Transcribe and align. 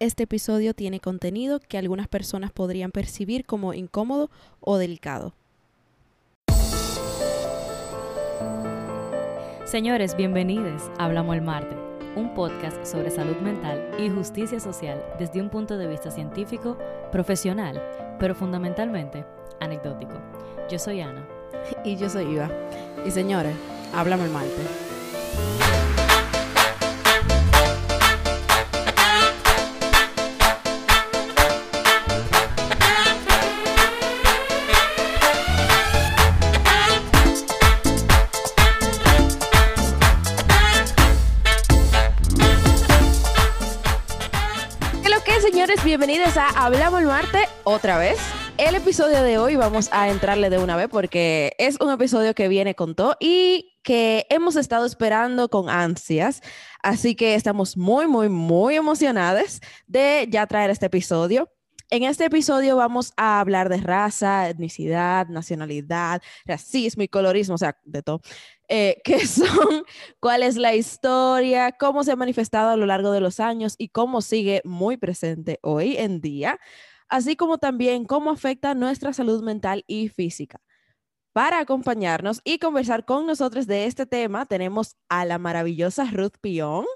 este 0.00 0.22
episodio 0.22 0.72
tiene 0.72 0.98
contenido 0.98 1.60
que 1.60 1.76
algunas 1.76 2.08
personas 2.08 2.50
podrían 2.50 2.90
percibir 2.90 3.44
como 3.44 3.74
incómodo 3.74 4.30
o 4.58 4.78
delicado. 4.78 5.34
Señores, 9.66 10.16
bienvenidos 10.16 10.90
a 10.98 11.04
Hablamos 11.04 11.36
el 11.36 11.42
Marte, 11.42 11.76
un 12.16 12.34
podcast 12.34 12.84
sobre 12.84 13.10
salud 13.10 13.36
mental 13.36 13.94
y 13.98 14.08
justicia 14.08 14.58
social 14.58 15.04
desde 15.18 15.40
un 15.40 15.50
punto 15.50 15.76
de 15.76 15.86
vista 15.86 16.10
científico, 16.10 16.78
profesional, 17.12 17.80
pero 18.18 18.34
fundamentalmente 18.34 19.26
anecdótico. 19.60 20.14
Yo 20.70 20.78
soy 20.78 21.02
Ana. 21.02 21.28
Y 21.84 21.96
yo 21.96 22.08
soy 22.08 22.24
Iva. 22.24 22.50
Y 23.06 23.10
señores, 23.10 23.54
Hablamos 23.92 24.26
el 24.26 24.32
Marte. 24.32 25.79
Bienvenidos 45.90 46.36
a 46.36 46.46
Hablamos 46.50 47.00
el 47.00 47.08
Marte 47.08 47.48
otra 47.64 47.98
vez. 47.98 48.16
El 48.58 48.76
episodio 48.76 49.24
de 49.24 49.38
hoy 49.38 49.56
vamos 49.56 49.88
a 49.90 50.08
entrarle 50.08 50.48
de 50.48 50.58
una 50.58 50.76
vez 50.76 50.86
porque 50.86 51.52
es 51.58 51.80
un 51.80 51.90
episodio 51.90 52.32
que 52.32 52.46
viene 52.46 52.76
con 52.76 52.94
todo 52.94 53.16
y 53.18 53.76
que 53.82 54.24
hemos 54.30 54.54
estado 54.54 54.86
esperando 54.86 55.48
con 55.48 55.68
ansias. 55.68 56.42
Así 56.80 57.16
que 57.16 57.34
estamos 57.34 57.76
muy, 57.76 58.06
muy, 58.06 58.28
muy 58.28 58.76
emocionadas 58.76 59.60
de 59.88 60.28
ya 60.30 60.46
traer 60.46 60.70
este 60.70 60.86
episodio. 60.86 61.50
En 61.90 62.04
este 62.04 62.26
episodio 62.26 62.76
vamos 62.76 63.12
a 63.16 63.40
hablar 63.40 63.68
de 63.68 63.78
raza, 63.78 64.48
etnicidad, 64.48 65.26
nacionalidad, 65.26 66.22
racismo 66.44 67.02
y 67.02 67.08
colorismo, 67.08 67.56
o 67.56 67.58
sea, 67.58 67.80
de 67.82 68.04
todo. 68.04 68.20
Eh, 68.72 69.00
qué 69.04 69.26
son, 69.26 69.84
cuál 70.20 70.44
es 70.44 70.56
la 70.56 70.74
historia, 70.74 71.72
cómo 71.72 72.04
se 72.04 72.12
ha 72.12 72.16
manifestado 72.16 72.70
a 72.70 72.76
lo 72.76 72.86
largo 72.86 73.10
de 73.10 73.20
los 73.20 73.40
años 73.40 73.74
y 73.76 73.88
cómo 73.88 74.22
sigue 74.22 74.62
muy 74.64 74.96
presente 74.96 75.58
hoy 75.62 75.96
en 75.96 76.20
día, 76.20 76.58
así 77.08 77.34
como 77.34 77.58
también 77.58 78.04
cómo 78.04 78.30
afecta 78.30 78.74
nuestra 78.74 79.12
salud 79.12 79.42
mental 79.42 79.84
y 79.88 80.08
física. 80.08 80.60
Para 81.32 81.58
acompañarnos 81.58 82.40
y 82.44 82.58
conversar 82.58 83.04
con 83.04 83.26
nosotros 83.26 83.66
de 83.66 83.86
este 83.86 84.06
tema, 84.06 84.46
tenemos 84.46 84.96
a 85.08 85.24
la 85.24 85.38
maravillosa 85.38 86.04
Ruth 86.04 86.36
Pion. 86.40 86.86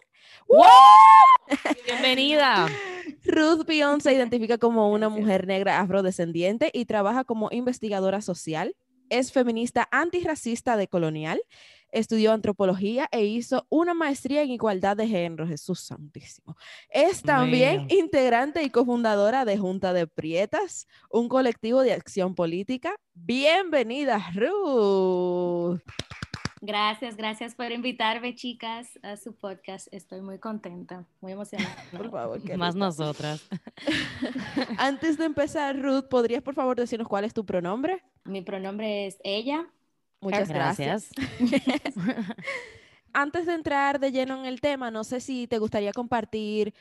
Bienvenida. 1.86 2.68
Ruth 3.24 3.64
Pion 3.66 4.00
se 4.00 4.12
identifica 4.12 4.58
como 4.58 4.92
una 4.92 5.08
mujer 5.08 5.46
negra 5.46 5.80
afrodescendiente 5.80 6.70
y 6.72 6.84
trabaja 6.84 7.24
como 7.24 7.48
investigadora 7.50 8.20
social. 8.20 8.76
Es 9.08 9.32
feminista 9.32 9.88
antirracista 9.90 10.76
decolonial. 10.76 11.42
Estudió 11.90 12.32
antropología 12.32 13.08
e 13.12 13.24
hizo 13.24 13.66
una 13.68 13.94
maestría 13.94 14.42
en 14.42 14.50
igualdad 14.50 14.96
de 14.96 15.06
género. 15.06 15.46
Jesús 15.46 15.80
Santísimo. 15.80 16.56
Es 16.88 17.22
también 17.22 17.86
integrante 17.88 18.62
y 18.64 18.70
cofundadora 18.70 19.44
de 19.44 19.58
Junta 19.58 19.92
de 19.92 20.08
Prietas, 20.08 20.88
un 21.08 21.28
colectivo 21.28 21.82
de 21.82 21.92
acción 21.92 22.34
política. 22.34 22.96
Bienvenida, 23.14 24.32
Ruth. 24.34 25.80
Gracias, 26.66 27.18
gracias 27.18 27.54
por 27.54 27.70
invitarme, 27.72 28.34
chicas, 28.34 28.98
a 29.02 29.18
su 29.18 29.34
podcast. 29.34 29.86
Estoy 29.92 30.22
muy 30.22 30.38
contenta, 30.38 31.04
muy 31.20 31.32
emocionada. 31.32 31.76
Por 31.94 32.10
favor, 32.10 32.40
qué 32.42 32.56
Más 32.56 32.72
rico. 32.72 32.86
nosotras. 32.86 33.46
Antes 34.78 35.18
de 35.18 35.26
empezar, 35.26 35.78
Ruth, 35.78 36.04
¿podrías 36.08 36.42
por 36.42 36.54
favor 36.54 36.74
decirnos 36.74 37.06
cuál 37.06 37.26
es 37.26 37.34
tu 37.34 37.44
pronombre? 37.44 38.02
Mi 38.24 38.40
pronombre 38.40 39.06
es 39.06 39.18
ella. 39.24 39.66
Muchas 40.22 40.48
gracias. 40.48 41.10
Antes 43.12 43.44
de 43.44 43.52
entrar 43.52 44.00
de 44.00 44.10
lleno 44.10 44.40
en 44.40 44.46
el 44.46 44.62
tema, 44.62 44.90
no 44.90 45.04
sé 45.04 45.20
si 45.20 45.46
te 45.46 45.58
gustaría 45.58 45.92
compartir 45.92 46.72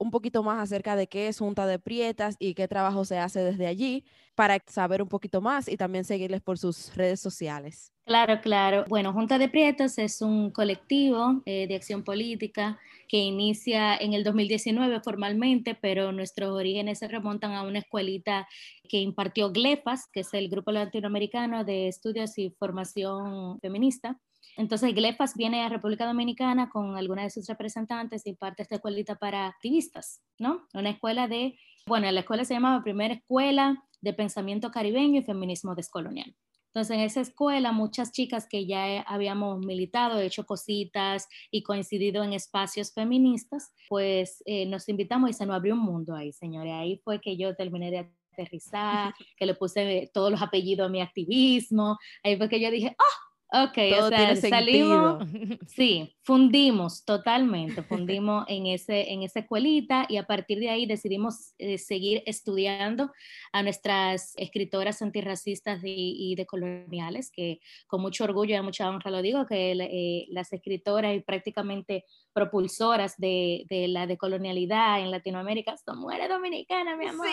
un 0.00 0.10
poquito 0.10 0.42
más 0.42 0.58
acerca 0.60 0.96
de 0.96 1.08
qué 1.08 1.28
es 1.28 1.38
Junta 1.38 1.66
de 1.66 1.78
Prietas 1.78 2.36
y 2.38 2.54
qué 2.54 2.66
trabajo 2.66 3.04
se 3.04 3.18
hace 3.18 3.40
desde 3.40 3.66
allí 3.66 4.04
para 4.34 4.58
saber 4.66 5.02
un 5.02 5.08
poquito 5.08 5.42
más 5.42 5.68
y 5.68 5.76
también 5.76 6.04
seguirles 6.04 6.40
por 6.40 6.56
sus 6.58 6.96
redes 6.96 7.20
sociales. 7.20 7.92
Claro, 8.06 8.40
claro. 8.40 8.86
Bueno, 8.88 9.12
Junta 9.12 9.38
de 9.38 9.48
Prietos 9.48 9.98
es 9.98 10.22
un 10.22 10.50
colectivo 10.50 11.42
eh, 11.44 11.66
de 11.68 11.76
acción 11.76 12.02
política 12.02 12.78
que 13.08 13.18
inicia 13.18 13.94
en 13.94 14.14
el 14.14 14.24
2019 14.24 15.00
formalmente, 15.00 15.74
pero 15.74 16.12
nuestros 16.12 16.50
orígenes 16.50 16.98
se 17.00 17.06
remontan 17.06 17.52
a 17.52 17.62
una 17.62 17.80
escuelita 17.80 18.48
que 18.88 19.00
impartió 19.00 19.52
GLEFAS, 19.52 20.08
que 20.10 20.20
es 20.20 20.32
el 20.32 20.48
Grupo 20.48 20.72
Latinoamericano 20.72 21.62
de 21.62 21.88
Estudios 21.88 22.38
y 22.38 22.50
Formación 22.58 23.60
Feminista. 23.60 24.18
Entonces, 24.56 24.94
GLEFAS 24.94 25.34
viene 25.36 25.62
a 25.62 25.68
República 25.68 26.06
Dominicana 26.06 26.70
con 26.70 26.96
alguna 26.96 27.22
de 27.22 27.30
sus 27.30 27.46
representantes 27.46 28.26
y 28.26 28.34
parte 28.34 28.62
esta 28.62 28.76
escuelita 28.76 29.16
para 29.16 29.46
activistas, 29.46 30.22
¿no? 30.38 30.66
Una 30.74 30.90
escuela 30.90 31.28
de, 31.28 31.58
bueno, 31.86 32.10
la 32.10 32.20
escuela 32.20 32.44
se 32.44 32.54
llamaba 32.54 32.82
Primera 32.82 33.14
Escuela 33.14 33.82
de 34.00 34.12
Pensamiento 34.12 34.70
Caribeño 34.70 35.20
y 35.20 35.24
Feminismo 35.24 35.74
Descolonial. 35.74 36.34
Entonces, 36.72 36.96
en 36.96 37.02
esa 37.02 37.20
escuela, 37.20 37.72
muchas 37.72 38.12
chicas 38.12 38.46
que 38.48 38.64
ya 38.64 38.88
eh, 38.88 39.04
habíamos 39.08 39.58
militado, 39.58 40.20
hecho 40.20 40.46
cositas 40.46 41.26
y 41.50 41.64
coincidido 41.64 42.22
en 42.22 42.32
espacios 42.32 42.92
feministas, 42.92 43.72
pues 43.88 44.40
eh, 44.46 44.66
nos 44.66 44.88
invitamos 44.88 45.30
y 45.30 45.32
se 45.32 45.46
nos 45.46 45.56
abrió 45.56 45.74
un 45.74 45.80
mundo 45.80 46.14
ahí, 46.14 46.32
señores. 46.32 46.72
Ahí 46.72 47.00
fue 47.02 47.20
que 47.20 47.36
yo 47.36 47.56
terminé 47.56 47.90
de 47.90 48.12
aterrizar, 48.32 49.12
que 49.36 49.46
le 49.46 49.54
puse 49.54 50.10
todos 50.14 50.30
los 50.30 50.40
apellidos 50.40 50.86
a 50.86 50.90
mi 50.90 51.00
activismo. 51.00 51.98
Ahí 52.22 52.36
fue 52.36 52.48
que 52.48 52.60
yo 52.60 52.70
dije, 52.70 52.94
¡ah! 52.96 53.29
Ok, 53.52 53.78
Todo 53.90 54.06
o 54.06 54.08
sea, 54.08 54.36
salimos. 54.36 55.24
Sí, 55.66 56.14
fundimos 56.22 57.04
totalmente, 57.04 57.82
fundimos 57.82 58.44
en, 58.48 58.66
ese, 58.66 59.10
en 59.12 59.22
esa 59.22 59.40
escuelita 59.40 60.06
y 60.08 60.18
a 60.18 60.24
partir 60.24 60.58
de 60.60 60.70
ahí 60.70 60.86
decidimos 60.86 61.54
eh, 61.58 61.78
seguir 61.78 62.22
estudiando 62.26 63.10
a 63.52 63.62
nuestras 63.62 64.34
escritoras 64.36 65.02
antirracistas 65.02 65.80
y, 65.82 66.32
y 66.32 66.34
decoloniales, 66.36 67.30
que 67.32 67.60
con 67.88 68.02
mucho 68.02 68.24
orgullo 68.24 68.56
y 68.56 68.62
mucha 68.62 68.88
honra 68.88 69.10
lo 69.10 69.22
digo, 69.22 69.46
que 69.46 69.72
eh, 69.72 70.26
las 70.30 70.52
escritoras 70.52 71.16
y 71.16 71.20
prácticamente 71.20 72.04
propulsoras 72.32 73.16
de, 73.18 73.64
de 73.68 73.88
la 73.88 74.06
decolonialidad 74.06 75.00
en 75.00 75.10
Latinoamérica 75.10 75.76
son 75.76 75.98
mujeres 75.98 76.28
dominicanas, 76.28 76.96
mi 76.96 77.06
amor. 77.06 77.26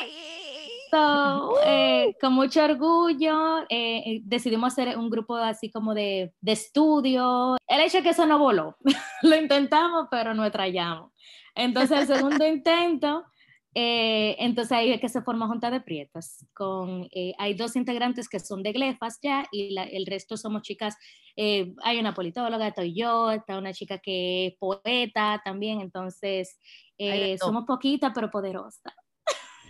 So, 0.89 1.53
eh, 1.65 2.15
con 2.21 2.33
mucho 2.33 2.63
orgullo 2.63 3.59
eh, 3.69 3.97
eh, 4.05 4.21
decidimos 4.23 4.73
hacer 4.73 4.97
un 4.97 5.09
grupo 5.09 5.35
así 5.35 5.71
como 5.71 5.93
de, 5.93 6.33
de 6.41 6.51
estudio. 6.51 7.57
El 7.67 7.81
hecho 7.81 7.97
es 7.97 8.03
que 8.03 8.09
eso 8.11 8.25
no 8.25 8.39
voló. 8.39 8.77
Lo 9.21 9.35
intentamos, 9.35 10.07
pero 10.09 10.33
no 10.33 10.49
trayamos. 10.51 11.11
Entonces, 11.55 11.99
el 11.99 12.07
segundo 12.07 12.45
intento, 12.47 13.25
eh, 13.73 14.35
entonces 14.39 14.71
ahí 14.71 14.91
es 14.91 15.01
que 15.01 15.09
se 15.09 15.21
forma 15.21 15.47
Junta 15.47 15.69
de 15.69 15.81
Prietas. 15.81 16.45
Con, 16.53 17.09
hay 17.37 17.53
dos 17.53 17.75
integrantes 17.75 18.29
que 18.29 18.39
son 18.39 18.63
de 18.63 18.71
Glefas 18.71 19.19
ya 19.21 19.45
y 19.51 19.71
la- 19.73 19.83
el 19.83 20.05
resto 20.05 20.37
somos 20.37 20.61
chicas. 20.61 20.95
hay 21.35 21.99
una 21.99 22.13
politóloga, 22.13 22.67
estoy 22.67 22.95
yo, 22.95 23.31
está 23.31 23.57
una 23.57 23.73
chica 23.73 23.97
que 23.99 24.47
es 24.47 24.53
poeta 24.57 25.41
también. 25.43 25.81
Entonces, 25.81 26.57
somos 27.39 27.65
poquitas, 27.65 28.11
pero 28.15 28.31
poderosas. 28.31 28.93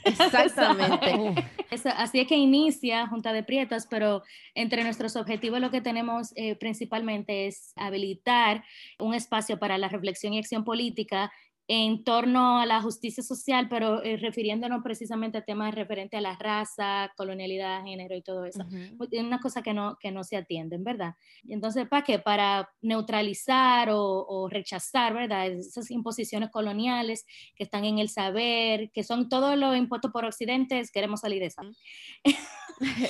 Exactamente. 0.03 1.49
Eso- 1.71 1.89
así 1.97 2.19
es 2.21 2.27
que 2.27 2.35
inicia 2.37 3.07
Junta 3.07 3.33
de 3.33 3.43
Prietas, 3.43 3.87
pero 3.89 4.23
entre 4.55 4.83
nuestros 4.83 5.15
objetivos 5.15 5.59
lo 5.59 5.69
que 5.71 5.81
tenemos 5.81 6.31
eh, 6.35 6.55
principalmente 6.55 7.47
es 7.47 7.73
habilitar 7.75 8.63
un 8.99 9.13
espacio 9.13 9.59
para 9.59 9.77
la 9.77 9.89
reflexión 9.89 10.33
y 10.33 10.39
acción 10.39 10.63
política 10.63 11.31
en 11.69 12.03
torno 12.05 12.59
a 12.59 12.65
la 12.65 12.81
justicia 12.81 13.21
social, 13.21 13.67
pero 13.69 14.01
eh, 14.01 14.15
refiriéndonos 14.17 14.81
precisamente 14.83 15.37
a 15.39 15.43
temas 15.43 15.75
referentes 15.75 16.17
a 16.17 16.21
la 16.21 16.35
raza, 16.37 17.11
colonialidad, 17.17 17.83
género 17.83 18.15
y 18.15 18.21
todo 18.21 18.45
eso. 18.45 18.63
Ujú. 18.63 19.03
Es 19.11 19.21
una 19.21 19.39
cosa 19.39 19.61
que 19.61 19.73
no, 19.73 19.97
que 19.99 20.11
no 20.11 20.23
se 20.23 20.37
atienden, 20.37 20.83
¿verdad? 20.85 21.15
Y 21.43 21.53
entonces, 21.53 21.85
¿para 21.89 22.03
qué? 22.03 22.19
Para 22.19 22.69
neutralizar 22.81 23.89
o, 23.89 24.25
o 24.27 24.47
rechazar, 24.49 25.13
¿verdad? 25.13 25.47
Esas 25.47 25.91
imposiciones 25.91 26.49
coloniales 26.51 27.25
que 27.55 27.63
están 27.65 27.83
en 27.83 27.99
el 27.99 28.07
saber, 28.09 28.89
que 28.91 29.03
son 29.03 29.27
todos 29.27 29.57
los 29.57 29.75
impuestos 29.75 30.11
por 30.11 30.23
Occidente, 30.25 30.81
queremos 30.93 31.19
salir 31.21 31.39
de 31.41 31.47
esa. 31.47 31.63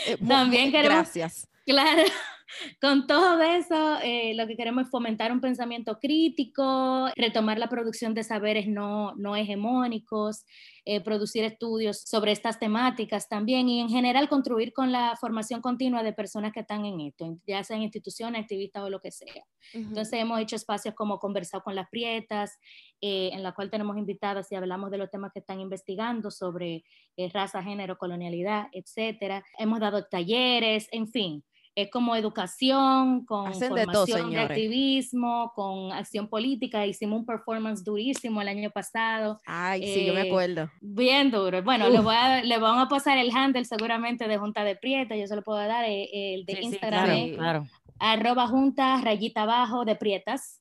Eh, 0.08 0.16
mu- 0.22 0.30
También 0.30 0.66
mu- 0.68 0.72
queremos- 0.72 0.96
Gracias. 1.14 1.50
Claro, 1.68 2.02
con 2.82 3.08
todo 3.08 3.42
eso, 3.42 3.98
eh, 4.02 4.34
lo 4.36 4.48
que 4.48 4.56
queremos 4.56 4.86
es 4.86 4.90
fomentar 4.90 5.34
un 5.34 5.42
pensamiento 5.42 6.00
crítico, 6.00 7.10
retomar 7.18 7.60
la 7.60 7.68
producción 7.68 8.14
de 8.14 8.24
saberes 8.24 8.70
no, 8.70 9.14
no 9.16 9.36
hegemónicos, 9.36 10.46
eh, 10.86 11.02
producir 11.02 11.44
estudios 11.44 12.04
sobre 12.04 12.32
estas 12.32 12.58
temáticas 12.58 13.28
también 13.28 13.68
y 13.68 13.82
en 13.82 13.90
general 13.90 14.30
contribuir 14.30 14.72
con 14.72 14.94
la 14.94 15.18
formación 15.20 15.60
continua 15.60 16.04
de 16.04 16.14
personas 16.14 16.54
que 16.54 16.62
están 16.62 16.86
en 16.86 17.02
esto, 17.02 17.38
ya 17.46 17.66
sean 17.66 17.82
instituciones, 17.82 18.44
activistas 18.44 18.84
o 18.84 18.90
lo 18.90 19.02
que 19.02 19.12
sea. 19.12 19.44
Entonces 19.74 20.14
hemos 20.14 20.40
hecho 20.40 20.56
espacios 20.56 20.96
como 20.96 21.20
conversar 21.20 21.64
con 21.64 21.76
las 21.76 21.90
prietas, 21.90 22.58
eh, 23.02 23.32
en 23.34 23.44
la 23.44 23.52
cual 23.52 23.70
tenemos 23.70 23.98
invitadas 23.98 24.50
y 24.54 24.56
hablamos 24.56 24.90
de 24.90 25.00
los 25.00 25.12
temas 25.12 25.34
que 25.34 25.40
están 25.40 25.60
investigando 25.60 26.32
sobre 26.32 26.86
raza, 27.34 27.62
género, 27.62 27.98
colonialidad, 27.98 28.68
etcétera. 28.72 29.44
Hemos 29.60 29.82
dado 29.82 30.06
talleres, 30.06 30.88
en 30.94 31.10
fin 31.10 31.44
es 31.78 31.92
como 31.92 32.16
educación, 32.16 33.24
con 33.24 33.54
formación 33.54 34.32
de, 34.32 34.40
activismo, 34.40 35.52
con 35.54 35.92
acción 35.92 36.28
política. 36.28 36.88
Hicimos 36.88 37.20
un 37.20 37.26
performance 37.28 37.84
durísimo 37.84 38.42
el 38.42 38.48
año 38.48 38.72
pasado. 38.72 39.40
Ay, 39.46 39.84
sí, 39.84 40.06
yo 40.08 40.16
me 40.16 40.22
eh, 40.22 40.28
acuerdo. 40.28 40.72
Bien 40.82 41.30
duro. 41.30 41.62
Bueno, 41.62 41.88
le, 41.88 42.00
voy 42.00 42.16
a, 42.16 42.44
le 42.44 42.58
vamos 42.58 42.84
a 42.84 42.90
pasar 42.90 43.20
el 43.20 43.30
handle 43.30 43.64
seguramente 43.64 44.28
de 44.28 44.40
Junta 44.40 44.64
de 44.64 44.76
Prieta, 44.76 45.16
yo 45.16 45.28
se 45.28 45.36
lo 45.36 45.44
puedo 45.44 45.60
dar, 45.60 45.86
eh, 45.86 46.34
el 46.34 46.46
de 46.46 46.62
Instagram. 46.62 47.10
Sí, 47.12 47.34
claro, 47.38 47.68
Arroba 48.00 48.48
junta, 48.48 49.00
rayita 49.04 49.44
abajo 49.44 49.86
de 49.86 49.96
Prietas 49.96 50.60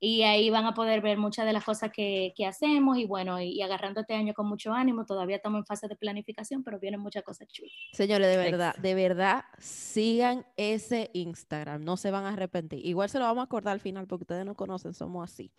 y 0.00 0.22
ahí 0.22 0.50
van 0.50 0.64
a 0.66 0.74
poder 0.74 1.00
ver 1.00 1.18
muchas 1.18 1.44
de 1.46 1.52
las 1.52 1.64
cosas 1.64 1.90
que, 1.92 2.32
que 2.36 2.46
hacemos 2.46 2.98
y 2.98 3.06
bueno, 3.06 3.40
y, 3.40 3.60
agarrando 3.62 4.00
este 4.00 4.14
año 4.14 4.32
con 4.34 4.46
mucho 4.46 4.72
ánimo, 4.72 5.04
todavía 5.04 5.36
estamos 5.36 5.58
en 5.58 5.66
fase 5.66 5.88
de 5.88 5.96
planificación, 5.96 6.62
pero 6.62 6.78
vienen 6.78 7.00
muchas 7.00 7.24
cosas 7.24 7.48
chulas. 7.48 7.72
Señores, 7.92 8.28
de 8.28 8.36
verdad, 8.36 8.76
de 8.76 8.94
verdad, 8.94 9.44
sigan 9.58 10.46
ese 10.56 11.10
Instagram, 11.14 11.82
no 11.82 11.96
se 11.96 12.10
van 12.10 12.24
a 12.26 12.30
arrepentir. 12.30 12.84
Igual 12.86 13.08
se 13.08 13.18
lo 13.18 13.24
vamos 13.24 13.42
a 13.42 13.44
acordar 13.44 13.72
al 13.72 13.80
final 13.80 14.06
porque 14.06 14.22
ustedes 14.22 14.44
no 14.44 14.54
conocen, 14.54 14.94
somos 14.94 15.30
así. 15.30 15.50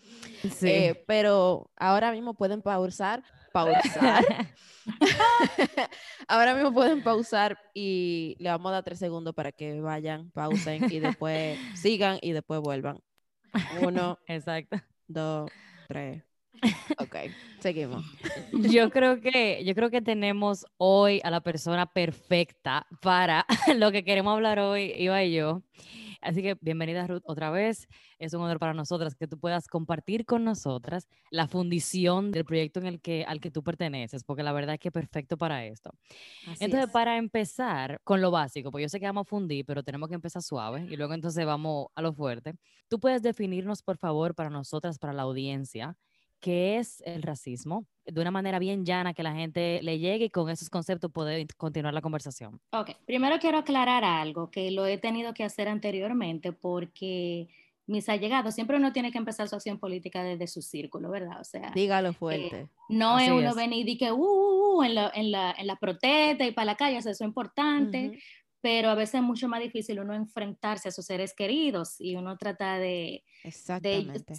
Sí. 0.54 0.70
Eh, 0.70 1.04
pero 1.06 1.70
ahora 1.76 2.12
mismo 2.12 2.34
pueden 2.34 2.62
pausar, 2.62 3.24
pausar. 3.52 4.26
ahora 6.28 6.54
mismo 6.54 6.74
pueden 6.74 7.04
pausar 7.04 7.58
y 7.74 8.36
le 8.40 8.50
vamos 8.50 8.70
a 8.70 8.74
dar 8.76 8.84
tres 8.84 9.00
segundos 9.00 9.34
para 9.36 9.52
que 9.52 9.80
vayan, 9.82 10.32
pausen 10.32 10.92
y 10.92 11.00
después 11.00 11.58
sigan 11.76 12.20
y 12.22 12.32
después 12.32 12.62
vuelvan. 12.62 13.00
Uno, 13.82 14.18
exacto. 14.28 14.78
Dos, 15.08 15.52
tres. 15.88 16.24
Ok, 17.00 17.16
seguimos. 17.60 18.04
Yo 18.52 18.90
creo 18.90 19.22
que 19.22 19.64
yo 19.64 19.74
creo 19.76 19.90
que 19.90 20.02
tenemos 20.02 20.66
hoy 20.78 21.22
a 21.24 21.32
la 21.32 21.40
persona 21.40 21.86
perfecta 21.86 22.86
para 23.02 23.46
lo 23.78 23.92
que 23.94 24.04
queremos 24.04 24.34
hablar 24.34 24.60
hoy, 24.60 24.94
Iba 24.98 25.24
y 25.24 25.34
yo. 25.34 25.62
Así 26.22 26.42
que 26.42 26.58
bienvenida 26.60 27.08
Ruth 27.08 27.22
otra 27.26 27.50
vez. 27.50 27.88
Es 28.18 28.34
un 28.34 28.42
honor 28.42 28.60
para 28.60 28.74
nosotras 28.74 29.16
que 29.16 29.28
tú 29.28 29.40
puedas 29.40 29.68
compartir 29.68 30.26
con 30.26 30.44
nosotras 30.44 31.08
la 31.32 31.48
fundición 31.48 32.32
del 32.32 32.46
proyecto 32.46 32.80
en 32.80 32.88
el 32.88 33.00
que, 33.00 33.24
al 33.26 33.40
que 33.40 33.52
tú 33.52 33.64
perteneces, 33.64 34.24
porque 34.24 34.44
la 34.44 34.52
verdad 34.52 34.76
es 34.76 34.80
que 34.80 34.90
es 34.90 34.94
perfecto 34.94 35.38
para 35.38 35.66
esto. 35.66 35.92
entonces, 36.60 36.90
para 36.92 37.18
empezar 37.18 38.02
con 38.04 38.22
lo 38.22 38.32
básico, 38.32 38.72
pues 38.72 38.84
yo 38.84 38.90
sé 38.90 39.00
que 39.00 39.06
vamos 39.06 39.22
a 39.22 39.30
fundir, 39.30 39.66
pero 39.66 39.84
tenemos 39.84 40.10
que 40.10 40.16
empezar 40.16 40.42
suave 40.42 40.86
y 40.90 40.98
luego 40.98 41.14
entonces 41.14 41.46
vamos 41.46 41.88
a 41.96 42.02
lo 42.02 42.14
fuerte. 42.14 42.54
¿Tú 42.88 43.00
puedes 43.00 43.22
definirnos, 43.22 43.82
por 43.82 43.98
favor, 43.98 44.36
para 44.36 44.50
nosotras, 44.50 45.00
para 45.00 45.14
la 45.14 45.22
audiencia, 45.22 45.98
qué 46.40 46.78
es 46.78 47.02
el 47.06 47.22
racismo, 47.22 47.86
de 48.06 48.22
una 48.22 48.32
manera 48.32 48.60
bien 48.60 48.86
llana 48.86 49.14
que 49.14 49.24
la 49.24 49.34
gente 49.34 49.82
le 49.84 50.00
llegue 50.00 50.26
y 50.26 50.30
con 50.30 50.50
esos 50.50 50.70
conceptos 50.70 51.12
poder 51.12 51.46
continuar 51.58 51.94
la 51.94 52.02
conversación. 52.02 52.60
Ok, 52.72 52.92
primero 53.06 53.38
quiero 53.40 53.60
aclarar 53.60 54.04
algo 54.04 54.50
que 54.50 54.72
lo 54.72 54.86
he 54.86 54.98
tenido 54.98 55.34
que 55.34 55.44
hacer 55.44 55.68
anteriormente 55.68 56.52
porque 56.52 57.50
mis 57.90 58.08
allegados, 58.08 58.54
siempre 58.54 58.78
uno 58.78 58.94
tiene 58.94 59.12
que 59.12 59.18
empezar 59.18 59.50
su 59.50 59.56
acción 59.56 59.80
política 59.80 60.24
desde 60.24 60.46
su 60.46 60.62
círculo, 60.62 61.10
¿verdad? 61.10 61.42
O 61.42 61.44
sea, 61.44 61.72
dígalo 61.74 62.14
fuerte. 62.14 62.62
Eh, 62.62 62.68
no 62.90 63.18
es 63.18 63.32
uno 63.32 63.56
venir 63.56 63.90
y 63.90 63.98
que, 63.98 64.12
uh, 64.12 64.16
uh, 64.16 64.78
uh 64.78 64.84
en, 64.84 64.94
la, 64.94 65.12
en, 65.14 65.32
la, 65.32 65.56
en 65.58 65.66
la 65.66 65.76
protesta 65.76 66.46
y 66.46 66.52
para 66.52 66.66
la 66.66 66.76
calle, 66.76 66.98
eso 66.98 67.10
es 67.10 67.20
importante, 67.22 68.20
pero 68.62 68.90
a 68.90 68.96
veces 68.96 69.16
es 69.16 69.22
mucho 69.22 69.48
más 69.48 69.62
difícil 69.62 70.00
uno 70.00 70.14
enfrentarse 70.14 70.90
a 70.90 70.92
sus 70.92 71.06
seres 71.06 71.34
queridos 71.34 71.96
y 72.00 72.16
uno 72.16 72.38
trata 72.38 72.78
de, 72.78 73.24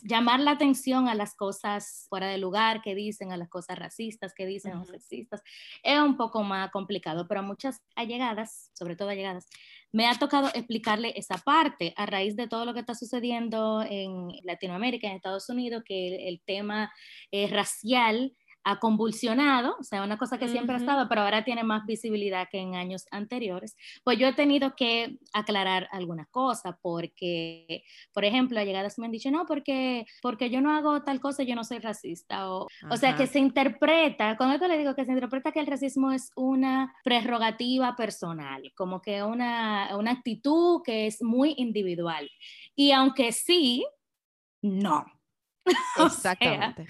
llamar 0.02 0.40
la 0.40 0.52
atención 0.52 1.08
a 1.08 1.14
las 1.14 1.34
cosas 1.34 2.06
fuera 2.08 2.28
de 2.28 2.38
lugar 2.38 2.82
que 2.82 2.94
dicen, 2.94 3.32
a 3.32 3.36
las 3.36 3.48
cosas 3.48 3.78
racistas 3.78 4.34
que 4.34 4.46
dicen 4.46 4.74
o 4.74 4.84
sexistas. 4.84 5.42
Es 5.82 5.98
un 5.98 6.16
poco 6.16 6.42
más 6.42 6.70
complicado, 6.70 7.26
pero 7.26 7.40
a 7.40 7.42
muchas 7.42 7.80
allegadas, 7.94 8.70
sobre 8.74 8.96
todo 8.96 9.08
allegadas, 9.08 9.48
me 9.92 10.06
ha 10.06 10.14
tocado 10.18 10.48
explicarle 10.54 11.14
esa 11.16 11.38
parte 11.38 11.94
a 11.96 12.06
raíz 12.06 12.36
de 12.36 12.46
todo 12.46 12.64
lo 12.64 12.74
que 12.74 12.80
está 12.80 12.94
sucediendo 12.94 13.82
en 13.82 14.28
Latinoamérica, 14.44 15.08
en 15.08 15.16
Estados 15.16 15.48
Unidos, 15.48 15.82
que 15.84 16.28
el, 16.28 16.40
tema 16.44 16.92
eh, 17.32 17.48
racial 17.48 18.34
ha 18.64 18.78
convulsionado, 18.78 19.76
o 19.78 19.82
sea, 19.82 20.02
una 20.02 20.18
cosa 20.18 20.38
que 20.38 20.48
siempre 20.48 20.74
ha 20.74 20.78
estado, 20.78 21.08
pero 21.08 21.22
ahora 21.22 21.44
tiene 21.44 21.64
más 21.64 21.86
visibilidad 21.86 22.48
que 22.50 22.58
en 22.58 22.74
años 22.74 23.06
anteriores, 23.10 23.76
pues 24.04 24.18
yo 24.18 24.26
he 24.28 24.32
tenido 24.34 24.74
que 24.76 25.18
aclarar 25.32 25.88
algunas 25.92 26.28
cosas, 26.28 26.74
porque, 26.82 27.84
por 28.12 28.24
ejemplo, 28.24 28.60
a 28.60 28.64
llegadas 28.64 28.98
me 28.98 29.06
han 29.06 29.12
dicho, 29.12 29.30
no, 29.30 29.46
porque, 29.46 30.04
porque 30.22 30.50
yo 30.50 30.60
no 30.60 30.72
hago 30.72 31.02
tal 31.02 31.20
cosa, 31.20 31.42
yo 31.42 31.54
no 31.54 31.64
soy 31.64 31.78
racista, 31.78 32.50
o, 32.50 32.66
o 32.90 32.96
sea, 32.96 33.16
que 33.16 33.26
se 33.26 33.38
interpreta, 33.38 34.36
con 34.36 34.50
esto 34.50 34.68
le 34.68 34.78
digo 34.78 34.94
que 34.94 35.04
se 35.04 35.12
interpreta 35.12 35.52
que 35.52 35.60
el 35.60 35.66
racismo 35.66 36.12
es 36.12 36.30
una 36.36 36.94
prerrogativa 37.04 37.96
personal, 37.96 38.72
como 38.76 39.00
que 39.00 39.22
una, 39.22 39.96
una 39.96 40.12
actitud 40.12 40.82
que 40.84 41.06
es 41.06 41.22
muy 41.22 41.54
individual. 41.56 42.30
Y 42.74 42.92
aunque 42.92 43.32
sí, 43.32 43.86
no, 44.62 45.06
Exactamente. 46.06 46.86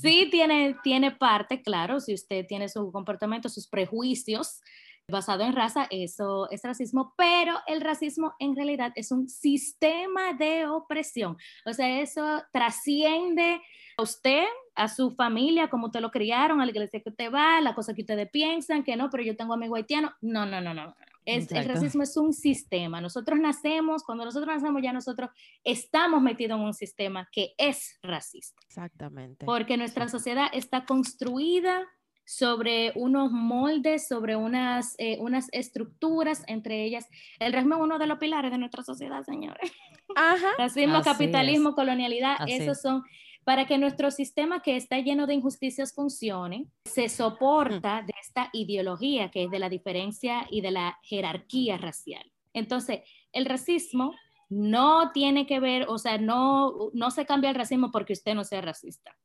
Sí 0.00 0.28
tiene, 0.30 0.76
tiene 0.82 1.10
parte, 1.10 1.62
claro, 1.62 2.00
si 2.00 2.14
usted 2.14 2.46
tiene 2.46 2.68
su 2.68 2.90
comportamiento, 2.92 3.48
sus 3.48 3.66
prejuicios 3.66 4.60
basado 5.08 5.44
en 5.44 5.54
raza, 5.54 5.86
eso 5.90 6.50
es 6.50 6.62
racismo, 6.62 7.14
pero 7.16 7.58
el 7.66 7.80
racismo 7.80 8.34
en 8.38 8.56
realidad 8.56 8.92
es 8.96 9.12
un 9.12 9.28
sistema 9.28 10.32
de 10.32 10.66
opresión. 10.66 11.36
O 11.66 11.72
sea, 11.72 12.00
eso 12.00 12.42
trasciende 12.52 13.60
a 13.98 14.02
usted, 14.02 14.44
a 14.74 14.88
su 14.88 15.10
familia, 15.10 15.68
como 15.68 15.86
usted 15.86 16.00
lo 16.00 16.10
criaron, 16.10 16.60
a 16.60 16.64
la 16.64 16.70
iglesia 16.70 17.00
que 17.00 17.10
usted 17.10 17.30
va, 17.30 17.60
la 17.60 17.74
cosa 17.74 17.94
que 17.94 18.00
ustedes 18.00 18.30
piensan, 18.30 18.82
que 18.82 18.96
no, 18.96 19.10
pero 19.10 19.22
yo 19.22 19.36
tengo 19.36 19.54
amigo 19.54 19.76
haitiano. 19.76 20.14
No, 20.22 20.46
no, 20.46 20.60
no, 20.60 20.72
no 20.72 20.94
el 21.24 21.68
racismo 21.68 22.02
es 22.02 22.16
un 22.16 22.32
sistema. 22.32 23.00
Nosotros 23.00 23.38
nacemos, 23.40 24.04
cuando 24.04 24.24
nosotros 24.24 24.54
nacemos 24.54 24.82
ya 24.82 24.92
nosotros 24.92 25.30
estamos 25.62 26.22
metidos 26.22 26.58
en 26.58 26.64
un 26.64 26.74
sistema 26.74 27.28
que 27.32 27.54
es 27.58 27.98
racista. 28.02 28.60
Exactamente. 28.66 29.46
Porque 29.46 29.76
nuestra 29.76 30.08
sociedad 30.08 30.48
está 30.52 30.84
construida 30.84 31.86
sobre 32.26 32.92
unos 32.94 33.30
moldes, 33.30 34.08
sobre 34.08 34.36
unas, 34.36 34.94
eh, 34.98 35.18
unas 35.20 35.48
estructuras, 35.52 36.42
entre 36.46 36.82
ellas 36.84 37.06
el 37.38 37.52
racismo 37.52 37.76
es 37.76 37.82
uno 37.82 37.98
de 37.98 38.06
los 38.06 38.18
pilares 38.18 38.50
de 38.50 38.58
nuestra 38.58 38.82
sociedad, 38.82 39.22
señores. 39.24 39.72
Ajá. 40.16 40.48
Racismo, 40.58 41.02
capitalismo, 41.02 41.74
colonialidad, 41.74 42.36
esos 42.46 42.80
son 42.80 43.02
para 43.44 43.66
que 43.66 43.78
nuestro 43.78 44.10
sistema 44.10 44.62
que 44.62 44.76
está 44.76 44.98
lleno 44.98 45.26
de 45.26 45.34
injusticias 45.34 45.94
funcione, 45.94 46.66
se 46.84 47.08
soporta 47.08 48.02
de 48.02 48.14
esta 48.20 48.48
ideología 48.52 49.30
que 49.30 49.44
es 49.44 49.50
de 49.50 49.58
la 49.58 49.68
diferencia 49.68 50.46
y 50.50 50.60
de 50.62 50.70
la 50.70 50.98
jerarquía 51.02 51.76
racial. 51.76 52.24
Entonces, 52.52 53.00
el 53.32 53.44
racismo 53.44 54.14
no 54.48 55.12
tiene 55.12 55.46
que 55.46 55.60
ver, 55.60 55.86
o 55.88 55.98
sea, 55.98 56.18
no, 56.18 56.90
no 56.92 57.10
se 57.10 57.26
cambia 57.26 57.50
el 57.50 57.56
racismo 57.56 57.90
porque 57.90 58.12
usted 58.12 58.34
no 58.34 58.44
sea 58.44 58.60
racista. 58.60 59.16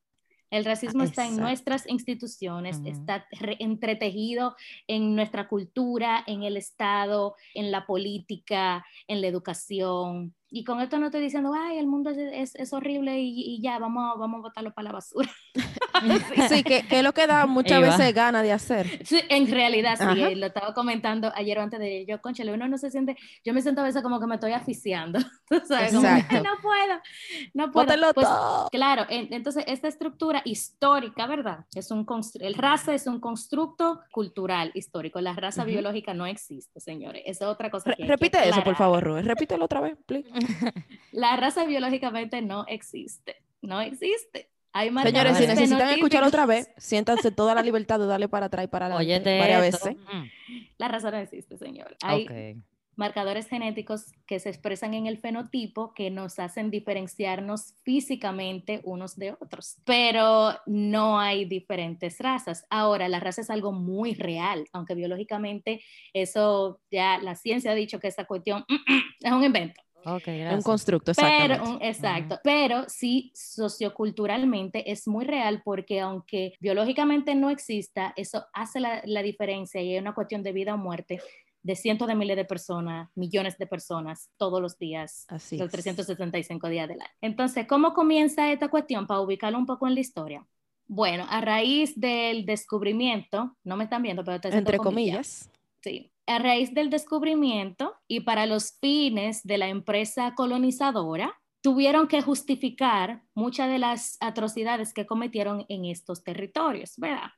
El 0.49 0.65
racismo 0.65 1.03
está 1.03 1.27
en 1.27 1.37
nuestras 1.37 1.87
instituciones, 1.87 2.81
está 2.83 3.27
entretejido 3.59 4.55
en 4.87 5.15
nuestra 5.15 5.47
cultura, 5.47 6.23
en 6.25 6.41
el 6.41 6.57
Estado, 6.57 7.35
en 7.53 7.69
la 7.69 7.85
política, 7.85 8.83
en 9.07 9.21
la 9.21 9.27
educación, 9.27 10.33
y 10.51 10.63
con 10.63 10.81
esto 10.81 10.97
no 10.97 11.07
estoy 11.07 11.21
diciendo, 11.21 11.51
ay, 11.53 11.77
el 11.77 11.85
mundo 11.85 12.09
es, 12.09 12.55
es, 12.55 12.73
horrible 12.73 13.19
y, 13.19 13.61
ya, 13.61 13.77
vamos, 13.77 14.17
vamos 14.17 14.39
a 14.39 14.41
botarlo 14.41 14.73
para 14.73 14.85
la 14.85 14.91
basura. 14.93 15.29
sí, 16.49 16.63
que, 16.63 16.87
que, 16.87 16.97
es 16.97 17.03
lo 17.03 17.13
que 17.13 17.27
da 17.27 17.45
muchas 17.45 17.81
veces 17.81 18.13
ganas 18.15 18.41
de 18.41 18.51
hacer. 18.51 19.05
Sí, 19.05 19.21
en 19.29 19.49
realidad 19.49 19.95
sí, 19.97 20.21
eh, 20.21 20.35
lo 20.35 20.47
estaba 20.47 20.73
comentando 20.73 21.31
ayer 21.35 21.59
antes 21.59 21.79
de 21.79 22.05
yo, 22.07 22.19
conchale, 22.19 22.51
uno 22.51 22.67
no 22.67 22.77
se 22.79 22.89
siente, 22.89 23.15
yo 23.45 23.53
me 23.53 23.61
siento 23.61 23.81
a 23.81 23.83
veces 23.83 24.01
como 24.01 24.19
que 24.19 24.25
me 24.25 24.35
estoy 24.35 24.53
asfixiando, 24.53 25.19
¿sabes? 25.67 25.93
Como, 25.93 26.07
no 26.07 26.61
puedo, 26.61 26.99
no 27.53 27.71
puedo. 27.71 28.13
Pues, 28.13 28.27
claro, 28.71 29.05
entonces 29.09 29.63
esta 29.67 29.87
estructura 29.87 30.41
histórica, 30.45 31.27
¿verdad? 31.27 31.65
Es 31.75 31.91
un 31.91 32.07
el 32.39 32.55
raza 32.55 32.95
es 32.95 33.05
un 33.05 33.19
constructo 33.19 34.01
cultural 34.11 34.71
histórico, 34.73 35.21
la 35.21 35.33
raza 35.33 35.63
biológica 35.63 36.15
no 36.15 36.25
existe, 36.25 36.79
señores, 36.79 37.21
esa 37.25 37.45
es 37.45 37.51
otra 37.51 37.69
cosa. 37.69 37.93
Que 37.93 38.05
repite 38.05 38.49
eso, 38.49 38.63
por 38.63 38.75
favor, 38.75 39.03
Rubén, 39.03 39.25
repítelo 39.25 39.65
otra 39.65 39.81
vez, 39.81 39.97
please. 40.07 40.38
La 41.11 41.35
raza 41.35 41.65
biológicamente 41.65 42.41
no 42.41 42.65
existe, 42.67 43.37
no 43.61 43.81
existe. 43.81 44.49
Hay 44.71 44.89
Señores, 44.89 45.37
si 45.37 45.47
necesitan 45.47 45.89
escuchar 45.89 46.23
otra 46.23 46.45
vez, 46.45 46.69
siéntanse 46.77 47.31
toda 47.31 47.55
la 47.55 47.63
libertad 47.63 47.99
de 47.99 48.05
darle 48.05 48.27
para 48.27 48.45
atrás 48.45 48.65
y 48.65 48.67
para 48.67 48.85
adelante 48.85 49.39
varias 49.39 49.61
veces. 49.61 49.95
La 50.77 50.87
raza 50.87 51.09
no 51.09 51.17
existe, 51.17 51.57
señor. 51.57 51.97
Hay 52.03 52.55
marcadores 52.99 53.47
genéticos 53.47 54.11
que 54.27 54.39
se 54.39 54.49
expresan 54.49 54.93
en 54.93 55.07
el 55.07 55.17
fenotipo 55.17 55.93
que 55.93 56.11
nos 56.11 56.37
hacen 56.37 56.69
diferenciarnos 56.69 57.73
físicamente 57.83 58.81
unos 58.83 59.15
de 59.15 59.31
otros, 59.31 59.77
pero 59.85 60.51
no 60.65 61.17
hay 61.17 61.45
diferentes 61.45 62.19
razas. 62.19 62.67
Ahora, 62.69 63.07
la 63.07 63.21
raza 63.21 63.39
es 63.39 63.49
algo 63.49 63.71
muy 63.71 64.15
real, 64.15 64.65
aunque 64.73 64.95
biológicamente 64.95 65.81
eso 66.13 66.81
ya 66.91 67.19
la 67.19 67.35
ciencia 67.35 67.71
ha 67.71 67.75
dicho 67.75 68.01
que 68.01 68.09
esa 68.09 68.25
cuestión 68.25 68.65
es 69.21 69.31
un 69.31 69.45
invento. 69.45 69.81
Okay, 70.05 70.41
un 70.53 70.61
constructo. 70.61 71.11
Pero, 71.15 71.77
exacto, 71.81 72.39
pero 72.43 72.85
sí 72.87 73.31
socioculturalmente 73.35 74.91
es 74.91 75.07
muy 75.07 75.25
real 75.25 75.61
porque 75.63 75.99
aunque 75.99 76.53
biológicamente 76.59 77.35
no 77.35 77.49
exista, 77.49 78.13
eso 78.15 78.45
hace 78.53 78.79
la, 78.79 79.01
la 79.05 79.21
diferencia 79.21 79.81
y 79.81 79.95
es 79.95 80.01
una 80.01 80.13
cuestión 80.13 80.41
de 80.43 80.53
vida 80.53 80.73
o 80.73 80.77
muerte 80.77 81.19
de 81.61 81.75
cientos 81.75 82.07
de 82.07 82.15
miles 82.15 82.37
de 82.37 82.45
personas, 82.45 83.09
millones 83.15 83.57
de 83.57 83.67
personas 83.67 84.29
todos 84.37 84.61
los 84.61 84.77
días, 84.77 85.25
Así 85.27 85.57
los 85.57 85.69
375 85.69 86.69
días 86.69 86.87
del 86.87 87.01
año. 87.01 87.11
Entonces, 87.21 87.67
¿cómo 87.67 87.93
comienza 87.93 88.51
esta 88.51 88.69
cuestión? 88.69 89.07
Para 89.07 89.21
ubicarlo 89.21 89.57
un 89.57 89.65
poco 89.65 89.87
en 89.87 89.95
la 89.95 89.99
historia. 89.99 90.47
Bueno, 90.87 91.25
a 91.29 91.41
raíz 91.41 91.99
del 91.99 92.45
descubrimiento, 92.45 93.55
no 93.63 93.77
me 93.77 93.83
están 93.83 94.01
viendo, 94.01 94.23
pero 94.23 94.39
te 94.39 94.49
Entre 94.49 94.77
comillas. 94.77 95.51
Sí, 95.81 96.11
a 96.29 96.37
raíz 96.37 96.73
del 96.73 96.89
descubrimiento 96.89 97.95
y 98.07 98.21
para 98.21 98.45
los 98.45 98.77
fines 98.79 99.41
de 99.43 99.57
la 99.57 99.67
empresa 99.67 100.35
colonizadora, 100.35 101.33
tuvieron 101.61 102.07
que 102.07 102.21
justificar 102.21 103.23
muchas 103.33 103.69
de 103.69 103.79
las 103.79 104.17
atrocidades 104.21 104.93
que 104.93 105.05
cometieron 105.05 105.65
en 105.69 105.85
estos 105.85 106.23
territorios, 106.23 106.93
¿verdad? 106.97 107.31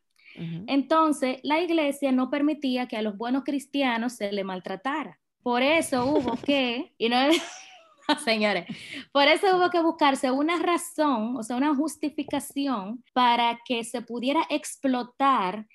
Entonces, 0.67 1.39
la 1.43 1.59
iglesia 1.59 2.11
no 2.11 2.29
permitía 2.29 2.87
que 2.87 2.95
a 2.95 3.01
los 3.01 3.17
buenos 3.17 3.43
cristianos 3.43 4.13
se 4.13 4.31
le 4.31 4.43
maltratara. 4.43 5.19
Por 5.43 5.61
eso 5.61 6.05
hubo 6.05 6.37
que, 6.37 6.93
y 6.97 7.09
no, 7.09 7.17
señores, 8.23 8.65
por 9.11 9.27
eso 9.27 9.57
hubo 9.57 9.69
que 9.69 9.81
buscarse 9.81 10.31
una 10.31 10.57
razón, 10.59 11.35
o 11.35 11.43
sea, 11.43 11.57
una 11.57 11.75
justificación 11.75 13.03
para 13.13 13.59
que 13.65 13.83
se 13.83 14.01
pudiera 14.01 14.45
explotar 14.49 15.65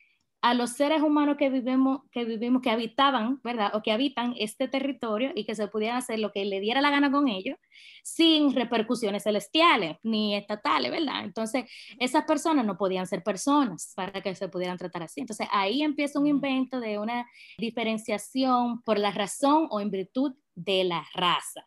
a 0.47 0.55
los 0.55 0.71
seres 0.71 1.03
humanos 1.03 1.37
que 1.37 1.51
vivimos, 1.51 2.03
que 2.13 2.25
vivimos, 2.25 2.63
que 2.63 2.71
habitaban, 2.71 3.41
¿verdad? 3.43 3.75
O 3.75 3.83
que 3.83 3.91
habitan 3.91 4.33
este 4.39 4.69
territorio 4.69 5.33
y 5.35 5.45
que 5.45 5.57
se 5.57 5.67
pudieran 5.67 5.97
hacer 5.97 6.21
lo 6.21 6.31
que 6.31 6.45
le 6.45 6.61
diera 6.61 6.81
la 6.81 6.91
gana 6.91 7.11
con 7.11 7.27
ellos 7.27 7.59
sin 8.05 8.55
repercusiones 8.55 9.25
celestiales 9.25 9.97
ni 10.05 10.37
estatales, 10.37 10.93
¿verdad? 10.93 11.25
Entonces, 11.25 11.65
esas 11.99 12.27
personas 12.27 12.65
no 12.65 12.77
podían 12.77 13.09
ser 13.09 13.25
personas 13.25 13.93
para 13.97 14.21
que 14.21 14.37
se 14.37 14.49
pudieran 14.49 14.79
tratar 14.79 15.03
así. 15.03 15.21
Entonces, 15.21 15.49
ahí 15.51 15.83
empieza 15.83 16.21
un 16.21 16.29
invento 16.29 16.79
de 16.79 17.01
una 17.01 17.27
diferenciación 17.59 18.83
por 18.83 19.01
la 19.01 19.11
razón 19.11 19.67
o 19.71 19.81
en 19.81 19.91
virtud 19.91 20.37
de 20.55 20.85
la 20.85 21.05
raza. 21.13 21.67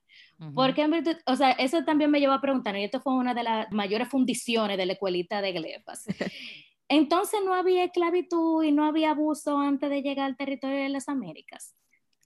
Porque 0.55 0.83
en 0.83 0.91
virtud, 0.91 1.17
o 1.25 1.36
sea, 1.36 1.51
eso 1.51 1.83
también 1.83 2.09
me 2.09 2.21
llevó 2.21 2.31
a 2.31 2.39
preguntar, 2.39 2.77
y 2.77 2.86
esto 2.86 3.01
fue 3.01 3.13
una 3.13 3.33
de 3.33 3.43
las 3.43 3.69
mayores 3.74 4.07
fundiciones 4.07 4.77
de 4.77 4.86
la 4.86 4.93
escuelita 4.93 5.41
de 5.41 5.51
Glefas. 5.51 6.05
Entonces 6.89 7.39
no 7.46 7.53
había 7.53 7.84
esclavitud 7.84 8.63
y 8.63 8.72
no 8.72 8.84
había 8.84 9.12
abuso 9.12 9.58
antes 9.60 9.89
de 9.89 10.01
llegar 10.01 10.25
al 10.25 10.36
territorio 10.36 10.77
de 10.77 10.89
las 10.89 11.08
Américas. 11.08 11.75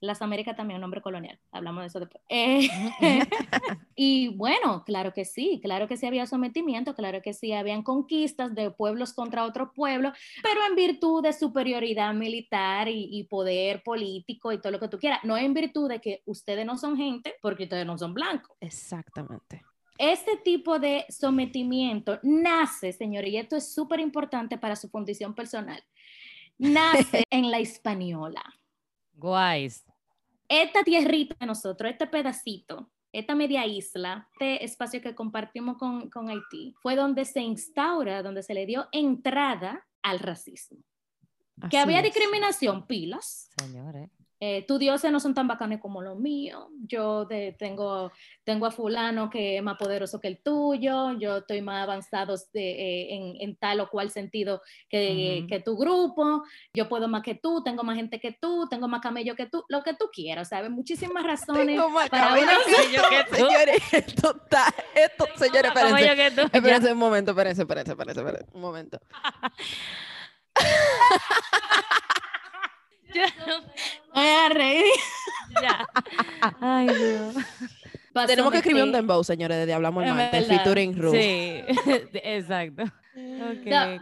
Las 0.00 0.22
Américas 0.22 0.56
también 0.56 0.76
un 0.76 0.82
nombre 0.82 1.00
colonial, 1.00 1.38
hablamos 1.50 1.82
de 1.82 1.86
eso 1.86 2.00
después. 2.00 2.22
Eh, 2.28 2.68
y 3.94 4.28
bueno, 4.36 4.84
claro 4.84 5.12
que 5.12 5.24
sí, 5.24 5.60
claro 5.62 5.86
que 5.88 5.96
sí 5.96 6.06
había 6.06 6.26
sometimiento, 6.26 6.94
claro 6.94 7.22
que 7.22 7.32
sí 7.32 7.52
habían 7.52 7.82
conquistas 7.82 8.54
de 8.54 8.70
pueblos 8.70 9.14
contra 9.14 9.44
otros 9.44 9.68
pueblos, 9.74 10.16
pero 10.42 10.60
en 10.68 10.74
virtud 10.74 11.22
de 11.22 11.32
superioridad 11.32 12.12
militar 12.12 12.88
y, 12.88 13.08
y, 13.10 13.24
poder 13.24 13.82
político 13.82 14.52
y 14.52 14.60
todo 14.60 14.72
lo 14.72 14.80
que 14.80 14.88
tú 14.88 14.98
quieras, 14.98 15.20
no 15.24 15.36
en 15.38 15.54
virtud 15.54 15.88
de 15.88 16.00
que 16.00 16.22
ustedes 16.26 16.66
no 16.66 16.76
son 16.76 16.96
gente 16.96 17.34
porque 17.40 17.64
ustedes 17.64 17.86
no 17.86 17.96
son 17.96 18.14
blancos. 18.14 18.56
Exactamente. 18.60 19.62
Este 19.98 20.36
tipo 20.36 20.78
de 20.78 21.06
sometimiento 21.08 22.18
nace, 22.22 22.92
señor, 22.92 23.26
y 23.26 23.36
esto 23.36 23.56
es 23.56 23.72
súper 23.72 24.00
importante 24.00 24.58
para 24.58 24.74
su 24.74 24.88
fundición 24.88 25.34
personal, 25.34 25.82
nace 26.58 27.24
en 27.30 27.50
la 27.50 27.58
española. 27.58 28.42
Guays. 29.14 29.84
Esta 30.48 30.82
tierrita 30.82 31.36
de 31.38 31.46
nosotros, 31.46 31.92
este 31.92 32.06
pedacito, 32.06 32.90
esta 33.12 33.34
media 33.34 33.64
isla, 33.66 34.28
este 34.32 34.64
espacio 34.64 35.00
que 35.00 35.14
compartimos 35.14 35.78
con, 35.78 36.10
con 36.10 36.28
Haití, 36.28 36.74
fue 36.82 36.96
donde 36.96 37.24
se 37.24 37.40
instaura, 37.40 38.22
donde 38.22 38.42
se 38.42 38.54
le 38.54 38.66
dio 38.66 38.88
entrada 38.90 39.86
al 40.02 40.18
racismo. 40.18 40.78
que 41.70 41.78
había 41.78 42.02
discriminación, 42.02 42.86
pilas. 42.86 43.48
Señores 43.62 44.10
eh, 44.40 44.64
tus 44.66 44.78
dioses 44.78 45.10
no 45.12 45.20
son 45.20 45.32
tan 45.32 45.46
bacanes 45.46 45.80
como 45.80 46.02
los 46.02 46.18
míos, 46.18 46.66
yo 46.86 47.26
tengo, 47.58 48.12
tengo 48.42 48.66
a 48.66 48.70
fulano 48.70 49.30
que 49.30 49.56
es 49.56 49.62
más 49.62 49.76
poderoso 49.78 50.20
que 50.20 50.28
el 50.28 50.42
tuyo, 50.42 51.12
yo 51.18 51.38
estoy 51.38 51.62
más 51.62 51.82
avanzado 51.82 52.34
eh, 52.54 53.36
en, 53.40 53.56
tal 53.56 53.80
o 53.80 53.88
cual 53.88 54.10
sentido 54.10 54.60
que, 54.88 55.46
que, 55.48 55.60
tu 55.60 55.76
grupo, 55.76 56.44
yo 56.74 56.88
puedo 56.88 57.08
más 57.08 57.22
que 57.22 57.34
tú, 57.36 57.62
tengo 57.62 57.84
más 57.84 57.96
gente 57.96 58.20
que 58.20 58.32
tú, 58.32 58.66
tengo 58.68 58.88
más 58.88 59.00
camello 59.00 59.36
que 59.36 59.46
tú, 59.46 59.64
lo 59.68 59.82
que 59.82 59.94
tú 59.94 60.10
quieras, 60.12 60.48
¿sabes? 60.48 60.70
Muchísimas 60.70 61.24
razones. 61.24 61.66
Tengo 61.66 61.88
más 61.90 62.10
camello 62.10 62.48
que 63.10 63.24
tú. 63.30 63.36
Señores, 63.36 63.82
esto 63.92 64.36
está, 64.36 64.74
esto, 64.94 65.26
señores, 65.36 65.72
espérense, 65.74 66.48
espérense 66.52 66.92
un 66.92 66.98
momento, 66.98 67.30
espérense, 67.30 67.62
espérense, 67.62 67.92
espérense, 67.92 68.20
espérense 68.20 68.50
un 68.52 68.60
momento. 68.60 68.98
Voy 74.14 74.26
a 74.26 74.48
reír. 74.48 74.84
Ya. 75.62 75.88
Ay, 76.60 76.88
Dios. 76.88 77.36
Tenemos 78.26 78.52
que 78.52 78.58
escribir 78.58 78.84
un 78.84 78.92
dembow, 78.92 79.24
señores, 79.24 79.66
de 79.66 79.72
Hablamos 79.72 80.04
el 80.04 80.14
Martes, 80.14 80.46
featuring 80.46 80.96
Ruth. 80.96 81.12
Sí, 81.12 81.62
exacto. 82.22 82.84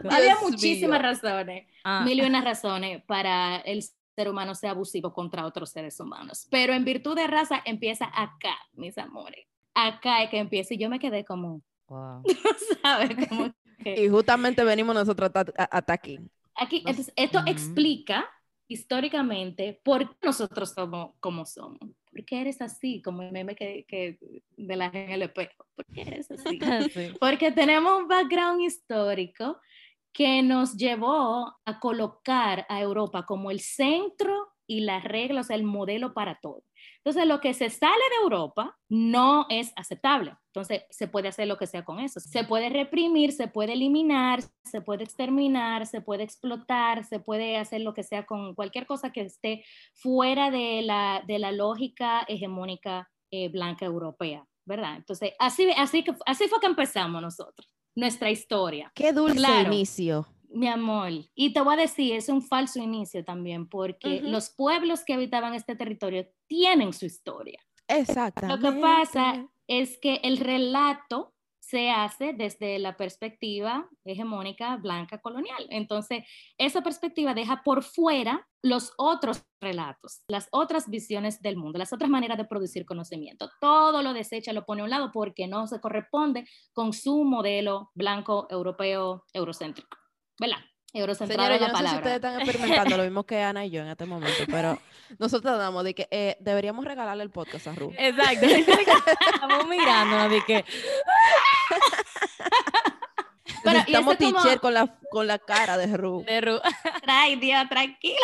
había 0.09 0.37
muchísimas 0.41 1.01
razones, 1.01 1.67
ah. 1.83 2.03
mil 2.05 2.19
y 2.19 2.21
unas 2.21 2.43
razones 2.43 3.03
para 3.05 3.57
el 3.57 3.83
ser 4.15 4.29
humano 4.29 4.53
ser 4.53 4.69
abusivo 4.69 5.13
contra 5.13 5.45
otros 5.45 5.71
seres 5.71 5.99
humanos. 5.99 6.47
Pero 6.51 6.73
en 6.73 6.85
virtud 6.85 7.15
de 7.15 7.25
raza 7.27 7.61
empieza 7.65 8.05
acá, 8.05 8.55
mis 8.73 8.97
amores. 8.97 9.47
Acá 9.73 10.23
es 10.23 10.29
que 10.29 10.37
empieza 10.37 10.75
y 10.75 10.77
yo 10.77 10.89
me 10.89 10.99
quedé 10.99 11.25
como... 11.25 11.61
Wow. 11.87 12.23
¿Sabes? 12.83 13.17
Y 13.83 14.07
justamente 14.07 14.63
venimos 14.63 14.93
nosotros 14.93 15.31
hasta 15.33 15.93
aquí. 15.93 16.19
Aquí, 16.55 16.83
entonces, 16.85 17.11
esto 17.15 17.41
explica 17.47 18.29
históricamente 18.67 19.79
por 19.83 20.09
qué 20.09 20.27
nosotros 20.27 20.73
somos 20.73 21.11
como 21.19 21.45
somos. 21.45 21.79
¿Por 22.11 22.25
qué 22.25 22.41
eres 22.41 22.61
así? 22.61 23.01
Como 23.01 23.23
el 23.23 23.31
meme 23.31 23.55
que, 23.55 23.85
que 23.87 24.17
de 24.55 24.75
la 24.75 24.85
en 24.87 25.11
el 25.11 25.23
espejo. 25.23 25.65
¿Por 25.75 25.85
qué 25.87 26.01
eres 26.01 26.29
así? 26.31 26.59
Porque 27.19 27.51
tenemos 27.51 28.01
un 28.01 28.07
background 28.07 28.61
histórico 28.61 29.59
que 30.13 30.43
nos 30.43 30.77
llevó 30.77 31.55
a 31.65 31.79
colocar 31.79 32.65
a 32.69 32.79
Europa 32.79 33.25
como 33.25 33.49
el 33.49 33.59
centro 33.59 34.53
y 34.67 34.81
la 34.81 34.99
regla, 34.99 35.41
o 35.41 35.43
sea, 35.43 35.55
el 35.55 35.63
modelo 35.63 36.13
para 36.13 36.39
todo. 36.39 36.63
Entonces, 37.05 37.27
lo 37.27 37.41
que 37.41 37.53
se 37.53 37.69
sale 37.69 38.01
de 38.11 38.23
Europa 38.23 38.77
no 38.87 39.45
es 39.49 39.73
aceptable. 39.75 40.37
Entonces, 40.53 40.83
se 40.89 41.09
puede 41.09 41.27
hacer 41.27 41.49
lo 41.49 41.57
que 41.57 41.67
sea 41.67 41.83
con 41.83 41.99
eso. 41.99 42.21
Se 42.21 42.45
puede 42.45 42.69
reprimir, 42.69 43.33
se 43.33 43.49
puede 43.49 43.73
eliminar, 43.73 44.41
se 44.63 44.79
puede 44.79 45.03
exterminar, 45.03 45.85
se 45.85 45.99
puede 45.99 46.23
explotar, 46.23 47.03
se 47.03 47.19
puede 47.19 47.57
hacer 47.57 47.81
lo 47.81 47.93
que 47.93 48.03
sea 48.03 48.25
con 48.25 48.55
cualquier 48.55 48.85
cosa 48.85 49.11
que 49.11 49.21
esté 49.21 49.65
fuera 49.93 50.49
de 50.49 50.81
la, 50.81 51.23
de 51.27 51.39
la 51.39 51.51
lógica 51.51 52.23
hegemónica 52.29 53.11
eh, 53.31 53.49
blanca 53.49 53.85
europea, 53.85 54.47
¿verdad? 54.63 54.95
Entonces, 54.95 55.33
así, 55.39 55.69
así, 55.75 56.03
que, 56.03 56.15
así 56.25 56.47
fue 56.47 56.61
que 56.61 56.67
empezamos 56.67 57.21
nosotros, 57.21 57.67
nuestra 57.95 58.31
historia. 58.31 58.93
Qué 58.95 59.11
dulce 59.11 59.61
inicio. 59.65 60.25
Mi 60.53 60.67
amor, 60.67 61.11
y 61.33 61.51
te 61.51 61.61
voy 61.61 61.73
a 61.73 61.77
decir, 61.77 62.15
es 62.15 62.29
un 62.29 62.41
falso 62.41 62.79
inicio 62.79 63.25
también, 63.25 63.67
porque 63.67 64.21
los 64.21 64.51
pueblos 64.51 65.03
que 65.03 65.13
habitaban 65.13 65.53
este 65.55 65.75
territorio 65.75 66.27
tienen 66.47 66.93
su 66.93 67.05
historia. 67.05 67.59
Exactamente. 67.87 68.61
Lo 68.61 68.73
que 68.73 68.79
pasa 68.79 69.49
es 69.67 69.97
que 69.99 70.21
el 70.23 70.37
relato 70.37 71.33
se 71.59 71.89
hace 71.89 72.33
desde 72.33 72.77
la 72.77 72.97
perspectiva 72.97 73.89
hegemónica 74.03 74.75
blanca 74.75 75.19
colonial. 75.19 75.65
Entonces, 75.69 76.23
esa 76.57 76.81
perspectiva 76.81 77.33
deja 77.33 77.63
por 77.63 77.83
fuera 77.83 78.47
los 78.61 78.91
otros 78.97 79.43
relatos, 79.61 80.21
las 80.27 80.49
otras 80.51 80.89
visiones 80.89 81.41
del 81.41 81.55
mundo, 81.55 81.79
las 81.79 81.93
otras 81.93 82.09
maneras 82.09 82.37
de 82.37 82.45
producir 82.45 82.85
conocimiento. 82.85 83.49
Todo 83.61 84.03
lo 84.03 84.13
desecha, 84.13 84.53
lo 84.53 84.65
pone 84.65 84.81
a 84.81 84.83
un 84.83 84.89
lado 84.89 85.11
porque 85.11 85.47
no 85.47 85.65
se 85.65 85.79
corresponde 85.79 86.45
con 86.73 86.91
su 86.91 87.23
modelo 87.23 87.91
blanco, 87.95 88.45
europeo, 88.51 89.23
eurocéntrico. 89.33 90.02
¿Verdad? 90.39 90.57
Señora, 90.91 91.57
yo 91.57 91.67
no 91.69 91.75
sé 91.79 91.87
si 91.87 91.95
ustedes 91.95 92.15
están 92.17 92.39
experimentando 92.41 92.97
lo 92.97 93.03
mismo 93.03 93.23
que 93.23 93.41
Ana 93.41 93.65
y 93.65 93.71
yo 93.71 93.81
en 93.81 93.87
este 93.87 94.05
momento, 94.05 94.43
pero 94.47 94.77
nosotros 95.19 95.57
damos 95.57 95.83
de 95.83 95.95
que 95.95 96.07
eh, 96.11 96.37
deberíamos 96.39 96.85
regalarle 96.85 97.23
el 97.23 97.31
podcast 97.31 97.65
a 97.67 97.73
Ru. 97.73 97.91
Exacto. 97.97 98.45
Estamos 99.33 99.67
mirando, 99.67 100.29
de 100.29 100.41
que... 100.45 100.63
Pero, 103.63 103.77
Necesitamos 103.79 104.17
teacher 104.17 104.59
con, 104.59 104.73
la, 104.73 104.99
con 105.09 105.25
la 105.25 105.39
cara 105.39 105.77
de 105.77 105.95
Ru. 105.95 106.23
De 106.25 106.41
Ru. 106.41 106.59
Trae, 107.01 107.37
Dios, 107.37 107.67
tranquila. 107.69 108.17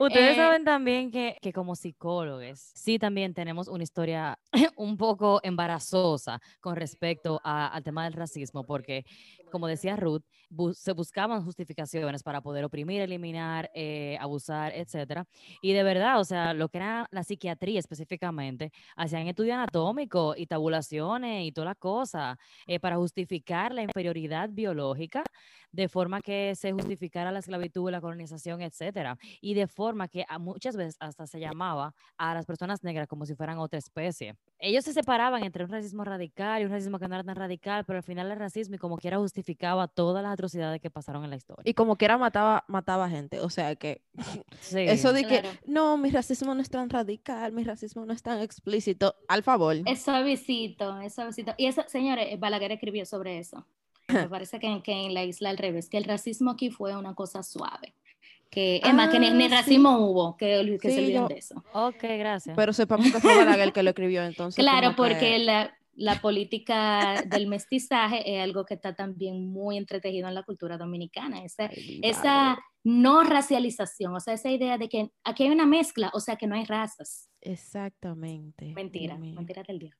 Ustedes 0.00 0.32
Eh, 0.32 0.36
saben 0.36 0.64
también 0.64 1.10
que, 1.12 1.38
que 1.40 1.52
como 1.52 1.76
psicólogos, 1.76 2.58
sí 2.74 2.98
también 2.98 3.32
tenemos 3.32 3.68
una 3.68 3.84
historia 3.84 4.38
un 4.76 4.96
poco 4.96 5.38
embarazosa 5.44 6.40
con 6.60 6.74
respecto 6.76 7.40
a- 7.44 7.68
al 7.68 7.84
tema 7.84 8.04
del 8.04 8.14
racismo, 8.14 8.64
porque, 8.64 9.04
como 9.52 9.68
decía 9.68 9.94
Ruth, 9.96 10.24
se 10.74 10.92
buscaban 10.92 11.44
justificaciones 11.44 12.22
para 12.22 12.40
poder 12.40 12.64
oprimir, 12.64 13.00
eliminar, 13.00 13.70
eh, 13.74 14.16
abusar, 14.20 14.72
etcétera. 14.74 15.26
Y 15.60 15.72
de 15.72 15.82
verdad, 15.82 16.20
o 16.20 16.24
sea, 16.24 16.54
lo 16.54 16.68
que 16.68 16.78
era 16.78 17.06
la 17.10 17.24
psiquiatría 17.24 17.78
específicamente, 17.78 18.72
hacían 18.96 19.26
estudio 19.28 19.54
anatómico 19.54 20.34
y 20.36 20.46
tabulaciones 20.46 21.46
y 21.46 21.52
toda 21.52 21.66
la 21.66 21.74
cosa 21.74 22.38
eh, 22.66 22.80
para 22.80 22.96
justificar 22.96 23.72
la 23.74 23.82
inferioridad 23.82 24.48
biológica 24.50 25.22
de 25.72 25.88
forma 25.88 26.20
que 26.20 26.54
se 26.54 26.72
justificara 26.72 27.32
la 27.32 27.38
esclavitud, 27.38 27.90
la 27.90 28.00
colonización, 28.00 28.60
etcétera, 28.60 29.16
y 29.40 29.54
de 29.54 29.66
forma 29.66 30.08
que 30.08 30.24
a 30.28 30.38
muchas 30.38 30.76
veces 30.76 30.96
hasta 31.00 31.26
se 31.26 31.40
llamaba 31.40 31.94
a 32.18 32.34
las 32.34 32.46
personas 32.46 32.82
negras 32.84 33.08
como 33.08 33.26
si 33.26 33.34
fueran 33.34 33.58
otra 33.58 33.78
especie. 33.78 34.36
Ellos 34.64 34.84
se 34.84 34.92
separaban 34.92 35.42
entre 35.42 35.64
un 35.64 35.70
racismo 35.70 36.04
radical 36.04 36.62
y 36.62 36.64
un 36.64 36.70
racismo 36.70 37.00
que 37.00 37.08
no 37.08 37.16
era 37.16 37.24
tan 37.24 37.34
radical, 37.34 37.84
pero 37.84 37.96
al 37.98 38.04
final 38.04 38.30
el 38.30 38.38
racismo 38.38 38.76
y 38.76 38.78
como 38.78 38.96
quiera 38.96 39.18
justificaba 39.18 39.88
todas 39.88 40.22
las 40.22 40.32
atrocidades 40.32 40.80
que 40.80 40.88
pasaron 40.88 41.24
en 41.24 41.30
la 41.30 41.36
historia. 41.36 41.62
Y 41.68 41.74
como 41.74 41.96
quiera 41.96 42.16
mataba, 42.16 42.64
mataba 42.68 43.10
gente. 43.10 43.40
O 43.40 43.50
sea 43.50 43.74
que 43.74 44.02
Sí. 44.60 44.78
eso 44.80 45.12
de 45.12 45.24
que, 45.24 45.40
Claro. 45.40 45.58
no, 45.66 45.96
mi 45.98 46.10
racismo 46.10 46.54
no 46.54 46.62
es 46.62 46.70
tan 46.70 46.88
radical, 46.90 47.52
mi 47.52 47.64
racismo 47.64 48.06
no 48.06 48.12
es 48.12 48.22
tan 48.22 48.40
explícito. 48.40 49.16
Al 49.26 49.42
favor. 49.42 49.76
Es 49.84 50.02
suavecito, 50.02 51.00
es 51.00 51.14
suavecito. 51.14 51.54
Y 51.58 51.66
eso, 51.66 51.82
señores, 51.88 52.38
Balaguer 52.38 52.70
escribió 52.70 53.04
sobre 53.04 53.38
eso. 53.38 53.66
Me 54.08 54.28
parece 54.28 54.60
que, 54.60 54.80
que 54.84 54.92
en 54.92 55.14
la 55.14 55.24
isla 55.24 55.50
al 55.50 55.58
revés, 55.58 55.88
que 55.88 55.98
el 55.98 56.04
racismo 56.04 56.52
aquí 56.52 56.70
fue 56.70 56.96
una 56.96 57.14
cosa 57.14 57.42
suave. 57.42 57.94
Que, 58.54 58.82
es 58.84 58.92
más, 58.94 59.08
que 59.08 59.18
ni, 59.18 59.30
ni 59.30 59.44
Ah, 59.44 59.48
sí. 59.48 59.54
racismo 59.54 59.96
hubo, 59.98 60.36
que, 60.36 60.78
que 60.80 60.90
se 60.90 60.98
olviden 60.98 61.22
yo- 61.22 61.28
de 61.28 61.38
eso. 61.38 61.64
Ok, 61.72 62.02
gracias. 62.02 62.54
Pero 62.54 62.74
sepamos 62.74 63.10
que 63.10 63.18
fue 63.18 63.34
Balaguer 63.34 63.68
el 63.68 63.72
que 63.72 63.82
lo 63.82 63.88
escribió 63.88 64.22
entonces. 64.24 64.62
Claro, 64.62 64.94
porque 64.94 65.38
la, 65.38 65.74
la 65.94 66.20
política 66.20 67.22
del 67.26 67.46
mestizaje 67.46 68.36
es 68.36 68.42
algo 68.42 68.66
que 68.66 68.74
está 68.74 68.94
también 68.94 69.50
muy 69.50 69.78
entretejido 69.78 70.28
en 70.28 70.34
la 70.34 70.42
cultura 70.42 70.76
dominicana. 70.76 71.42
Esa, 71.42 71.70
Ay, 71.74 72.00
esa 72.02 72.58
no 72.84 73.22
racialización, 73.22 74.14
o 74.14 74.20
sea, 74.20 74.34
esa 74.34 74.50
idea 74.50 74.76
de 74.76 74.90
que 74.90 75.10
aquí 75.24 75.44
hay 75.44 75.50
una 75.50 75.64
mezcla, 75.64 76.10
o 76.12 76.20
sea, 76.20 76.36
que 76.36 76.46
no 76.46 76.54
hay 76.54 76.64
razas. 76.66 77.30
Exactamente. 77.40 78.72
Mentira, 78.74 79.16
mentira 79.16 79.62
del 79.62 79.78
diablo. 79.78 79.98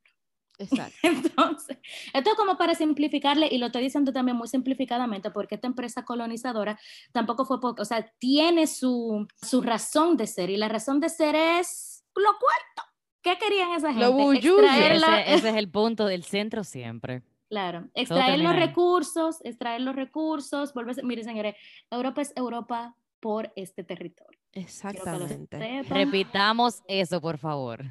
Exacto. 0.58 0.96
Entonces, 1.02 1.78
esto 2.12 2.30
es 2.30 2.36
como 2.36 2.56
para 2.56 2.74
simplificarle, 2.74 3.48
y 3.50 3.58
lo 3.58 3.66
estoy 3.66 3.82
diciendo 3.82 4.12
también 4.12 4.36
muy 4.36 4.48
simplificadamente, 4.48 5.30
porque 5.30 5.54
esta 5.56 5.66
empresa 5.66 6.04
colonizadora 6.04 6.78
tampoco 7.12 7.44
fue, 7.44 7.60
porque, 7.60 7.82
o 7.82 7.84
sea, 7.84 8.06
tiene 8.18 8.66
su, 8.66 9.26
su 9.40 9.62
razón 9.62 10.16
de 10.16 10.26
ser, 10.26 10.50
y 10.50 10.56
la 10.56 10.68
razón 10.68 11.00
de 11.00 11.08
ser 11.08 11.34
es 11.34 12.04
lo 12.14 12.30
cuarto. 12.38 12.90
¿Qué 13.22 13.38
querían 13.38 13.72
esa 13.72 13.88
gente? 13.92 14.04
Lo 14.04 14.12
bulluyo. 14.12 14.58
Extraer 14.58 15.00
la- 15.00 15.20
ese, 15.22 15.34
ese 15.34 15.48
es 15.50 15.56
el 15.56 15.70
punto 15.70 16.06
del 16.06 16.24
centro 16.24 16.64
siempre. 16.64 17.22
Claro, 17.48 17.88
extraer 17.94 18.40
los 18.40 18.56
recursos, 18.56 19.38
extraer 19.44 19.80
los 19.82 19.94
recursos, 19.94 20.72
volverse, 20.74 21.02
mire 21.02 21.22
señores, 21.22 21.54
Europa 21.90 22.22
es 22.22 22.32
Europa 22.34 22.96
por 23.20 23.52
este 23.56 23.84
territorio. 23.84 24.38
Exactamente. 24.52 25.82
Repitamos 25.88 26.82
eso, 26.88 27.20
por 27.20 27.38
favor. 27.38 27.84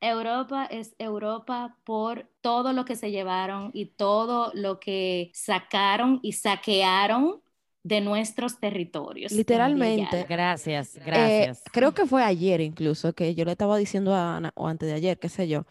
Europa 0.00 0.66
es 0.70 0.94
Europa 0.98 1.76
por 1.84 2.28
todo 2.40 2.72
lo 2.72 2.84
que 2.84 2.96
se 2.96 3.10
llevaron 3.10 3.70
y 3.74 3.86
todo 3.86 4.52
lo 4.54 4.78
que 4.80 5.30
sacaron 5.34 6.20
y 6.22 6.32
saquearon 6.32 7.42
de 7.82 8.00
nuestros 8.00 8.60
territorios. 8.60 9.32
Literalmente. 9.32 10.24
Gracias, 10.28 10.96
Eh, 10.96 11.02
gracias. 11.04 11.62
creo 11.72 11.94
que 11.94 12.06
fue 12.06 12.22
ayer 12.22 12.60
incluso 12.60 13.12
que 13.12 13.34
yo 13.34 13.44
le 13.44 13.52
estaba 13.52 13.76
diciendo 13.78 14.14
a 14.14 14.36
Ana, 14.36 14.52
o 14.56 14.68
antes 14.68 14.88
de 14.88 14.94
ayer, 14.94 15.18
qué 15.18 15.28
sé 15.28 15.48
yo, 15.48 15.64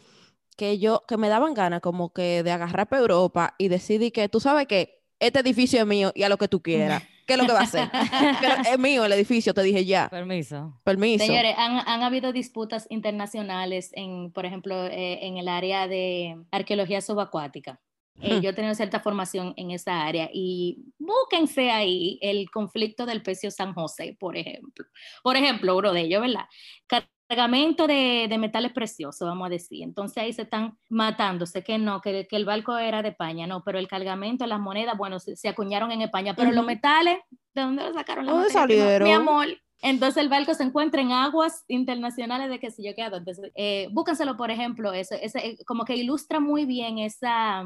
que 0.55 0.79
yo, 0.79 1.03
que 1.07 1.17
me 1.17 1.29
daban 1.29 1.53
ganas 1.53 1.81
como 1.81 2.11
que 2.11 2.43
de 2.43 2.51
agarrar 2.51 2.87
para 2.87 3.01
Europa 3.01 3.55
y 3.57 3.67
decidir 3.67 4.11
que 4.11 4.29
tú 4.29 4.39
sabes 4.39 4.67
que 4.67 5.03
este 5.19 5.39
edificio 5.39 5.79
es 5.79 5.85
mío 5.85 6.11
y 6.15 6.23
a 6.23 6.29
lo 6.29 6.37
que 6.37 6.47
tú 6.47 6.61
quieras. 6.61 7.03
¿Qué 7.27 7.33
es 7.33 7.39
lo 7.39 7.45
que 7.45 7.53
va 7.53 7.59
a 7.59 7.63
hacer? 7.63 7.89
Es 8.71 8.79
mío 8.79 9.03
el 9.05 9.11
edificio, 9.11 9.53
te 9.53 9.61
dije 9.61 9.85
ya. 9.85 10.09
Permiso. 10.09 10.79
Permiso. 10.83 11.25
Señores, 11.25 11.53
han, 11.57 11.81
han 11.85 12.01
habido 12.01 12.31
disputas 12.31 12.87
internacionales 12.89 13.91
en, 13.93 14.31
por 14.31 14.45
ejemplo, 14.45 14.85
eh, 14.85 15.19
en 15.27 15.37
el 15.37 15.49
área 15.49 15.87
de 15.87 16.37
arqueología 16.51 17.01
subacuática. 17.01 17.81
Eh, 18.21 18.37
Hmm. 18.37 18.41
yo 18.41 18.49
he 18.49 18.53
tenido 18.53 18.73
cierta 18.73 18.99
formación 18.99 19.53
en 19.57 19.71
esa 19.71 20.03
área 20.03 20.29
y 20.33 20.85
búsquense 20.97 21.69
ahí 21.69 22.17
el 22.21 22.49
conflicto 22.49 23.05
del 23.05 23.21
pecio 23.21 23.51
San 23.51 23.73
José, 23.73 24.15
por 24.19 24.35
ejemplo. 24.37 24.85
Por 25.21 25.35
ejemplo, 25.35 25.77
uno 25.77 25.93
de 25.93 26.01
ellos, 26.01 26.21
¿verdad? 26.21 26.45
Cargamento 27.27 27.87
de, 27.87 28.27
de 28.29 28.37
metales 28.37 28.71
preciosos, 28.71 29.27
vamos 29.27 29.47
a 29.47 29.49
decir. 29.49 29.83
Entonces 29.83 30.17
ahí 30.17 30.31
se 30.31 30.43
están 30.43 30.77
matándose, 30.87 31.61
que 31.61 31.77
no, 31.77 31.99
que, 31.99 32.25
que 32.25 32.37
el 32.37 32.45
barco 32.45 32.77
era 32.77 33.01
de 33.01 33.09
España, 33.09 33.47
no, 33.47 33.63
pero 33.63 33.79
el 33.79 33.87
cargamento, 33.89 34.45
las 34.47 34.61
monedas, 34.61 34.97
bueno, 34.97 35.19
se, 35.19 35.35
se 35.35 35.49
acuñaron 35.49 35.91
en 35.91 36.01
España, 36.03 36.35
pero 36.35 36.51
los 36.51 36.65
metales, 36.65 37.19
¿de 37.53 37.61
dónde 37.61 37.83
lo 37.83 37.93
sacaron? 37.93 38.25
la 38.25 38.31
¿Dónde 38.31 38.47
prima? 38.47 38.65
Mi 38.65 38.75
salieron? 38.77 39.11
amor. 39.11 39.47
Entonces 39.81 40.23
el 40.23 40.29
barco 40.29 40.53
se 40.53 40.63
encuentra 40.63 41.01
en 41.01 41.11
aguas 41.11 41.63
internacionales 41.67 42.49
de 42.49 42.59
que 42.59 42.71
si 42.71 42.83
yo 42.83 42.95
quedo. 42.95 43.17
Entonces, 43.17 43.51
eh, 43.55 43.89
búsquenselo, 43.91 44.37
por 44.37 44.49
ejemplo, 44.49 44.93
eso, 44.93 45.15
ese, 45.21 45.39
eh, 45.45 45.57
como 45.65 45.85
que 45.85 45.95
ilustra 45.95 46.39
muy 46.39 46.65
bien 46.65 46.97
esa, 46.97 47.63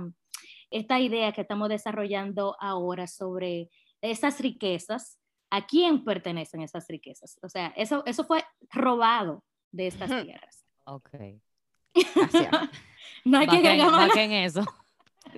esta 0.72 1.00
idea 1.00 1.32
que 1.32 1.42
estamos 1.42 1.70
desarrollando 1.70 2.58
ahora 2.60 3.08
sobre 3.08 3.70
esas 4.02 4.40
riquezas, 4.40 5.20
a 5.52 5.68
quién 5.68 6.04
pertenecen 6.04 6.62
esas 6.62 6.88
riquezas. 6.88 7.38
O 7.44 7.50
sea, 7.50 7.68
eso, 7.76 8.04
eso 8.06 8.24
fue 8.24 8.44
robado 8.72 9.44
de 9.72 9.88
estas 9.88 10.10
tierras. 10.24 10.66
Ok. 10.86 11.10
Gracias. 11.94 12.52
No 13.24 13.38
hay 13.38 13.48
que 13.48 13.58
agregar 13.58 13.92
baquen 13.92 14.32
eso. 14.32 14.64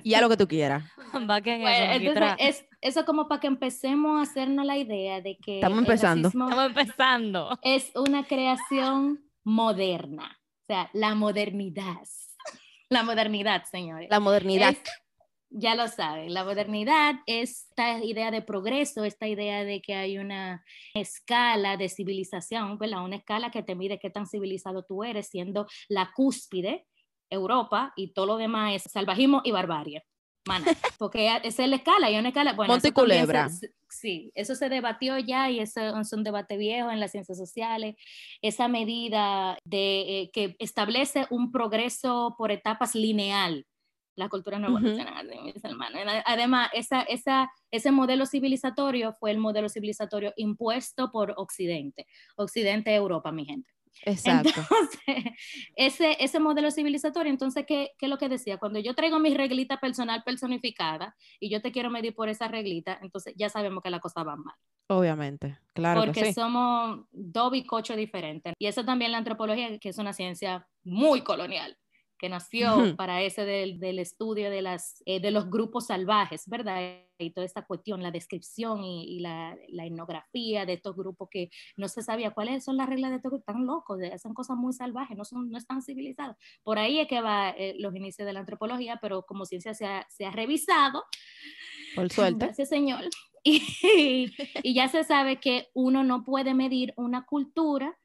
Y 0.03 0.13
a 0.13 0.21
lo 0.21 0.29
que 0.29 0.37
tú 0.37 0.47
quieras. 0.47 0.83
Baquen 1.27 1.61
Bueno, 1.61 1.91
eso. 1.93 2.03
entonces, 2.09 2.35
es, 2.39 2.65
eso 2.81 3.05
como 3.05 3.27
para 3.27 3.41
que 3.41 3.47
empecemos 3.47 4.19
a 4.19 4.23
hacernos 4.23 4.65
la 4.65 4.77
idea 4.77 5.21
de 5.21 5.37
que 5.37 5.55
Estamos 5.55 5.79
empezando. 5.79 6.27
Estamos 6.29 6.65
empezando. 6.65 7.59
es 7.61 7.91
una 7.95 8.23
creación 8.25 9.23
moderna, 9.43 10.39
o 10.61 10.65
sea, 10.65 10.89
la 10.93 11.13
modernidad. 11.15 11.97
La 12.89 13.01
modernidad, 13.03 13.63
señores. 13.65 14.07
La 14.09 14.19
modernidad. 14.19 14.69
Es- 14.71 14.81
ya 15.55 15.75
lo 15.75 15.87
saben, 15.87 16.33
la 16.33 16.43
modernidad 16.43 17.15
es 17.27 17.67
esta 17.69 18.03
idea 18.03 18.31
de 18.31 18.41
progreso, 18.41 19.03
esta 19.05 19.27
idea 19.27 19.63
de 19.63 19.81
que 19.81 19.93
hay 19.95 20.17
una 20.17 20.63
escala 20.95 21.77
de 21.77 21.89
civilización, 21.89 22.77
¿verdad? 22.77 23.03
Una 23.05 23.17
escala 23.17 23.51
que 23.51 23.63
te 23.63 23.75
mide 23.75 23.99
qué 23.99 24.09
tan 24.09 24.25
civilizado 24.27 24.83
tú 24.83 25.03
eres, 25.03 25.27
siendo 25.27 25.67
la 25.89 26.11
cúspide 26.15 26.87
Europa 27.29 27.93
y 27.95 28.13
todo 28.13 28.25
lo 28.25 28.37
demás 28.37 28.73
es 28.75 28.83
salvajismo 28.91 29.41
y 29.43 29.51
barbarie. 29.51 30.03
Mana, 30.45 30.65
porque 30.99 31.27
esa 31.43 31.63
es 31.63 31.69
la 31.69 31.75
escala, 31.77 32.11
y 32.11 32.17
una 32.17 32.29
escala, 32.29 32.53
bueno, 32.53 32.73
Monte 32.73 32.91
culebra. 32.91 33.47
se- 33.49 33.71
sí, 33.89 34.31
eso 34.35 34.55
se 34.55 34.69
debatió 34.69 35.17
ya 35.19 35.49
y 35.49 35.59
eso 35.59 35.99
es 35.99 36.11
un 36.13 36.23
debate 36.23 36.57
viejo 36.57 36.91
en 36.91 36.99
las 36.99 37.11
ciencias 37.11 37.37
sociales, 37.37 37.95
esa 38.41 38.67
medida 38.67 39.57
de 39.63 40.01
eh, 40.21 40.31
que 40.33 40.55
establece 40.59 41.27
un 41.29 41.51
progreso 41.51 42.35
por 42.37 42.51
etapas 42.51 42.93
lineal. 42.95 43.65
La 44.15 44.29
cultura 44.29 44.59
no 44.59 44.67
Ujú. 44.67 44.77
evoluciona 44.77 45.19
así, 45.19 45.39
mis 45.41 45.63
hermanos. 45.63 46.01
Además, 46.25 46.69
esa, 46.73 47.01
esa, 47.01 47.51
ese 47.71 47.91
modelo 47.91 48.25
civilizatorio 48.25 49.13
fue 49.13 49.31
el 49.31 49.37
modelo 49.37 49.69
civilizatorio 49.69 50.33
impuesto 50.35 51.11
por 51.11 51.33
Occidente. 51.37 52.07
Occidente, 52.35 52.93
Europa, 52.93 53.31
mi 53.31 53.45
gente. 53.45 53.73
Exacto. 54.05 54.49
Entonces, 54.59 55.33
ese, 55.75 56.17
ese 56.19 56.39
modelo 56.39 56.71
civilizatorio, 56.71 57.31
entonces, 57.31 57.65
¿qué, 57.67 57.91
¿qué 57.97 58.05
es 58.05 58.09
lo 58.09 58.17
que 58.17 58.29
decía? 58.29 58.57
Cuando 58.57 58.79
yo 58.79 58.95
traigo 58.95 59.19
mi 59.19 59.33
reglita 59.33 59.79
personal 59.79 60.23
personificada 60.23 61.15
y 61.39 61.49
yo 61.49 61.61
te 61.61 61.71
quiero 61.71 61.89
medir 61.89 62.13
por 62.13 62.29
esa 62.29 62.47
reglita, 62.47 62.99
entonces 63.01 63.33
ya 63.37 63.49
sabemos 63.49 63.83
que 63.83 63.89
la 63.89 63.99
cosa 63.99 64.23
va 64.23 64.35
mal. 64.35 64.55
Obviamente. 64.87 65.57
Claro 65.73 66.01
porque 66.01 66.21
que 66.21 66.25
sí. 66.27 66.33
somos 66.33 67.05
dos 67.11 67.51
bicochos 67.51 67.97
diferentes. 67.97 68.53
Y 68.59 68.67
eso 68.67 68.83
también 68.83 69.11
la 69.11 69.19
antropología, 69.19 69.77
que 69.79 69.89
es 69.89 69.97
una 69.97 70.13
ciencia 70.13 70.67
muy 70.83 71.21
colonial, 71.21 71.77
que 72.23 72.29
nació 72.29 72.95
para 72.95 73.21
ese 73.21 73.43
del, 73.43 73.81
del 73.81 73.99
estudio 73.99 74.49
de, 74.49 74.61
las, 74.61 75.03
eh, 75.05 75.19
de 75.19 75.29
los 75.29 75.49
grupos 75.49 75.87
salvajes, 75.87 76.47
¿verdad? 76.47 77.01
Y 77.19 77.31
toda 77.31 77.45
esta 77.45 77.65
cuestión, 77.65 78.01
la 78.01 78.11
descripción 78.11 78.81
y, 78.81 79.17
y 79.17 79.19
la, 79.19 79.57
la 79.67 79.85
etnografía 79.85 80.65
de 80.65 80.71
estos 80.71 80.95
grupos 80.95 81.27
que 81.29 81.49
no 81.75 81.89
se 81.89 82.01
sabía 82.01 82.31
cuáles 82.31 82.63
son 82.63 82.77
las 82.77 82.87
reglas 82.87 83.11
de 83.11 83.17
estos 83.17 83.29
grupos, 83.29 83.45
están 83.49 83.65
locos, 83.65 83.99
hacen 84.13 84.33
cosas 84.33 84.55
muy 84.55 84.71
salvajes, 84.71 85.17
no, 85.17 85.25
son, 85.25 85.49
no 85.49 85.57
están 85.57 85.81
civilizados. 85.81 86.37
Por 86.63 86.79
ahí 86.79 87.01
es 87.01 87.09
que 87.09 87.19
va 87.19 87.49
eh, 87.49 87.75
los 87.77 87.93
inicios 87.93 88.25
de 88.25 88.31
la 88.31 88.39
antropología, 88.39 88.99
pero 89.01 89.25
como 89.25 89.43
ciencia 89.43 89.73
se 89.73 89.85
ha, 89.85 90.07
se 90.09 90.25
ha 90.25 90.31
revisado, 90.31 91.03
Por 91.93 92.09
suerte. 92.13 92.45
Gracias, 92.45 92.69
señor. 92.69 93.03
Y, 93.45 94.31
y 94.63 94.73
ya 94.73 94.87
se 94.87 95.03
sabe 95.03 95.41
que 95.41 95.67
uno 95.73 96.05
no 96.05 96.23
puede 96.23 96.53
medir 96.53 96.93
una 96.95 97.25
cultura 97.25 97.99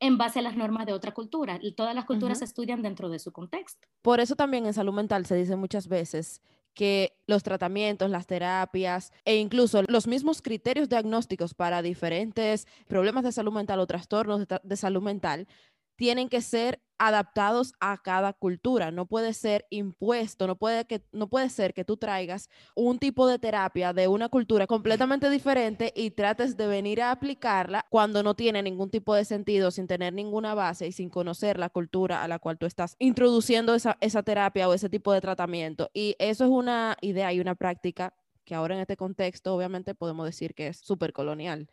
en 0.00 0.18
base 0.18 0.38
a 0.38 0.42
las 0.42 0.56
normas 0.56 0.86
de 0.86 0.92
otra 0.92 1.12
cultura. 1.12 1.58
Y 1.60 1.72
todas 1.72 1.94
las 1.94 2.04
culturas 2.04 2.38
se 2.38 2.44
estudian 2.44 2.82
dentro 2.82 3.08
de 3.08 3.18
su 3.18 3.32
contexto. 3.32 3.88
Por 4.02 4.20
eso 4.20 4.36
también 4.36 4.66
en 4.66 4.74
salud 4.74 4.92
mental 4.92 5.26
se 5.26 5.34
dice 5.34 5.56
muchas 5.56 5.88
veces 5.88 6.40
que 6.74 7.18
los 7.26 7.42
tratamientos, 7.42 8.08
las 8.08 8.28
terapias 8.28 9.12
e 9.24 9.36
incluso 9.36 9.82
los 9.88 10.06
mismos 10.06 10.42
criterios 10.42 10.88
diagnósticos 10.88 11.52
para 11.52 11.82
diferentes 11.82 12.68
problemas 12.86 13.24
de 13.24 13.32
salud 13.32 13.52
mental 13.52 13.80
o 13.80 13.86
trastornos 13.86 14.46
de, 14.46 14.76
salud 14.76 15.02
mental 15.02 15.48
tienen 15.96 16.28
que 16.28 16.40
ser 16.40 16.80
adaptados 16.98 17.72
a 17.80 17.98
cada 18.02 18.32
cultura. 18.32 18.90
No 18.90 19.06
puede 19.06 19.34
ser 19.34 19.66
impuesto, 19.70 20.46
no 20.46 20.56
puede, 20.56 20.84
que, 20.84 21.02
no 21.12 21.28
puede 21.28 21.48
ser 21.50 21.74
que 21.74 21.84
tú 21.84 21.96
traigas 21.96 22.48
un 22.74 22.98
tipo 22.98 23.26
de 23.26 23.38
terapia 23.38 23.92
de 23.92 24.08
una 24.08 24.28
cultura 24.28 24.66
completamente 24.66 25.30
diferente 25.30 25.92
y 25.96 26.10
trates 26.10 26.56
de 26.56 26.66
venir 26.66 27.00
a 27.02 27.10
aplicarla 27.10 27.86
cuando 27.90 28.22
no 28.22 28.34
tiene 28.34 28.62
ningún 28.62 28.90
tipo 28.90 29.14
de 29.14 29.24
sentido, 29.24 29.70
sin 29.70 29.86
tener 29.86 30.12
ninguna 30.12 30.54
base 30.54 30.86
y 30.86 30.92
sin 30.92 31.10
conocer 31.10 31.58
la 31.58 31.70
cultura 31.70 32.22
a 32.22 32.28
la 32.28 32.38
cual 32.38 32.58
tú 32.58 32.66
estás 32.66 32.96
introduciendo 32.98 33.74
esa, 33.74 33.96
esa 34.00 34.22
terapia 34.22 34.68
o 34.68 34.74
ese 34.74 34.88
tipo 34.88 35.12
de 35.12 35.20
tratamiento. 35.20 35.90
Y 35.94 36.16
eso 36.18 36.44
es 36.44 36.50
una 36.50 36.96
idea 37.00 37.32
y 37.32 37.40
una 37.40 37.54
práctica 37.54 38.14
que 38.44 38.54
ahora 38.54 38.74
en 38.74 38.80
este 38.80 38.96
contexto 38.96 39.54
obviamente 39.54 39.94
podemos 39.94 40.24
decir 40.24 40.54
que 40.54 40.68
es 40.68 40.78
súper 40.78 41.12
colonial, 41.12 41.68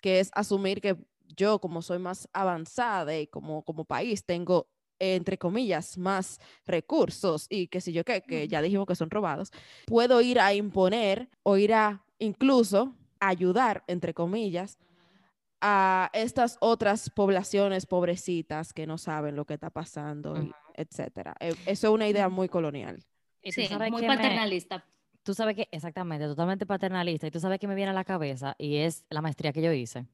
que 0.00 0.20
es 0.20 0.30
asumir 0.34 0.82
que 0.82 0.98
yo 1.36 1.60
como 1.60 1.82
soy 1.82 1.98
más 1.98 2.28
avanzada 2.32 3.18
y 3.18 3.26
como, 3.26 3.62
como 3.62 3.84
país 3.84 4.24
tengo 4.24 4.68
entre 4.98 5.36
comillas, 5.36 5.98
más 5.98 6.38
recursos 6.64 7.46
y 7.50 7.66
que 7.66 7.80
si 7.80 7.92
yo 7.92 8.04
que, 8.04 8.22
que 8.22 8.46
ya 8.46 8.62
dijimos 8.62 8.86
que 8.86 8.94
son 8.94 9.10
robados, 9.10 9.50
puedo 9.84 10.20
ir 10.20 10.38
a 10.38 10.54
imponer 10.54 11.28
o 11.42 11.56
ir 11.56 11.74
a 11.74 12.04
incluso 12.20 12.94
ayudar, 13.18 13.82
entre 13.88 14.14
comillas, 14.14 14.78
a 15.60 16.10
estas 16.12 16.56
otras 16.60 17.10
poblaciones 17.10 17.86
pobrecitas 17.86 18.72
que 18.72 18.86
no 18.86 18.96
saben 18.96 19.34
lo 19.34 19.44
que 19.44 19.54
está 19.54 19.70
pasando, 19.70 20.34
etcétera. 20.74 21.34
E, 21.40 21.50
eso 21.66 21.88
es 21.88 21.92
una 21.94 22.08
idea 22.08 22.28
muy 22.28 22.48
colonial. 22.48 23.04
Sí, 23.44 23.68
muy 23.90 24.06
paternalista. 24.06 24.84
tú 25.24 25.34
sabes 25.34 25.56
que, 25.56 25.68
exactamente, 25.72 26.26
totalmente 26.26 26.64
paternalista, 26.64 27.26
y 27.26 27.30
tú 27.30 27.40
sabes 27.40 27.58
que 27.58 27.66
me 27.66 27.74
viene 27.74 27.90
a 27.90 27.94
la 27.94 28.04
cabeza, 28.04 28.54
y 28.56 28.76
es 28.76 29.04
la 29.10 29.20
maestría 29.20 29.52
que 29.52 29.62
yo 29.62 29.72
hice. 29.72 30.06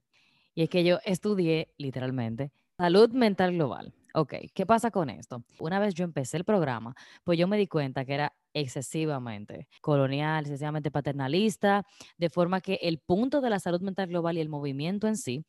Y 0.58 0.62
es 0.62 0.70
que 0.70 0.82
yo 0.82 0.98
estudié 1.04 1.72
literalmente 1.78 2.50
salud 2.76 3.10
mental 3.10 3.52
global. 3.52 3.94
Ok, 4.12 4.34
¿qué 4.52 4.66
pasa 4.66 4.90
con 4.90 5.08
esto? 5.08 5.44
Una 5.60 5.78
vez 5.78 5.94
yo 5.94 6.02
empecé 6.02 6.36
el 6.36 6.42
programa, 6.42 6.96
pues 7.22 7.38
yo 7.38 7.46
me 7.46 7.56
di 7.56 7.68
cuenta 7.68 8.04
que 8.04 8.14
era 8.14 8.34
excesivamente 8.52 9.68
colonial, 9.80 10.40
excesivamente 10.40 10.90
paternalista, 10.90 11.86
de 12.16 12.28
forma 12.28 12.60
que 12.60 12.80
el 12.82 12.98
punto 12.98 13.40
de 13.40 13.50
la 13.50 13.60
salud 13.60 13.80
mental 13.82 14.08
global 14.08 14.36
y 14.36 14.40
el 14.40 14.48
movimiento 14.48 15.06
en 15.06 15.16
sí 15.16 15.44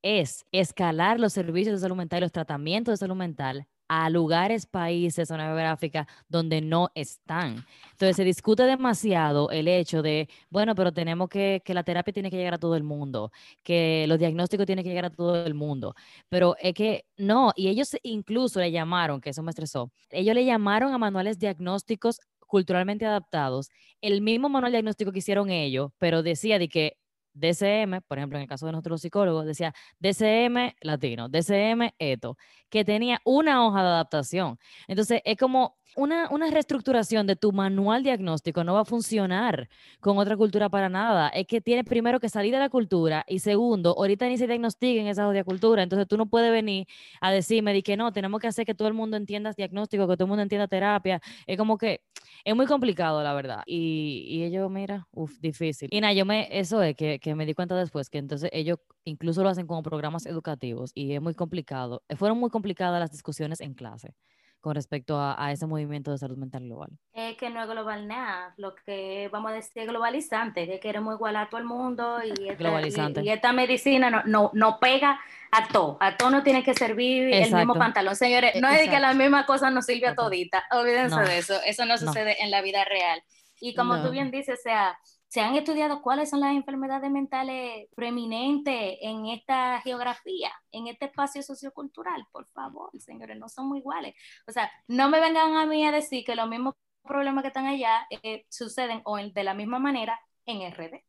es 0.00 0.46
escalar 0.50 1.20
los 1.20 1.34
servicios 1.34 1.74
de 1.74 1.80
salud 1.80 1.96
mental 1.96 2.20
y 2.20 2.22
los 2.22 2.32
tratamientos 2.32 2.94
de 2.94 2.96
salud 2.96 3.16
mental 3.16 3.66
a 3.88 4.10
lugares, 4.10 4.66
países, 4.66 5.28
zona 5.28 5.46
geográfica 5.46 6.06
donde 6.28 6.60
no 6.60 6.90
están. 6.94 7.64
Entonces 7.92 8.16
se 8.16 8.24
discute 8.24 8.64
demasiado 8.64 9.50
el 9.50 9.68
hecho 9.68 10.02
de, 10.02 10.28
bueno, 10.50 10.74
pero 10.74 10.92
tenemos 10.92 11.28
que, 11.28 11.62
que 11.64 11.74
la 11.74 11.84
terapia 11.84 12.12
tiene 12.12 12.30
que 12.30 12.36
llegar 12.36 12.54
a 12.54 12.58
todo 12.58 12.76
el 12.76 12.82
mundo, 12.84 13.30
que 13.62 14.06
los 14.08 14.18
diagnósticos 14.18 14.66
tienen 14.66 14.82
que 14.82 14.88
llegar 14.88 15.06
a 15.06 15.10
todo 15.10 15.44
el 15.44 15.54
mundo, 15.54 15.94
pero 16.28 16.56
es 16.60 16.74
que 16.74 17.04
no, 17.16 17.52
y 17.56 17.68
ellos 17.68 17.96
incluso 18.02 18.60
le 18.60 18.70
llamaron, 18.70 19.20
que 19.20 19.30
eso 19.30 19.42
me 19.42 19.50
estresó, 19.50 19.90
ellos 20.10 20.34
le 20.34 20.44
llamaron 20.44 20.92
a 20.92 20.98
manuales 20.98 21.38
diagnósticos 21.38 22.20
culturalmente 22.46 23.06
adaptados, 23.06 23.70
el 24.00 24.22
mismo 24.22 24.48
manual 24.48 24.72
diagnóstico 24.72 25.12
que 25.12 25.18
hicieron 25.18 25.50
ellos, 25.50 25.90
pero 25.98 26.22
decía 26.22 26.58
de 26.58 26.68
que 26.68 26.96
DCM, 27.34 28.00
por 28.06 28.18
ejemplo, 28.18 28.38
en 28.38 28.42
el 28.42 28.48
caso 28.48 28.66
de 28.66 28.72
nosotros 28.72 28.92
los 28.92 29.00
psicólogos, 29.02 29.44
decía 29.44 29.74
DCM 29.98 30.74
latino, 30.80 31.28
DCM 31.28 31.90
eto, 31.98 32.36
que 32.74 32.84
tenía 32.84 33.20
una 33.24 33.64
hoja 33.64 33.82
de 33.82 33.88
adaptación. 33.88 34.58
Entonces, 34.88 35.22
es 35.24 35.36
como 35.36 35.76
una, 35.94 36.28
una, 36.30 36.50
reestructuración 36.50 37.24
de 37.24 37.36
tu 37.36 37.52
manual 37.52 38.02
diagnóstico 38.02 38.64
no 38.64 38.74
va 38.74 38.80
a 38.80 38.84
funcionar 38.84 39.68
con 40.00 40.18
otra 40.18 40.36
cultura 40.36 40.68
para 40.68 40.88
nada. 40.88 41.28
Es 41.28 41.46
que 41.46 41.60
tienes 41.60 41.84
primero 41.84 42.18
que 42.18 42.28
salir 42.28 42.52
de 42.52 42.58
la 42.58 42.68
cultura 42.68 43.24
y 43.28 43.38
segundo, 43.38 43.94
ahorita 43.96 44.26
ni 44.26 44.38
se 44.38 44.48
diagnostiquen 44.48 45.06
esa 45.06 45.28
otra 45.28 45.44
cultura. 45.44 45.84
Entonces 45.84 46.08
tú 46.08 46.16
no 46.16 46.26
puedes 46.26 46.50
venir 46.50 46.88
a 47.20 47.30
decirme 47.30 47.72
de 47.72 47.84
que 47.84 47.96
no, 47.96 48.12
tenemos 48.12 48.40
que 48.40 48.48
hacer 48.48 48.66
que 48.66 48.74
todo 48.74 48.88
el 48.88 48.94
mundo 48.94 49.16
entienda 49.16 49.52
diagnóstico, 49.52 50.08
que 50.08 50.16
todo 50.16 50.24
el 50.24 50.30
mundo 50.30 50.42
entienda 50.42 50.66
terapia. 50.66 51.20
Es 51.46 51.56
como 51.56 51.78
que 51.78 52.00
es 52.44 52.56
muy 52.56 52.66
complicado, 52.66 53.22
la 53.22 53.34
verdad. 53.34 53.62
Y, 53.66 54.26
y 54.28 54.42
ellos, 54.42 54.68
mira, 54.68 55.06
uff, 55.12 55.38
difícil. 55.38 55.88
Y 55.92 56.00
nada, 56.00 56.12
yo 56.12 56.24
me, 56.24 56.48
eso 56.50 56.82
es 56.82 56.96
que, 56.96 57.20
que 57.20 57.36
me 57.36 57.46
di 57.46 57.54
cuenta 57.54 57.76
después, 57.76 58.10
que 58.10 58.18
entonces 58.18 58.50
ellos 58.52 58.78
incluso 59.04 59.42
lo 59.42 59.48
hacen 59.48 59.66
como 59.66 59.82
programas 59.82 60.26
educativos 60.26 60.90
y 60.94 61.14
es 61.14 61.22
muy 61.22 61.34
complicado. 61.34 62.02
Fueron 62.16 62.38
muy 62.38 62.50
complicadas 62.64 62.98
las 62.98 63.10
discusiones 63.10 63.60
en 63.60 63.74
clase 63.74 64.14
con 64.62 64.74
respecto 64.74 65.20
a, 65.20 65.52
ese 65.52 65.66
movimiento 65.66 66.10
de 66.10 66.16
salud 66.16 66.38
mental 66.38 66.62
global? 66.62 66.88
Es 67.12 67.36
que 67.36 67.50
no 67.50 67.60
es 67.60 67.68
global 67.68 68.08
nada, 68.08 68.54
lo 68.56 68.74
que 68.74 69.28
vamos 69.30 69.52
a 69.52 69.54
decir 69.56 69.82
es 69.82 69.88
globalizante, 69.88 70.66
que 70.66 70.80
queremos 70.80 71.16
igualar 71.16 71.48
a 71.48 71.50
todo 71.50 71.60
el 71.60 71.66
mundo 71.66 72.18
y 72.24 72.48
esta, 72.48 73.20
Y, 73.20 73.28
esta 73.28 73.52
medicina 73.52 74.08
no, 74.08 74.22
no, 74.24 74.50
no, 74.54 74.78
pega 74.80 75.20
a 75.52 75.68
todo, 75.68 75.98
a 76.00 76.16
todo 76.16 76.30
no 76.30 76.42
tiene 76.42 76.64
que 76.64 76.72
servir 76.72 77.34
el 77.34 77.52
mismo 77.52 77.74
pantalón. 77.74 78.16
Señores, 78.16 78.54
no 78.58 78.70
es 78.70 78.88
que 78.88 78.98
la 78.98 79.12
misma 79.12 79.44
cosa 79.44 79.70
nos 79.70 79.84
sirve 79.84 80.08
a 80.08 80.14
todita, 80.14 80.64
olvídense 80.70 81.20
de 81.20 81.36
eso, 81.36 81.60
eso 81.66 81.84
no 81.84 81.98
sucede 81.98 82.42
en 82.42 82.50
la 82.50 82.62
vida 82.62 82.86
real. 82.86 83.22
Y 83.60 83.74
como 83.74 84.02
tú 84.02 84.10
bien 84.10 84.30
dices, 84.30 84.60
o 84.60 84.62
sea, 84.62 84.98
se 85.34 85.40
han 85.40 85.56
estudiado 85.56 86.00
cuáles 86.00 86.30
son 86.30 86.38
las 86.38 86.54
enfermedades 86.54 87.10
mentales 87.10 87.88
preeminentes 87.96 88.98
en 89.00 89.26
esta 89.26 89.80
geografía, 89.80 90.52
en 90.70 90.86
este 90.86 91.06
espacio 91.06 91.42
sociocultural. 91.42 92.24
Por 92.30 92.46
favor, 92.52 92.90
señores, 93.00 93.36
no 93.36 93.48
son 93.48 93.66
muy 93.66 93.80
iguales. 93.80 94.14
O 94.46 94.52
sea, 94.52 94.70
no 94.86 95.08
me 95.08 95.18
vengan 95.18 95.56
a 95.56 95.66
mí 95.66 95.84
a 95.84 95.90
decir 95.90 96.24
que 96.24 96.36
los 96.36 96.48
mismos 96.48 96.74
problemas 97.02 97.42
que 97.42 97.48
están 97.48 97.66
allá 97.66 98.06
eh, 98.10 98.46
suceden 98.48 99.02
o 99.04 99.16
de 99.16 99.42
la 99.42 99.54
misma 99.54 99.80
manera 99.80 100.20
en 100.46 100.72
RD. 100.72 101.02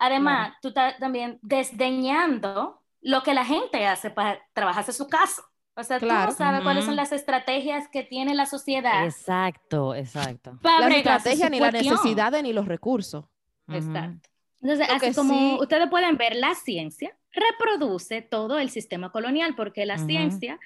Además, 0.00 0.54
tú 0.60 0.68
estás 0.68 0.98
también 0.98 1.38
desdeñando 1.42 2.82
lo 3.00 3.22
que 3.22 3.32
la 3.32 3.44
gente 3.44 3.86
hace 3.86 4.10
para 4.10 4.40
trabajarse 4.54 4.92
su 4.92 5.06
caso. 5.06 5.44
O 5.76 5.84
sea, 5.84 6.00
tú 6.00 6.06
no 6.06 6.32
sabes 6.32 6.62
cuáles 6.62 6.84
son 6.84 6.96
las 6.96 7.12
estrategias 7.12 7.86
que 7.86 8.02
tiene 8.02 8.34
la 8.34 8.46
sociedad. 8.46 9.04
Exacto, 9.04 9.94
exacto. 9.94 10.58
la 10.64 10.88
estrategia, 10.88 11.48
ni 11.48 11.60
la 11.60 11.70
necesidad, 11.70 12.32
ni 12.42 12.52
los 12.52 12.66
recursos. 12.66 13.26
Exacto. 13.68 14.28
Entonces, 14.60 14.88
así 14.90 15.14
como 15.14 15.58
ustedes 15.58 15.88
pueden 15.88 16.16
ver, 16.16 16.34
la 16.34 16.54
ciencia 16.54 17.16
reproduce 17.32 18.22
todo 18.22 18.58
el 18.58 18.70
sistema 18.70 19.12
colonial, 19.12 19.54
porque 19.54 19.86
la 19.86 19.98
ciencia 19.98 20.58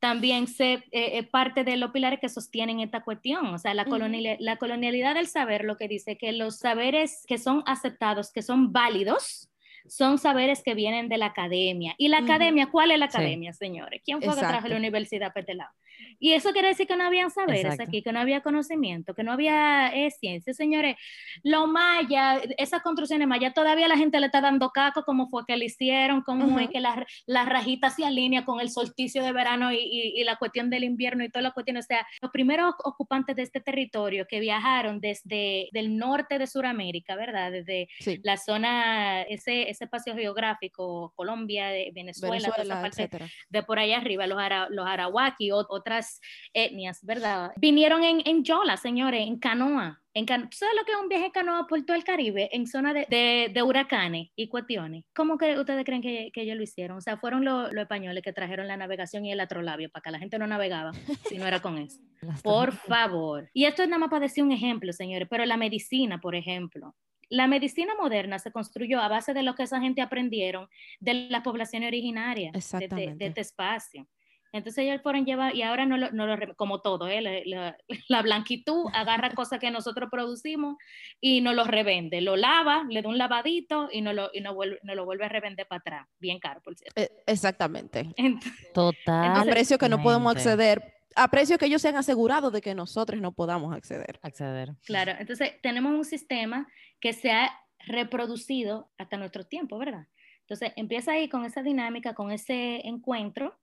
también 0.00 0.46
se 0.46 0.74
eh, 0.74 0.82
eh, 0.92 1.22
parte 1.24 1.64
de 1.64 1.76
los 1.76 1.90
pilares 1.90 2.20
que 2.20 2.28
sostienen 2.28 2.80
esta 2.80 3.02
cuestión. 3.02 3.46
O 3.46 3.58
sea, 3.58 3.74
la, 3.74 3.84
la 3.84 4.56
colonialidad 4.56 5.14
del 5.14 5.26
saber 5.26 5.64
lo 5.64 5.76
que 5.76 5.88
dice 5.88 6.16
que 6.18 6.32
los 6.32 6.58
saberes 6.58 7.24
que 7.26 7.38
son 7.38 7.62
aceptados, 7.66 8.32
que 8.32 8.42
son 8.42 8.72
válidos, 8.72 9.50
son 9.86 10.18
saberes 10.18 10.62
que 10.62 10.74
vienen 10.74 11.08
de 11.08 11.18
la 11.18 11.26
academia. 11.26 11.94
¿Y 11.98 12.08
la 12.08 12.18
academia? 12.18 12.68
¿Cuál 12.70 12.90
es 12.90 12.98
la 12.98 13.06
academia, 13.06 13.52
señores? 13.52 14.02
¿Quién 14.04 14.20
fue 14.20 14.34
que 14.34 14.40
trajo 14.40 14.68
la 14.68 14.76
universidad 14.76 15.32
para 15.32 15.54
lado? 15.54 15.70
Y 16.18 16.32
eso 16.32 16.52
quiere 16.52 16.68
decir 16.68 16.86
que 16.86 16.96
no 16.96 17.04
habían 17.04 17.30
saberes 17.30 17.78
aquí, 17.80 18.02
que 18.02 18.12
no 18.12 18.20
había 18.20 18.40
conocimiento, 18.40 19.14
que 19.14 19.22
no 19.22 19.32
había 19.32 19.88
eh, 19.88 20.10
ciencia. 20.10 20.52
Señores, 20.52 20.96
lo 21.42 21.66
maya, 21.66 22.40
esas 22.56 22.82
construcciones 22.82 23.28
mayas, 23.28 23.54
todavía 23.54 23.88
la 23.88 23.96
gente 23.96 24.18
le 24.20 24.26
está 24.26 24.40
dando 24.40 24.70
caco 24.70 25.04
como 25.04 25.28
fue 25.28 25.44
que 25.46 25.56
le 25.56 25.66
hicieron, 25.66 26.22
como 26.22 26.58
es 26.58 26.68
que 26.70 26.80
las 26.80 26.98
la 27.26 27.44
rajitas 27.44 27.96
se 27.96 28.04
alinea 28.04 28.44
con 28.44 28.60
el 28.60 28.70
solsticio 28.70 29.22
de 29.22 29.32
verano 29.32 29.72
y, 29.72 29.78
y, 29.78 30.24
la 30.24 30.36
cuestión 30.36 30.70
del 30.70 30.84
invierno 30.84 31.24
y 31.24 31.30
toda 31.30 31.42
la 31.42 31.50
cuestión. 31.52 31.76
O 31.76 31.82
sea, 31.82 32.06
los 32.20 32.30
primeros 32.30 32.74
ocupantes 32.84 33.36
de 33.36 33.42
este 33.42 33.60
territorio 33.60 34.26
que 34.26 34.40
viajaron 34.40 35.00
desde 35.00 35.68
el 35.72 35.96
norte 35.96 36.38
de 36.38 36.46
Sudamérica, 36.46 37.16
¿verdad? 37.16 37.52
Desde 37.52 37.88
la 38.22 38.36
zona, 38.36 39.22
ese, 39.22 39.70
ese 39.70 39.84
espacio 39.84 40.14
geográfico, 40.14 41.12
Colombia, 41.14 41.68
Venezuela, 41.92 42.48
toda 42.50 42.62
esa 42.62 42.80
parte 42.80 43.08
de 43.48 43.62
por 43.62 43.78
allá 43.78 43.98
arriba, 43.98 44.26
los, 44.26 44.38
ara, 44.38 44.68
los 44.70 44.86
arawaki, 44.86 45.50
otras 45.52 46.07
etnias, 46.52 47.04
¿verdad? 47.04 47.52
Vinieron 47.56 48.04
en, 48.04 48.22
en 48.24 48.44
Yola, 48.44 48.76
señores, 48.76 49.26
en 49.26 49.38
canoa. 49.38 50.00
En 50.14 50.26
¿Tú 50.26 50.48
sabes 50.56 50.74
lo 50.76 50.84
que 50.84 50.92
es 50.92 50.98
un 51.00 51.08
viaje 51.08 51.26
en 51.26 51.30
canoa 51.30 51.66
por 51.68 51.80
todo 51.84 51.96
el 51.96 52.02
Caribe 52.02 52.48
en 52.52 52.66
zona 52.66 52.92
de, 52.92 53.50
de, 53.52 53.62
huracanes 53.62 54.30
y 54.34 54.48
cuestiones? 54.48 55.04
¿Cómo 55.14 55.38
que 55.38 55.58
ustedes 55.58 55.84
creen 55.84 56.02
que, 56.02 56.30
que 56.32 56.42
ellos 56.42 56.56
lo 56.56 56.62
hicieron? 56.64 56.98
O 56.98 57.00
sea, 57.00 57.18
fueron 57.18 57.44
los 57.44 57.72
españoles 57.72 58.22
que 58.24 58.32
trajeron 58.32 58.66
la 58.66 58.76
navegación 58.76 59.24
y 59.24 59.32
el 59.32 59.38
atrolabio 59.38 59.90
para 59.90 60.02
que 60.02 60.10
la 60.10 60.18
gente 60.18 60.38
no 60.38 60.46
navegaba 60.46 60.92
si 61.28 61.38
no 61.38 61.46
era 61.46 61.60
con 61.60 61.78
eso. 61.78 62.00
por 62.42 62.72
favor. 62.72 63.48
Y 63.54 63.66
esto 63.66 63.82
es 63.82 63.88
nada 63.88 64.00
más 64.00 64.10
para 64.10 64.22
decir 64.22 64.42
un 64.42 64.50
ejemplo, 64.50 64.92
señores, 64.92 65.28
pero 65.30 65.44
la 65.46 65.56
medicina, 65.56 66.18
por 66.18 66.34
ejemplo, 66.34 66.96
la 67.28 67.46
medicina 67.46 67.94
moderna 68.00 68.38
se 68.38 68.52
construyó 68.52 69.00
a 69.00 69.08
base 69.08 69.34
de 69.34 69.42
lo 69.42 69.54
que 69.54 69.64
esa 69.64 69.80
gente 69.80 70.00
aprendieron 70.00 70.68
de 71.00 71.14
las 71.30 71.42
poblaciones 71.42 71.88
originarias 71.88 72.52
de, 72.72 73.14
de, 73.16 73.26
este 73.26 73.40
espacio. 73.40 74.06
Entonces 74.52 74.84
ellos 74.84 75.02
fueron 75.02 75.26
llevar, 75.26 75.54
y 75.54 75.62
ahora 75.62 75.84
no 75.84 75.96
lo, 75.96 76.10
no 76.10 76.26
lo 76.26 76.54
como 76.56 76.80
todo, 76.80 77.08
¿eh? 77.08 77.20
la, 77.20 77.76
la, 78.08 78.22
blanquitud 78.22 78.86
agarra 78.94 79.30
cosas 79.34 79.58
que 79.58 79.70
nosotros 79.70 80.08
producimos 80.10 80.76
y 81.20 81.40
nos 81.40 81.54
lo 81.54 81.64
revende, 81.64 82.20
lo 82.20 82.36
lava, 82.36 82.84
le 82.88 83.02
da 83.02 83.08
un 83.08 83.18
lavadito 83.18 83.88
y 83.92 84.00
no 84.00 84.12
lo, 84.12 84.30
y 84.32 84.40
no 84.40 84.54
vuelve, 84.54 84.78
no 84.82 84.94
lo 84.94 85.04
vuelve 85.04 85.26
a 85.26 85.28
revender 85.28 85.66
para 85.66 85.80
atrás, 85.80 86.06
bien 86.18 86.38
caro, 86.38 86.60
por 86.62 86.74
cierto. 86.76 87.00
E, 87.00 87.10
exactamente. 87.26 88.14
Total. 88.74 89.36
A 89.36 89.44
precio 89.44 89.78
que 89.78 89.88
no 89.88 90.02
podemos 90.02 90.34
acceder 90.34 90.94
a 91.14 91.26
precio 91.28 91.58
que 91.58 91.66
ellos 91.66 91.82
se 91.82 91.88
han 91.88 91.96
asegurado 91.96 92.52
de 92.52 92.60
que 92.60 92.76
nosotros 92.76 93.20
no 93.20 93.32
podamos 93.32 93.74
acceder. 93.74 94.20
Acceder. 94.22 94.76
Claro, 94.84 95.12
entonces 95.18 95.54
tenemos 95.62 95.92
un 95.92 96.04
sistema 96.04 96.68
que 97.00 97.12
se 97.12 97.32
ha 97.32 97.50
reproducido 97.80 98.90
hasta 98.98 99.16
nuestro 99.16 99.44
tiempo, 99.44 99.78
¿verdad? 99.78 100.06
Entonces 100.42 100.72
empieza 100.76 101.12
ahí 101.12 101.28
con 101.28 101.44
esa 101.44 101.62
dinámica, 101.62 102.14
con 102.14 102.30
ese 102.30 102.86
encuentro 102.86 103.58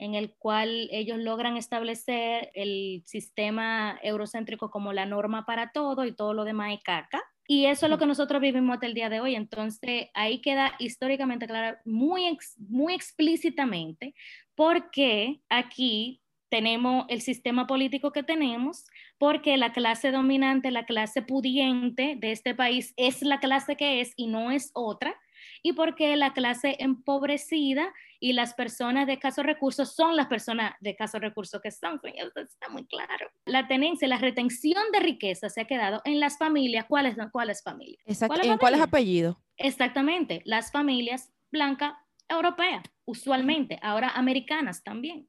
en 0.00 0.14
el 0.14 0.32
cual 0.32 0.88
ellos 0.90 1.18
logran 1.18 1.58
establecer 1.58 2.50
el 2.54 3.02
sistema 3.04 3.98
eurocéntrico 4.02 4.70
como 4.70 4.94
la 4.94 5.04
norma 5.04 5.44
para 5.44 5.72
todo 5.72 6.06
y 6.06 6.12
todo 6.12 6.32
lo 6.32 6.44
demás 6.44 6.72
es 6.72 6.82
caca. 6.82 7.22
Y 7.46 7.66
eso 7.66 7.84
es 7.84 7.90
lo 7.90 7.98
que 7.98 8.06
nosotros 8.06 8.40
vivimos 8.40 8.74
hasta 8.74 8.86
el 8.86 8.94
día 8.94 9.10
de 9.10 9.20
hoy. 9.20 9.34
Entonces, 9.34 10.08
ahí 10.14 10.40
queda 10.40 10.72
históricamente 10.78 11.46
claro, 11.46 11.76
muy, 11.84 12.38
muy 12.56 12.94
explícitamente, 12.94 14.14
porque 14.54 15.42
aquí 15.50 16.22
tenemos 16.48 17.04
el 17.08 17.20
sistema 17.20 17.66
político 17.66 18.10
que 18.10 18.22
tenemos, 18.22 18.86
porque 19.18 19.58
la 19.58 19.72
clase 19.72 20.12
dominante, 20.12 20.70
la 20.70 20.86
clase 20.86 21.20
pudiente 21.20 22.16
de 22.18 22.32
este 22.32 22.54
país 22.54 22.94
es 22.96 23.20
la 23.20 23.38
clase 23.38 23.76
que 23.76 24.00
es 24.00 24.14
y 24.16 24.28
no 24.28 24.50
es 24.50 24.70
otra 24.72 25.14
y 25.62 25.72
porque 25.72 26.16
la 26.16 26.32
clase 26.32 26.76
empobrecida 26.78 27.92
y 28.20 28.34
las 28.34 28.54
personas 28.54 29.06
de 29.06 29.14
escasos 29.14 29.44
recursos 29.44 29.94
son 29.94 30.14
las 30.16 30.26
personas 30.26 30.74
de 30.80 30.90
escasos 30.90 31.20
recursos 31.20 31.60
que 31.60 31.70
son. 31.70 32.00
Está 32.36 32.68
muy 32.68 32.86
claro. 32.86 33.30
La 33.46 33.66
tenencia, 33.66 34.06
la 34.08 34.18
retención 34.18 34.82
de 34.92 35.00
riqueza 35.00 35.48
se 35.48 35.62
ha 35.62 35.64
quedado 35.66 36.02
en 36.04 36.20
las 36.20 36.38
familias. 36.38 36.84
¿Cuáles, 36.88 37.16
cuáles 37.32 37.62
familias? 37.62 38.02
Exacto. 38.06 38.40
¿En 38.42 38.58
cuáles 38.58 38.80
apellidos? 38.80 39.36
Exactamente. 39.56 40.42
Las 40.44 40.70
familias 40.70 41.32
blancas 41.50 41.94
europeas, 42.28 42.82
usualmente, 43.04 43.78
ahora 43.82 44.10
americanas 44.10 44.84
también. 44.84 45.28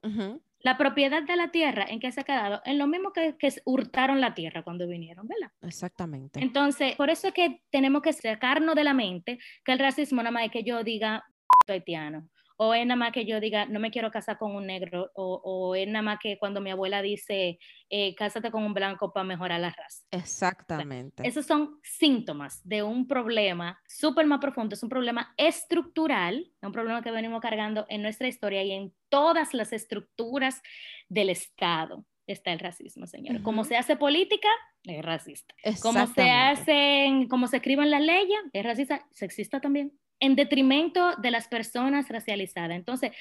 La 0.64 0.78
propiedad 0.78 1.24
de 1.24 1.36
la 1.36 1.52
tierra, 1.52 1.86
¿en 1.88 2.00
qué 2.00 2.12
se 2.12 2.22
ha 2.22 2.24
quedado? 2.24 2.62
En 2.66 2.78
lo 2.78 2.88
mismo 2.88 3.12
que, 3.14 3.36
que 3.38 3.54
hurtaron 3.66 4.22
la 4.22 4.34
tierra 4.34 4.64
cuando 4.64 4.88
vinieron, 4.88 5.28
¿verdad? 5.28 5.52
Exactamente. 5.62 6.40
Entonces, 6.40 6.96
por 6.96 7.10
eso 7.10 7.28
es 7.28 7.34
que 7.34 7.62
tenemos 7.70 8.02
que 8.02 8.14
sacarnos 8.14 8.76
de 8.76 8.84
la 8.84 8.94
mente 8.94 9.40
que 9.66 9.72
el 9.72 9.80
racismo 9.80 10.22
nada 10.22 10.32
más 10.32 10.46
es 10.46 10.52
que 10.52 10.64
yo 10.64 10.84
diga 10.84 11.26
haitiano 11.68 12.30
o 12.64 12.76
es 12.76 12.86
nada 12.86 12.96
más 12.96 13.12
que 13.12 13.26
yo 13.26 13.40
diga, 13.40 13.66
no 13.66 13.80
me 13.80 13.90
quiero 13.90 14.12
casar 14.12 14.38
con 14.38 14.54
un 14.54 14.68
negro, 14.68 15.10
o, 15.16 15.42
o 15.44 15.74
es 15.74 15.88
nada 15.88 16.04
más 16.04 16.20
que 16.22 16.38
cuando 16.38 16.62
mi 16.62 16.70
abuela 16.70 17.02
dice, 17.02 17.58
eh, 17.90 18.14
cásate 18.14 18.52
con 18.52 18.62
un 18.62 18.76
blanco 18.76 19.12
para 19.12 19.24
mejorar 19.24 19.60
la 19.60 19.72
raza. 19.72 20.04
Exactamente. 20.12 21.28
esos 21.28 21.48
son 21.48 21.80
síntomas 21.82 22.62
de 22.64 22.84
un 22.84 23.08
problema 23.08 23.82
súper 23.88 24.28
más 24.28 24.38
profundo, 24.38 24.76
es 24.76 24.84
un 24.84 24.90
problema 24.90 25.34
estructural, 25.38 26.52
un 26.62 26.72
problema 26.72 27.02
que 27.02 27.10
venimos 27.10 27.42
cargando 27.42 27.88
en 27.90 28.04
nuestra 28.04 28.28
historia 28.28 28.62
y 28.62 28.74
en 28.74 28.94
todas 29.10 29.56
las 29.56 29.74
estructuras 29.74 30.62
del 31.10 31.32
Estado 31.32 32.06
está 32.28 32.54
el 32.54 32.60
racismo, 32.60 33.08
señores. 33.08 33.42
Como 33.42 33.64
se 33.64 33.76
hace 33.76 33.96
política, 33.96 34.50
es 34.84 35.04
racista. 35.04 35.56
Como 35.82 36.06
se 36.06 36.30
hacen, 36.30 37.28
como 37.28 37.48
se 37.48 37.58
escriben 37.58 37.90
las 37.90 38.02
leyes, 38.02 38.40
es 38.54 38.64
racista, 38.64 39.04
sexista 39.10 39.60
también 39.62 39.94
en 40.22 40.36
detrimento 40.36 41.16
de 41.18 41.32
las 41.32 41.50
personas 41.50 42.08
racializadas. 42.08 42.78
Entonces, 42.78 43.12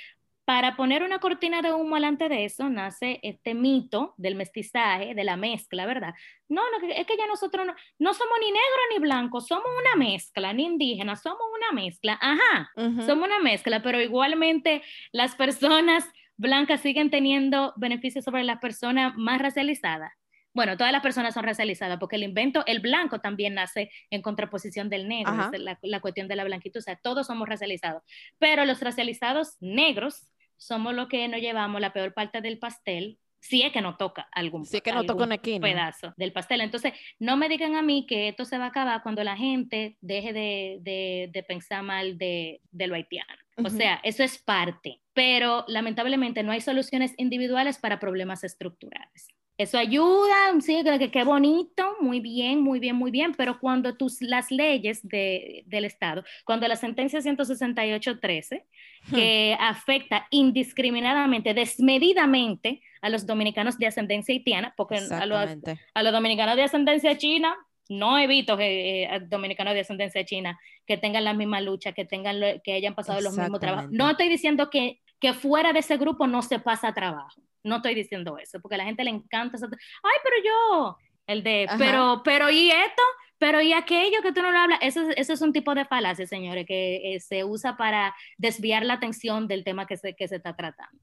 para 0.44 0.76
poner 0.76 1.02
una 1.02 1.20
cortina 1.20 1.62
de 1.62 1.72
humo 1.72 1.94
delante 1.94 2.28
de 2.28 2.44
eso, 2.44 2.68
nace 2.68 3.20
este 3.22 3.54
mito 3.54 4.14
del 4.16 4.34
mestizaje, 4.34 5.14
de 5.14 5.24
la 5.24 5.36
mezcla, 5.36 5.86
¿verdad? 5.86 6.12
No, 6.48 6.62
no 6.70 6.88
es 6.88 7.06
que 7.06 7.16
ya 7.16 7.26
nosotros 7.26 7.66
no, 7.66 7.74
no 7.98 8.14
somos 8.14 8.38
ni 8.40 8.46
negros 8.46 8.86
ni 8.92 8.98
blancos, 8.98 9.46
somos 9.46 9.68
una 9.78 9.96
mezcla, 10.04 10.52
ni 10.52 10.64
indígenas, 10.64 11.22
somos 11.22 11.42
una 11.56 11.80
mezcla. 11.80 12.18
Ajá, 12.20 12.70
somos 12.74 13.28
una 13.28 13.38
mezcla, 13.38 13.82
pero 13.82 14.00
igualmente 14.00 14.82
las 15.12 15.36
personas 15.36 16.04
blancas 16.36 16.80
siguen 16.80 17.10
teniendo 17.10 17.72
beneficios 17.76 18.24
sobre 18.24 18.44
las 18.44 18.58
personas 18.58 19.16
más 19.16 19.40
racializadas 19.40 20.19
bueno, 20.52 20.76
todas 20.76 20.92
las 20.92 21.02
personas 21.02 21.34
son 21.34 21.44
racializadas, 21.44 21.98
porque 21.98 22.16
el 22.16 22.24
invento, 22.24 22.64
el 22.66 22.80
blanco 22.80 23.20
también 23.20 23.54
nace 23.54 23.90
en 24.10 24.22
contraposición 24.22 24.88
del 24.88 25.08
negro, 25.08 25.50
la, 25.52 25.78
la, 25.82 26.00
cuestión 26.00 26.28
de 26.28 26.36
la 26.36 26.44
blanquitud, 26.44 26.78
o 26.80 26.82
sea, 26.82 26.96
todos 26.96 27.26
somos 27.26 27.48
racializados, 27.48 28.02
pero 28.38 28.64
los 28.64 28.80
racializados 28.80 29.56
negros 29.60 30.32
somos 30.56 30.94
los 30.94 31.08
que 31.08 31.26
nos 31.28 31.40
llevamos 31.40 31.80
la 31.80 31.92
peor 31.92 32.12
parte 32.12 32.40
del 32.40 32.58
pastel, 32.58 33.18
si 33.40 33.62
es 33.62 33.72
que 33.72 33.80
no 33.80 33.96
toca 33.96 34.28
algún, 34.32 34.66
si 34.66 34.80
que 34.80 34.92
no 34.92 35.04
toca 35.04 35.26
pedazo 35.26 36.12
del 36.16 36.32
pastel. 36.32 36.60
Entonces, 36.60 36.92
no 37.18 37.36
me 37.36 37.48
digan 37.48 37.74
a 37.74 37.82
mí 37.82 38.04
que 38.06 38.28
esto 38.28 38.44
se 38.44 38.58
va 38.58 38.66
a 38.66 38.68
acabar 38.68 39.02
cuando 39.02 39.24
la 39.24 39.36
gente 39.36 39.96
deje 40.02 40.32
de, 40.32 40.78
de, 40.82 41.30
de 41.32 41.42
pensar 41.42 41.82
mal 41.82 42.18
de, 42.18 42.60
de 42.70 42.86
lo 42.86 42.94
haitiano. 42.94 43.32
O 43.56 43.70
sea, 43.70 44.00
eso 44.04 44.22
es 44.22 44.38
parte, 44.38 45.00
pero 45.12 45.64
lamentablemente 45.68 46.42
no 46.42 46.52
hay 46.52 46.60
soluciones 46.60 47.14
individuales 47.18 47.78
para 47.78 47.98
problemas 47.98 48.44
estructurales. 48.44 49.28
Eso 49.60 49.76
ayuda, 49.76 50.58
sí, 50.60 50.82
que 50.82 51.10
qué 51.10 51.22
bonito, 51.22 51.96
muy 52.00 52.20
bien, 52.20 52.62
muy 52.62 52.80
bien, 52.80 52.96
muy 52.96 53.10
bien, 53.10 53.34
pero 53.34 53.60
cuando 53.60 53.94
tus, 53.94 54.22
las 54.22 54.50
leyes 54.50 55.06
de, 55.06 55.64
del 55.66 55.84
Estado, 55.84 56.24
cuando 56.46 56.66
la 56.66 56.76
sentencia 56.76 57.20
168.13, 57.20 58.62
hmm. 59.08 59.14
que 59.14 59.54
afecta 59.60 60.26
indiscriminadamente, 60.30 61.52
desmedidamente 61.52 62.80
a 63.02 63.10
los 63.10 63.26
dominicanos 63.26 63.76
de 63.76 63.86
ascendencia 63.86 64.32
haitiana, 64.32 64.72
porque 64.78 64.96
a 64.96 65.26
los, 65.26 65.50
a 65.92 66.02
los 66.02 66.12
dominicanos 66.12 66.56
de 66.56 66.62
ascendencia 66.62 67.18
china, 67.18 67.54
no 67.90 68.16
he 68.16 68.26
visto 68.26 68.56
que 68.56 69.02
eh, 69.02 69.20
dominicanos 69.28 69.74
de 69.74 69.80
ascendencia 69.80 70.24
china 70.24 70.58
que 70.86 70.96
tengan 70.96 71.24
la 71.24 71.34
misma 71.34 71.60
lucha, 71.60 71.92
que 71.92 72.06
tengan 72.06 72.40
que 72.64 72.72
hayan 72.72 72.94
pasado 72.94 73.20
los 73.20 73.36
mismos 73.36 73.60
trabajos. 73.60 73.90
No 73.90 74.08
estoy 74.08 74.30
diciendo 74.30 74.70
que, 74.70 75.02
que 75.20 75.34
fuera 75.34 75.72
de 75.72 75.80
ese 75.80 75.96
grupo 75.96 76.26
no 76.26 76.42
se 76.42 76.58
pasa 76.58 76.94
trabajo. 76.94 77.42
No 77.62 77.76
estoy 77.76 77.94
diciendo 77.94 78.38
eso, 78.38 78.60
porque 78.60 78.76
a 78.76 78.78
la 78.78 78.84
gente 78.84 79.04
le 79.04 79.10
encanta. 79.10 79.58
Ay, 79.62 80.18
pero 80.24 80.36
yo, 80.44 80.96
el 81.26 81.42
de, 81.42 81.68
pero, 81.78 82.22
pero 82.24 82.50
y 82.50 82.70
esto, 82.70 83.02
pero 83.38 83.60
y 83.60 83.72
aquello 83.72 84.22
que 84.22 84.32
tú 84.32 84.42
no 84.42 84.50
lo 84.50 84.58
hablas, 84.58 84.78
eso, 84.82 85.08
eso 85.16 85.32
es 85.32 85.42
un 85.42 85.52
tipo 85.52 85.74
de 85.74 85.84
falacia, 85.84 86.26
señores, 86.26 86.66
que 86.66 87.14
eh, 87.14 87.20
se 87.20 87.44
usa 87.44 87.76
para 87.76 88.14
desviar 88.38 88.84
la 88.84 88.94
atención 88.94 89.46
del 89.46 89.62
tema 89.62 89.86
que 89.86 89.96
se, 89.96 90.14
que 90.14 90.26
se 90.26 90.36
está 90.36 90.56
tratando. 90.56 90.98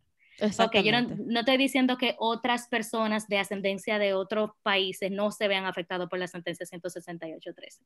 Porque 0.57 0.83
yo 0.83 0.91
no, 0.91 1.39
estoy 1.39 1.57
diciendo 1.57 1.97
que 1.97 2.15
otras 2.19 2.67
personas 2.67 3.27
de 3.27 3.39
ascendencia 3.39 3.97
de 3.97 4.13
otros 4.13 4.51
países 4.61 5.11
no 5.11 5.31
se 5.31 5.47
vean 5.47 5.65
afectados 5.65 6.09
por 6.09 6.19
la 6.19 6.27
sentencia 6.27 6.65
168.13. 6.65 7.81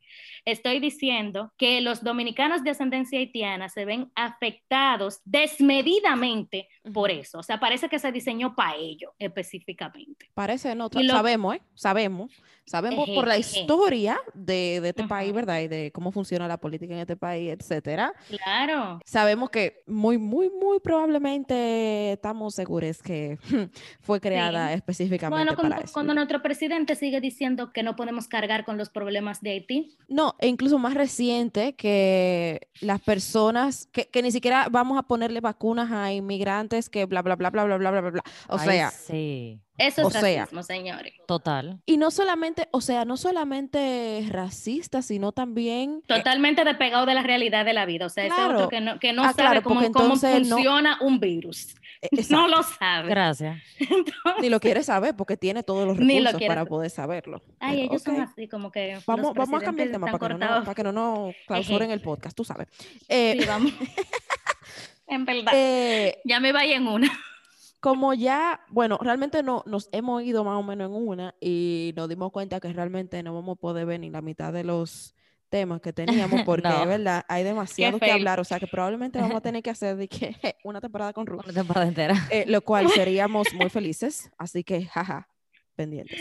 Estoy 0.45 0.79
diciendo 0.79 1.53
que 1.57 1.81
los 1.81 2.03
dominicanos 2.03 2.63
de 2.63 2.71
ascendencia 2.71 3.19
haitiana 3.19 3.69
se 3.69 3.85
ven 3.85 4.11
afectados 4.15 5.21
desmedidamente 5.23 6.67
por 6.93 7.11
eso. 7.11 7.39
O 7.39 7.43
sea, 7.43 7.59
parece 7.59 7.89
que 7.89 7.99
se 7.99 8.11
diseñó 8.11 8.55
para 8.55 8.75
ello 8.75 9.13
específicamente. 9.17 10.29
Parece, 10.33 10.75
no, 10.75 10.89
sabemos, 10.89 11.55
¿eh? 11.55 11.61
Sabemos. 11.75 12.31
Sabemos 12.65 13.09
por 13.09 13.27
la 13.27 13.37
historia 13.37 14.19
de, 14.33 14.79
de 14.81 14.89
este 14.89 15.03
país, 15.05 15.33
¿verdad? 15.33 15.59
Y 15.61 15.67
de 15.67 15.91
cómo 15.91 16.11
funciona 16.11 16.47
la 16.47 16.57
política 16.57 16.93
en 16.93 16.99
este 16.99 17.17
país, 17.17 17.51
etcétera. 17.51 18.13
Claro. 18.29 18.99
Sabemos 19.05 19.49
que 19.49 19.83
muy, 19.87 20.17
muy, 20.17 20.49
muy 20.49 20.79
probablemente 20.79 22.13
estamos 22.13 22.55
seguros 22.55 23.01
que 23.01 23.37
fue 24.01 24.21
creada 24.21 24.73
específicamente 24.73 25.43
bueno, 25.43 25.55
cuando, 25.55 25.75
para 25.75 25.85
eso. 25.85 25.93
Cuando 25.93 26.13
nuestro 26.13 26.41
presidente 26.41 26.95
sigue 26.95 27.19
diciendo 27.19 27.73
que 27.73 27.83
no 27.83 27.95
podemos 27.95 28.27
cargar 28.27 28.63
con 28.63 28.77
los 28.77 28.89
problemas 28.89 29.41
de 29.41 29.51
Haití. 29.51 29.97
No, 30.07 30.35
e 30.39 30.47
incluso 30.47 30.77
más 30.79 30.93
reciente 30.93 31.73
que 31.73 32.69
las 32.79 33.01
personas, 33.01 33.87
que, 33.91 34.07
que 34.07 34.21
ni 34.21 34.31
siquiera 34.31 34.67
vamos 34.69 34.97
a 34.97 35.03
ponerle 35.03 35.41
vacunas 35.41 35.91
a 35.91 36.13
inmigrantes 36.13 36.89
que 36.89 37.05
bla, 37.05 37.21
bla, 37.21 37.35
bla, 37.35 37.49
bla, 37.49 37.65
bla, 37.65 37.77
bla, 37.77 37.91
bla, 37.91 38.09
bla. 38.09 38.23
O 38.47 38.59
sea, 38.59 38.91
sí. 38.91 39.59
Eso 39.77 40.07
es 40.07 40.13
racismo, 40.13 40.63
señores. 40.63 41.13
Total. 41.27 41.79
Y 41.85 41.97
no 41.97 42.11
solamente, 42.11 42.67
o 42.71 42.81
sea, 42.81 43.05
no 43.05 43.17
solamente 43.17 44.25
racista, 44.29 45.01
sino 45.01 45.31
también... 45.31 46.03
Totalmente 46.07 46.63
despegado 46.63 47.05
de 47.05 47.13
la 47.13 47.23
realidad 47.23 47.65
de 47.65 47.73
la 47.73 47.85
vida. 47.85 48.05
O 48.05 48.09
sea, 48.09 48.25
ese 48.25 48.41
otro 48.43 48.69
que 48.69 48.81
no, 48.81 48.99
que 48.99 49.13
no 49.13 49.23
ah, 49.23 49.33
sabe 49.33 49.61
cómo, 49.61 49.91
cómo, 49.91 50.15
funciona 50.15 50.97
un 51.01 51.19
virus. 51.19 51.75
E, 52.01 52.09
no 52.29 52.47
lo 52.47 52.61
sabe. 52.63 53.09
Gracias. 53.09 53.61
Ni 54.41 54.49
lo 54.49 54.59
quiere 54.59 54.83
saber 54.83 55.15
porque 55.15 55.37
tiene 55.37 55.63
todos 55.63 55.87
los 55.87 55.97
recursos 55.97 56.41
para 56.47 56.65
poder 56.65 56.89
saberlo. 56.89 57.41
Ay, 57.59 57.81
ellos 57.81 58.03
son 58.03 58.19
así 58.19 58.47
como 58.47 58.71
que... 58.71 58.99
Vamos, 59.07 59.33
vamos 59.33 59.61
a 59.61 59.65
cambiar 59.65 59.87
el 59.87 59.93
tema 59.93 60.07
para 60.11 60.27
que, 60.27 60.33
no, 60.33 60.63
para 60.63 60.75
que, 60.75 60.83
no, 60.83 60.91
nos 60.91 61.35
clausuren 61.47 61.91
el 61.91 62.01
podcast, 62.01 62.35
tú 62.35 62.43
sabes. 62.43 62.67
Eh, 63.07 63.37
sí, 63.39 63.47
vamos. 63.47 63.71
en 65.07 65.25
verdad. 65.25 65.53
Eh, 65.55 66.19
ya 66.23 66.39
me 66.39 66.51
vaya 66.51 66.75
en 66.75 66.87
una 66.87 67.11
como 67.81 68.13
ya, 68.13 68.61
bueno, 68.69 68.99
realmente 69.01 69.41
no, 69.41 69.63
nos 69.65 69.89
hemos 69.91 70.21
ido 70.21 70.43
más 70.43 70.55
o 70.55 70.63
menos 70.63 70.89
en 70.91 70.95
una 70.95 71.35
y 71.41 71.93
nos 71.95 72.07
dimos 72.07 72.31
cuenta 72.31 72.59
que 72.59 72.71
realmente 72.71 73.21
no 73.23 73.33
vamos 73.33 73.57
a 73.57 73.59
poder 73.59 73.87
ver 73.87 73.99
ni 73.99 74.11
la 74.11 74.21
mitad 74.21 74.53
de 74.53 74.63
los 74.63 75.15
temas 75.49 75.81
que 75.81 75.91
teníamos 75.91 76.41
porque, 76.45 76.69
es 76.69 76.87
verdad, 76.87 77.25
hay 77.27 77.43
demasiado 77.43 77.99
que 77.99 78.11
hablar, 78.11 78.39
o 78.39 78.43
sea 78.43 78.59
que 78.59 78.67
probablemente 78.67 79.19
vamos 79.19 79.35
a 79.37 79.41
tener 79.41 79.63
que 79.63 79.71
hacer 79.71 79.97
de 79.97 80.07
que, 80.07 80.35
una 80.63 80.79
temporada 80.79 81.11
con 81.11 81.25
Ruth. 81.25 81.43
Una 81.43 81.53
temporada 81.53 81.87
entera. 81.87 82.15
Eh, 82.29 82.45
lo 82.47 82.61
cual 82.61 82.87
seríamos 82.89 83.51
muy 83.55 83.69
felices, 83.71 84.29
así 84.37 84.63
que, 84.63 84.85
jaja, 84.85 85.27
pendientes. 85.75 86.19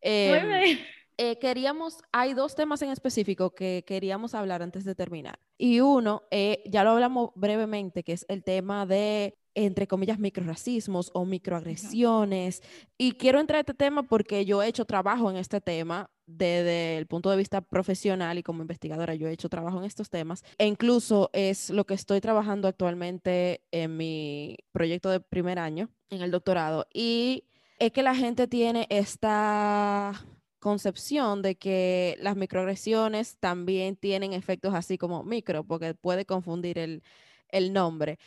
Eh, 0.00 0.78
eh, 1.18 1.38
queríamos, 1.38 1.98
hay 2.10 2.32
dos 2.32 2.54
temas 2.54 2.80
en 2.80 2.88
específico 2.88 3.54
que 3.54 3.84
queríamos 3.86 4.34
hablar 4.34 4.62
antes 4.62 4.86
de 4.86 4.94
terminar. 4.94 5.38
Y 5.58 5.80
uno, 5.80 6.22
ya 6.64 6.84
lo 6.84 6.90
hablamos 6.92 7.32
brevemente, 7.34 8.02
que 8.02 8.14
es 8.14 8.24
el 8.30 8.42
tema 8.42 8.86
de 8.86 9.36
entre 9.54 9.86
comillas, 9.86 10.18
microracismos 10.18 11.10
o 11.14 11.24
microagresiones. 11.24 12.62
Y 12.98 13.12
quiero 13.12 13.40
entrar 13.40 13.58
a 13.58 13.60
este 13.60 13.74
tema 13.74 14.02
porque 14.02 14.44
yo 14.44 14.62
he 14.62 14.68
hecho 14.68 14.84
trabajo 14.84 15.30
en 15.30 15.36
este 15.36 15.60
tema 15.60 16.10
desde 16.26 16.98
el 16.98 17.06
punto 17.06 17.30
de 17.30 17.36
vista 17.36 17.60
profesional 17.60 18.38
y 18.38 18.42
como 18.42 18.62
investigadora 18.62 19.14
yo 19.14 19.28
he 19.28 19.32
hecho 19.32 19.48
trabajo 19.48 19.78
en 19.78 19.84
estos 19.84 20.08
temas 20.08 20.44
e 20.56 20.66
incluso 20.66 21.30
es 21.32 21.68
lo 21.68 21.84
que 21.84 21.94
estoy 21.94 22.20
trabajando 22.20 22.68
actualmente 22.68 23.60
en 23.70 23.96
mi 23.96 24.56
proyecto 24.70 25.10
de 25.10 25.20
primer 25.20 25.58
año 25.58 25.90
en 26.10 26.22
el 26.22 26.30
doctorado 26.30 26.86
y 26.94 27.44
es 27.78 27.90
que 27.90 28.02
la 28.04 28.14
gente 28.14 28.46
tiene 28.46 28.86
esta 28.88 30.12
concepción 30.62 31.42
de 31.42 31.56
que 31.56 32.16
las 32.20 32.36
microagresiones 32.36 33.36
también 33.38 33.96
tienen 33.96 34.32
efectos 34.32 34.72
así 34.74 34.96
como 34.96 35.24
micro, 35.24 35.64
porque 35.64 35.92
puede 35.92 36.24
confundir 36.24 36.78
el, 36.78 37.02
el 37.48 37.72
nombre. 37.72 38.20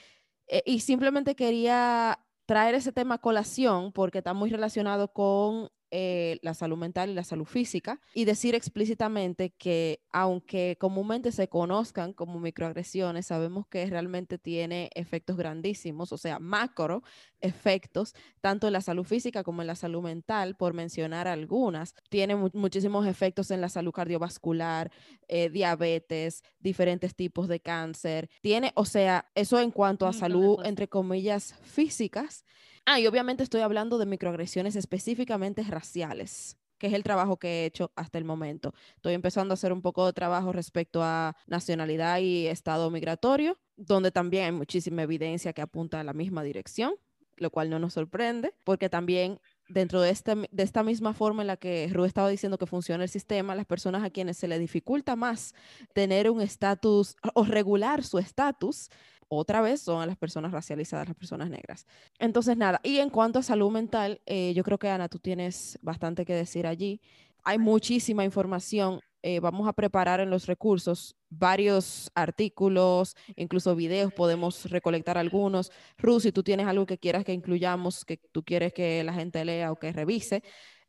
Eh, 0.47 0.63
y 0.65 0.79
simplemente 0.79 1.36
quería 1.36 2.19
traer 2.45 2.75
ese 2.75 2.91
tema 2.91 3.15
a 3.15 3.19
colación 3.19 3.91
porque 3.91 4.19
está 4.19 4.34
muy 4.34 4.49
relacionado 4.49 5.12
con 5.12 5.69
eh, 5.97 6.39
la 6.41 6.53
salud 6.53 6.75
mental 6.75 7.10
y 7.10 7.13
la 7.13 7.23
salud 7.23 7.45
física 7.45 8.01
y 8.13 8.25
decir 8.25 8.53
explícitamente 8.53 9.51
que 9.51 10.01
aunque 10.12 10.75
comúnmente 10.77 11.31
se 11.31 11.47
conozcan 11.47 12.12
como 12.12 12.38
microagresiones, 12.38 13.27
sabemos 13.27 13.65
que 13.67 13.86
realmente 13.86 14.38
tiene 14.38 14.89
efectos 14.93 15.38
grandísimos, 15.38 16.12
o 16.12 16.17
sea, 16.17 16.38
macro 16.38 17.01
efectos, 17.39 18.13
tanto 18.41 18.67
en 18.67 18.73
la 18.73 18.81
salud 18.81 19.05
física 19.05 19.41
como 19.43 19.62
en 19.62 19.67
la 19.67 19.75
salud 19.75 20.01
mental, 20.01 20.58
por 20.58 20.73
mencionar 20.73 21.29
algunas. 21.29 21.93
Tiene 22.10 22.36
muchísimos 22.36 23.08
efectos 23.08 23.49
en 23.51 23.62
la 23.62 23.69
salud 23.69 23.93
cardiovascular, 23.93 24.91
eh, 25.29 25.49
diabetes, 25.49 26.43
diferentes 26.60 27.15
tipos 27.15 27.47
de 27.47 27.62
cáncer. 27.62 28.29
Tiene, 28.41 28.73
o 28.75 28.84
sea, 28.84 29.31
eso 29.34 29.62
en 29.62 29.71
cuanto 29.71 30.08
a 30.08 30.12
salud, 30.12 30.60
entre 30.65 30.89
comillas, 30.89 31.55
físicas. 31.63 32.43
Ah, 32.86 33.00
y 33.00 33.08
obviamente 33.08 33.43
estoy 33.43 33.62
hablando 33.62 33.98
de 33.98 34.06
microagresiones 34.06 34.76
específicamente 34.76 35.63
raciales 35.63 36.58
que 36.78 36.88
es 36.88 36.93
el 36.93 37.04
trabajo 37.04 37.38
que 37.38 37.48
he 37.48 37.65
hecho 37.65 37.91
hasta 37.95 38.17
el 38.17 38.26
momento. 38.26 38.74
Estoy 38.95 39.13
empezando 39.13 39.54
a 39.54 39.56
hacer 39.56 39.71
un 39.71 39.82
poco 39.82 40.06
de 40.06 40.13
trabajo 40.13 40.52
respecto 40.52 41.02
a 41.04 41.36
nacionalidad 41.48 42.19
y 42.19 42.48
estado 42.48 42.91
migratorio, 42.91 43.58
donde 43.78 44.12
también 44.12 44.45
hay 44.45 44.52
muchísima 44.52 45.04
evidencia 45.04 45.54
que 45.54 45.62
apunta 45.62 46.00
a 46.00 46.04
la 46.04 46.13
misma 46.13 46.43
dirección, 46.43 46.95
lo 47.38 47.50
cual 47.50 47.69
no 47.69 47.80
nos 47.80 47.93
sorprende, 47.93 48.54
porque 48.63 48.89
también 48.89 49.39
dentro 49.67 50.02
de, 50.02 50.12
este, 50.12 50.36
esta 50.56 50.84
misma 50.84 51.13
forma 51.13 51.43
en 51.43 51.48
la 51.48 51.58
que 51.58 51.89
Ru 51.91 52.06
estaba 52.06 52.30
diciendo 52.30 52.58
que 52.58 52.67
funciona 52.67 53.04
el 53.04 53.10
sistema, 53.10 53.56
las 53.56 53.65
personas 53.65 54.04
a 54.04 54.10
quienes 54.10 54.38
se 54.38 54.48
les 54.48 54.60
dificulta 54.60 55.15
más 55.15 55.54
tener 55.93 56.30
un 56.30 56.41
estatus 56.41 57.15
o 57.34 57.43
regular 57.45 58.04
su 58.04 58.19
estatus, 58.19 58.89
otra 59.27 59.61
vez 59.61 59.81
son 59.81 60.05
las 60.07 60.17
personas 60.17 60.51
racializadas, 60.51 61.07
las 61.07 61.17
personas 61.17 61.49
negras. 61.49 61.85
Entonces, 62.19 62.57
nada, 62.57 62.79
y 62.83 62.97
en 62.97 63.09
cuanto 63.09 63.39
a 63.39 63.43
salud 63.43 63.71
mental, 63.71 64.21
eh, 64.25 64.53
yo 64.53 64.63
creo 64.63 64.77
que 64.77 64.89
Ana, 64.89 65.09
tú 65.09 65.19
tienes 65.19 65.79
bastante 65.81 66.25
que 66.25 66.33
decir 66.33 66.67
allí. 66.67 67.01
Hay 67.43 67.57
muchísima 67.57 68.23
información. 68.23 69.01
Eh, 69.21 69.39
vamos 69.39 69.67
a 69.67 69.73
preparar 69.73 70.19
en 70.19 70.29
los 70.29 70.45
recursos 70.45 71.15
varios 71.29 72.11
artículos, 72.13 73.15
incluso 73.35 73.75
videos, 73.75 74.13
podemos 74.13 74.69
recolectar 74.69 75.17
algunos. 75.17 75.71
Ruth, 75.97 76.21
si 76.21 76.31
tú 76.31 76.43
tienes 76.43 76.67
algo 76.67 76.85
que 76.85 76.97
quieras 76.97 77.25
que 77.25 77.33
incluyamos, 77.33 78.05
que 78.05 78.17
tú 78.17 78.43
quieres 78.43 78.73
que 78.73 79.03
la 79.03 79.13
gente 79.13 79.43
lea 79.43 79.71
o 79.71 79.77
que 79.77 79.91
revise, 79.91 80.43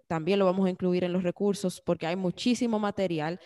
también 0.06 0.38
lo 0.38 0.44
vamos 0.44 0.66
a 0.66 0.70
incluir 0.70 1.04
en 1.04 1.12
los 1.12 1.22
recursos 1.22 1.80
porque 1.80 2.06
hay 2.06 2.16
muchísimo 2.16 2.78
material. 2.78 3.40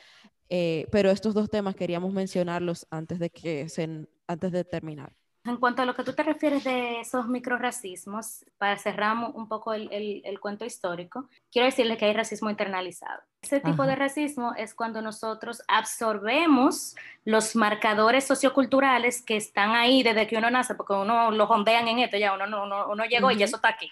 Eh, 0.52 0.88
pero 0.90 1.10
estos 1.10 1.32
dos 1.32 1.48
temas 1.48 1.76
queríamos 1.76 2.12
mencionarlos 2.12 2.84
antes 2.90 3.20
de 3.20 3.30
que 3.30 3.68
se 3.68 4.08
antes 4.30 4.52
de 4.52 4.64
terminar. 4.64 5.12
En 5.44 5.56
cuanto 5.56 5.80
a 5.80 5.86
lo 5.86 5.94
que 5.94 6.04
tú 6.04 6.12
te 6.12 6.22
refieres 6.22 6.64
de 6.64 7.00
esos 7.00 7.26
microracismos, 7.26 8.44
para 8.58 8.76
cerrar 8.76 9.16
un 9.16 9.48
poco 9.48 9.72
el, 9.72 9.88
el, 10.22 10.38
cuento 10.38 10.66
histórico, 10.66 11.30
quiero 11.50 11.64
decirle 11.64 11.96
que 11.96 12.04
hay 12.04 12.12
racismo 12.12 12.50
internalizado. 12.50 13.22
Ese 13.40 13.58
tipo 13.60 13.84
de 13.84 13.96
racismo 13.96 14.52
es 14.54 14.74
cuando 14.74 15.00
nosotros 15.00 15.62
absorbemos 15.66 16.94
los 17.24 17.56
marcadores 17.56 18.24
socioculturales 18.24 19.22
que 19.22 19.38
están 19.38 19.70
ahí 19.70 20.02
desde 20.02 20.26
que 20.26 20.36
uno 20.36 20.50
nace, 20.50 20.74
porque 20.74 20.92
uno 20.92 21.30
lo 21.30 21.46
jondean 21.46 21.88
en 21.88 22.00
esto, 22.00 22.18
ya 22.18 22.34
uno, 22.34 22.44
uno, 22.62 22.88
uno 22.90 23.04
llegó 23.06 23.30
y 23.30 23.42
eso 23.42 23.56
está 23.56 23.70
aquí. 23.70 23.90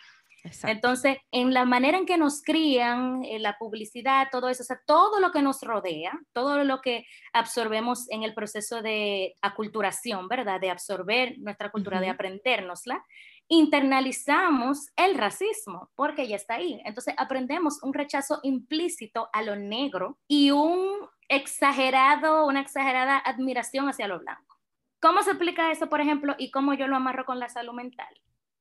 Entonces, 0.64 1.18
en 1.31 1.53
la 1.53 1.64
manera 1.64 1.98
en 1.98 2.07
que 2.07 2.16
nos 2.16 2.42
crían, 2.42 3.24
en 3.24 3.42
la 3.42 3.57
publicidad, 3.59 4.29
todo 4.31 4.48
eso, 4.48 4.62
o 4.62 4.66
sea, 4.66 4.81
todo 4.87 5.20
lo 5.20 5.33
que 5.33 5.42
nos 5.42 5.62
rodea, 5.62 6.18
todo 6.33 6.64
lo 6.64 6.81
que 6.81 7.07
absorbemos 7.33 8.09
en 8.11 8.22
el 8.22 8.35
proceso 8.35 8.81
de 8.83 9.35
aculturación, 9.42 10.29
¿verdad? 10.29 10.61
De 10.61 10.70
absorber 10.70 11.38
nuestra 11.38 11.70
cultura, 11.70 12.01
de 12.01 12.09
aprendérnosla, 12.09 13.05
internalizamos 13.48 14.88
el 14.96 15.16
racismo, 15.16 15.90
porque 15.94 16.29
ya 16.29 16.37
está 16.37 16.55
ahí. 16.55 16.81
Entonces, 16.85 17.14
aprendemos 17.16 17.83
un 17.83 17.94
rechazo 17.94 18.40
implícito 18.42 19.29
a 19.33 19.42
lo 19.42 19.57
negro 19.57 20.18
y 20.29 20.51
un 20.51 21.09
exagerado, 21.29 22.46
una 22.46 22.61
exagerada 22.61 23.18
admiración 23.18 23.88
hacia 23.88 24.09
lo 24.09 24.20
blanco. 24.20 24.57
¿Cómo 25.01 25.22
se 25.22 25.31
explica 25.31 25.70
eso, 25.70 25.88
por 25.88 26.01
ejemplo, 26.01 26.35
y 26.38 26.51
cómo 26.51 26.74
yo 26.74 26.87
lo 26.88 26.96
amarro 26.96 27.24
con 27.24 27.38
la 27.38 27.48
salud 27.48 27.72
mental? 27.72 28.09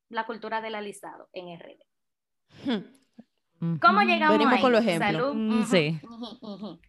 La 0.10 0.26
cultura 0.26 0.62
del 0.62 0.76
alisado 0.76 1.30
en 1.34 1.60
RD. 1.60 1.80
¿Cómo 3.82 4.02
llegamos 4.02 4.38
Venimos 4.38 4.62
con 4.62 4.72
los 4.72 4.86
ejemplos. 4.86 5.36
Mm, 5.36 5.63
sí. 5.63 6.00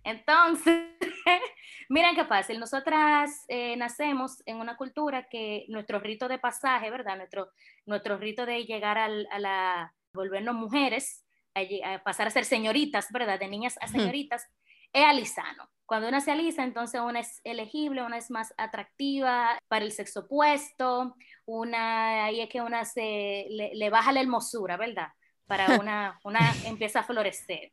Entonces, 0.05 0.83
miren 1.89 2.15
qué 2.15 2.25
fácil. 2.25 2.61
Nosotras 2.61 3.45
eh, 3.49 3.77
nacemos 3.77 4.43
en 4.45 4.57
una 4.57 4.77
cultura 4.77 5.29
que 5.29 5.65
nuestro 5.69 5.99
rito 5.99 6.29
de 6.29 6.39
pasaje, 6.39 6.91
¿verdad? 6.91 7.17
Nuestro, 7.17 7.51
nuestro 7.87 8.19
rito 8.19 8.45
de 8.45 8.65
llegar 8.65 8.99
a 8.99 9.09
la, 9.39 9.95
volvernos 10.13 10.55
mujeres, 10.55 11.25
a, 11.55 12.03
pasar 12.03 12.29
a 12.29 12.31
ser 12.31 12.45
señoritas, 12.45 13.11
¿verdad? 13.13 13.39
De 13.39 13.49
niñas 13.49 13.79
a 13.81 13.89
señoritas, 13.89 14.47
es 14.93 15.05
alisano. 15.05 15.69
Cuando 15.87 16.09
una 16.09 16.21
se 16.21 16.33
alisa, 16.33 16.65
entonces 16.65 17.01
una 17.01 17.21
es 17.21 17.41
elegible, 17.45 18.03
una 18.03 18.19
es 18.19 18.31
más 18.31 18.53
atractiva 18.59 19.59
para 19.69 19.87
el 19.87 19.93
sexo 19.93 20.21
opuesto, 20.21 21.17
una, 21.47 22.27
ahí 22.27 22.43
es 22.43 22.51
que 22.51 22.61
una 22.61 22.85
se, 22.85 23.47
le, 23.49 23.91
baja 23.91 24.13
la 24.13 24.21
hermosura, 24.21 24.77
¿verdad? 24.77 25.09
Para 25.47 25.67
una, 25.81 26.21
una 26.25 26.41
empieza 26.67 27.01
a 27.01 27.05
florecer. 27.05 27.73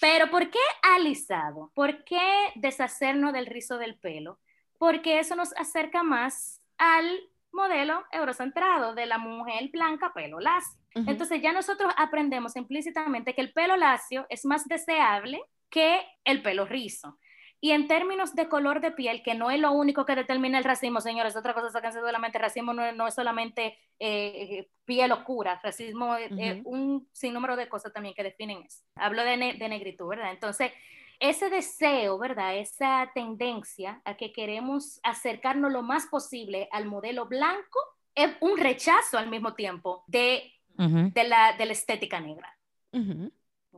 Pero 0.00 0.30
¿por 0.30 0.50
qué 0.50 0.60
alisado? 0.82 1.72
¿Por 1.74 2.04
qué 2.04 2.52
deshacernos 2.54 3.32
del 3.32 3.46
rizo 3.46 3.76
del 3.78 3.98
pelo? 3.98 4.38
Porque 4.78 5.18
eso 5.18 5.34
nos 5.34 5.52
acerca 5.56 6.04
más 6.04 6.62
al 6.76 7.18
modelo 7.50 8.04
eurocentrado 8.12 8.94
de 8.94 9.06
la 9.06 9.18
mujer 9.18 9.68
blanca 9.72 10.12
pelo 10.14 10.38
lacio. 10.38 10.78
Entonces 10.94 11.42
ya 11.42 11.52
nosotros 11.52 11.92
aprendemos 11.96 12.56
implícitamente 12.56 13.34
que 13.34 13.40
el 13.40 13.52
pelo 13.52 13.76
lacio 13.76 14.26
es 14.28 14.44
más 14.44 14.66
deseable 14.66 15.42
que 15.70 16.00
el 16.24 16.42
pelo 16.42 16.66
rizo. 16.66 17.18
Y 17.60 17.72
en 17.72 17.88
términos 17.88 18.36
de 18.36 18.48
color 18.48 18.80
de 18.80 18.92
piel, 18.92 19.22
que 19.22 19.34
no 19.34 19.50
es 19.50 19.58
lo 19.58 19.72
único 19.72 20.06
que 20.06 20.14
determina 20.14 20.58
el 20.58 20.64
racismo, 20.64 21.00
señores, 21.00 21.34
otra 21.34 21.54
cosa, 21.54 21.70
sáquense 21.70 22.00
de 22.00 22.12
la 22.12 22.20
mente, 22.20 22.38
racismo 22.38 22.72
no, 22.72 22.92
no 22.92 23.08
es 23.08 23.14
solamente 23.14 23.76
eh, 23.98 24.68
piel 24.84 25.10
oscura, 25.10 25.58
racismo 25.60 26.14
es 26.14 26.62
un 26.64 27.08
sinnúmero 27.12 27.56
de 27.56 27.68
cosas 27.68 27.92
también 27.92 28.14
que 28.14 28.22
definen 28.22 28.62
eso. 28.62 28.84
Hablo 28.94 29.24
de, 29.24 29.36
de 29.58 29.68
negritud, 29.68 30.06
¿verdad? 30.06 30.30
Entonces, 30.30 30.70
ese 31.18 31.50
deseo, 31.50 32.16
¿verdad? 32.16 32.56
Esa 32.56 33.10
tendencia 33.12 34.00
a 34.04 34.16
que 34.16 34.32
queremos 34.32 35.00
acercarnos 35.02 35.72
lo 35.72 35.82
más 35.82 36.06
posible 36.06 36.68
al 36.70 36.86
modelo 36.86 37.26
blanco 37.26 37.80
es 38.14 38.30
un 38.40 38.56
rechazo 38.56 39.18
al 39.18 39.28
mismo 39.28 39.54
tiempo 39.54 40.04
de, 40.06 40.52
de, 40.76 41.24
la, 41.24 41.56
de 41.56 41.66
la, 41.66 41.72
estética 41.72 42.20
negra. 42.20 42.56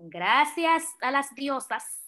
Gracias 0.02 0.84
a 1.00 1.10
las 1.10 1.34
diosas 1.34 2.00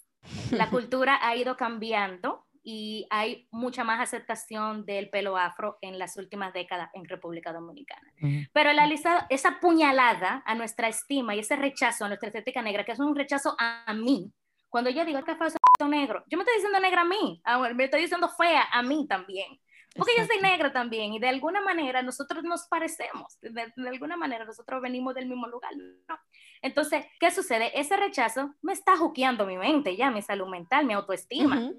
la 0.51 0.69
cultura 0.69 1.19
ha 1.21 1.35
ido 1.35 1.57
cambiando 1.57 2.45
y 2.63 3.05
hay 3.09 3.47
mucha 3.51 3.83
más 3.83 3.99
aceptación 3.99 4.85
del 4.85 5.09
pelo 5.09 5.37
afro 5.37 5.77
en 5.81 5.99
las 5.99 6.15
últimas 6.15 6.53
décadas 6.53 6.89
en 6.93 7.05
República 7.05 7.51
Dominicana. 7.51 8.13
Pero 8.53 8.69
el 8.69 8.79
alisado, 8.79 9.21
esa 9.29 9.59
puñalada 9.59 10.43
a 10.45 10.55
nuestra 10.55 10.87
estima 10.87 11.35
y 11.35 11.39
ese 11.39 11.57
rechazo 11.57 12.05
a 12.05 12.07
nuestra 12.07 12.29
estética 12.29 12.61
negra, 12.61 12.85
que 12.85 12.93
es 12.93 12.99
un 12.99 13.15
rechazo 13.15 13.55
a 13.59 13.93
mí, 13.93 14.31
cuando 14.69 14.89
yo 14.89 15.03
digo 15.03 15.23
que 15.23 15.35
fue 15.35 15.47
negro, 15.89 16.23
yo 16.27 16.37
me 16.37 16.43
estoy 16.43 16.55
diciendo 16.55 16.79
negra 16.79 17.01
a 17.01 17.05
mí, 17.05 17.41
me 17.75 17.83
estoy 17.83 18.01
diciendo 18.01 18.29
fea 18.29 18.65
a 18.71 18.81
mí 18.81 19.05
también. 19.07 19.59
Porque 19.95 20.13
yo 20.17 20.25
soy 20.25 20.41
negra 20.41 20.73
también 20.73 21.13
y 21.13 21.19
de 21.19 21.29
alguna 21.29 21.61
manera 21.61 22.01
nosotros 22.01 22.43
nos 22.43 22.67
parecemos, 22.67 23.37
de, 23.41 23.71
alguna 23.87 24.17
manera 24.17 24.43
nosotros 24.43 24.81
venimos 24.81 25.13
del 25.13 25.27
mismo 25.27 25.47
lugar. 25.47 25.71
¿no? 25.75 26.17
Entonces, 26.61 27.05
¿qué 27.19 27.29
sucede? 27.29 27.77
Ese 27.79 27.95
rechazo 27.95 28.55
me 28.61 28.73
está 28.73 28.97
juqueando 28.97 29.45
mi 29.45 29.57
mente, 29.57 29.95
ya 29.95 30.09
mi 30.09 30.21
salud 30.21 30.47
mental, 30.47 30.85
mi 30.85 30.93
autoestima. 30.93 31.71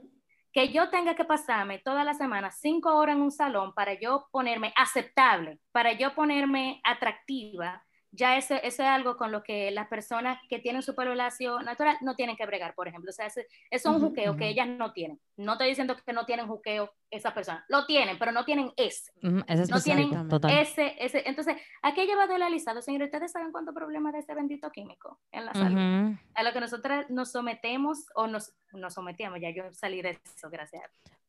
Que 0.53 0.69
yo 0.69 0.89
tenga 0.91 1.17
que 1.17 1.25
pasarme 1.25 1.81
toda 1.81 2.05
la 2.05 2.15
semana 2.15 2.53
cinco 2.53 2.95
horas 2.95 3.17
en 3.17 3.23
un 3.23 3.33
salón 3.33 3.75
para 3.75 3.99
yo 3.99 4.29
ponerme 4.31 4.73
aceptable, 4.77 5.59
para 5.73 5.93
yo 5.95 6.15
ponerme 6.15 6.81
atractiva, 6.85 7.85
ya 8.15 8.37
eso, 8.37 8.55
eso, 8.55 8.83
es 8.83 8.89
algo 8.89 9.17
con 9.17 9.33
lo 9.33 9.43
que 9.43 9.71
las 9.73 9.89
personas 9.89 10.39
que 10.49 10.61
tienen 10.61 10.83
su 10.83 10.95
pelo 10.95 11.15
lacio 11.15 11.61
natural 11.61 11.97
no 12.01 12.15
tienen 12.15 12.37
que 12.37 12.47
bregar, 12.47 12.75
por 12.75 12.87
ejemplo. 12.87 13.11
O 13.11 13.13
sea, 13.13 13.27
eso 13.27 13.41
es 13.71 13.85
un 13.85 14.01
juqueo 14.01 14.37
que 14.37 14.49
ellas 14.49 14.69
no 14.69 14.93
tienen. 14.93 15.21
No 15.37 15.53
estoy 15.53 15.69
diciendo 15.69 15.97
que 15.97 16.13
no 16.13 16.25
tienen 16.25 16.47
juqueo 16.47 16.93
esas 17.11 17.33
personas. 17.33 17.65
Lo 17.69 17.87
tienen, 17.87 18.19
pero 18.19 18.31
no 18.31 18.45
tienen 18.45 18.73
ese. 18.77 19.13
no 19.23 19.81
tienen 19.83 20.29
ese, 20.49 20.95
ese. 20.99 21.29
Entonces, 21.29 21.57
¿a 21.83 21.93
qué 21.93 22.07
lleva 22.07 22.25
el 22.25 22.43
alisado? 22.43 22.83
Señores, 22.83 23.07
¿ustedes 23.07 23.33
saben 23.33 23.53
cuánto 23.53 23.75
problema 23.75 24.13
de 24.13 24.21
ese 24.21 24.35
bendito 24.35 24.71
químico 24.71 25.19
en 25.33 25.47
la 25.47 25.53
salud? 25.53 26.17
A 26.35 26.43
lo 26.43 26.53
que 26.53 26.61
nosotros 26.61 27.07
nos 27.09 27.33
sometemos 27.33 28.07
o 28.15 28.27
nos, 28.27 28.55
nos 28.73 28.95
sometíamos, 28.95 29.41
ya 29.41 29.51
yo 29.51 29.73
salí 29.73 30.03
de 30.03 30.21
eso, 30.25 30.51
gracias. 30.51 30.83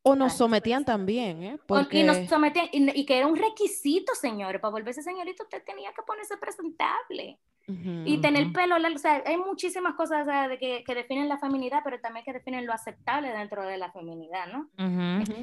O 0.08 0.14
nos 0.14 0.34
sometían 0.34 0.84
también, 0.84 1.42
¿eh? 1.42 1.58
Porque... 1.66 1.98
Y 1.98 2.04
nos 2.04 2.28
sometían, 2.28 2.68
y, 2.72 3.04
que 3.04 3.18
era 3.18 3.26
un 3.26 3.34
requisito, 3.34 4.14
señores, 4.14 4.60
para 4.60 4.70
volverse 4.70 5.02
señorito 5.02 5.42
usted 5.42 5.64
tenía 5.64 5.92
que 5.92 6.02
ponerse 6.02 6.36
presentable. 6.36 7.40
y 7.66 8.18
tener 8.18 8.52
pelo 8.52 8.76
o 8.76 8.98
sea, 8.98 9.24
hay 9.26 9.36
muchísimas 9.36 9.94
cosas 9.96 10.24
de 10.48 10.58
que, 10.58 10.84
que, 10.86 10.94
definen 10.94 11.28
la 11.28 11.38
feminidad, 11.38 11.80
pero 11.82 11.98
también 11.98 12.24
que 12.24 12.32
definen 12.32 12.66
lo 12.66 12.72
aceptable 12.72 13.32
dentro 13.32 13.66
de 13.66 13.78
la 13.78 13.90
feminidad, 13.90 14.46
¿no? 14.46 14.70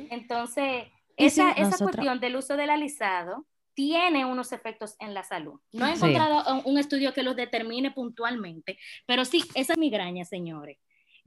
Entonces, 0.09 0.85
esa, 1.17 1.51
esa 1.51 1.77
cuestión 1.83 2.21
del 2.21 2.37
uso 2.37 2.55
del 2.55 2.69
alisado 2.69 3.45
tiene 3.73 4.23
unos 4.23 4.53
efectos 4.53 4.95
en 4.99 5.13
la 5.13 5.23
salud. 5.23 5.59
No 5.73 5.87
he 5.87 5.91
encontrado 5.91 6.61
un, 6.63 6.77
estudio 6.77 7.13
que 7.13 7.23
los 7.23 7.35
determine 7.35 7.91
puntualmente, 7.91 8.77
pero 9.05 9.25
sí, 9.25 9.43
esa 9.55 9.75
migraña, 9.75 10.23
señores 10.23 10.77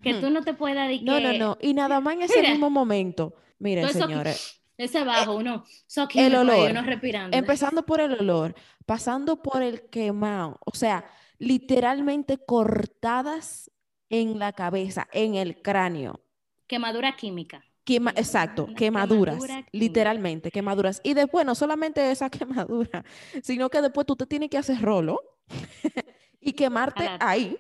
que 0.03 0.15
tú 0.15 0.31
no 0.31 0.43
te 0.43 0.55
puedas 0.55 0.89
dedicar. 0.89 1.23
No, 1.23 1.33
no, 1.33 1.39
no. 1.39 1.59
Y 1.61 1.75
nada 1.75 2.01
más 2.01 2.15
en 2.15 2.23
ese 2.23 2.43
mismo 2.43 2.71
momento. 2.71 3.35
Miren, 3.59 3.89
señores. 3.89 4.61
Ese 4.79 5.05
bajo, 5.05 5.37
uno, 5.37 5.65
el 6.15 6.35
olor, 6.35 6.71
uno 6.71 6.83
respirando. 6.83 7.35
Empezando 7.35 7.87
por 7.87 7.99
el 7.99 8.13
olor, 8.13 8.55
pasando 8.85 9.43
por 9.43 9.63
el 9.63 9.89
quemado, 9.89 10.61
o 10.67 10.77
sea, 10.77 11.09
literalmente 11.39 12.37
cortadas 12.37 13.71
en 14.11 14.39
la 14.39 14.53
cabeza, 14.53 15.09
en 15.13 15.35
el 15.35 15.63
cráneo. 15.63 16.21
Quemadura 16.67 17.17
química. 17.17 17.65
exacto, 18.17 18.69
quemaduras, 18.77 19.43
literalmente, 19.73 20.51
quemaduras. 20.51 21.01
Y 21.03 21.15
después, 21.15 21.47
no 21.47 21.55
solamente 21.55 22.11
esa 22.11 22.29
quemadura, 22.31 23.03
sino 23.43 23.71
que 23.71 23.81
después 23.81 24.07
tú 24.07 24.15
te 24.15 24.27
tienes 24.27 24.51
que 24.51 24.59
hacer 24.59 24.83
rolo 24.83 25.21
y 26.39 26.53
quemarte 26.53 27.09
ahí 27.19 27.57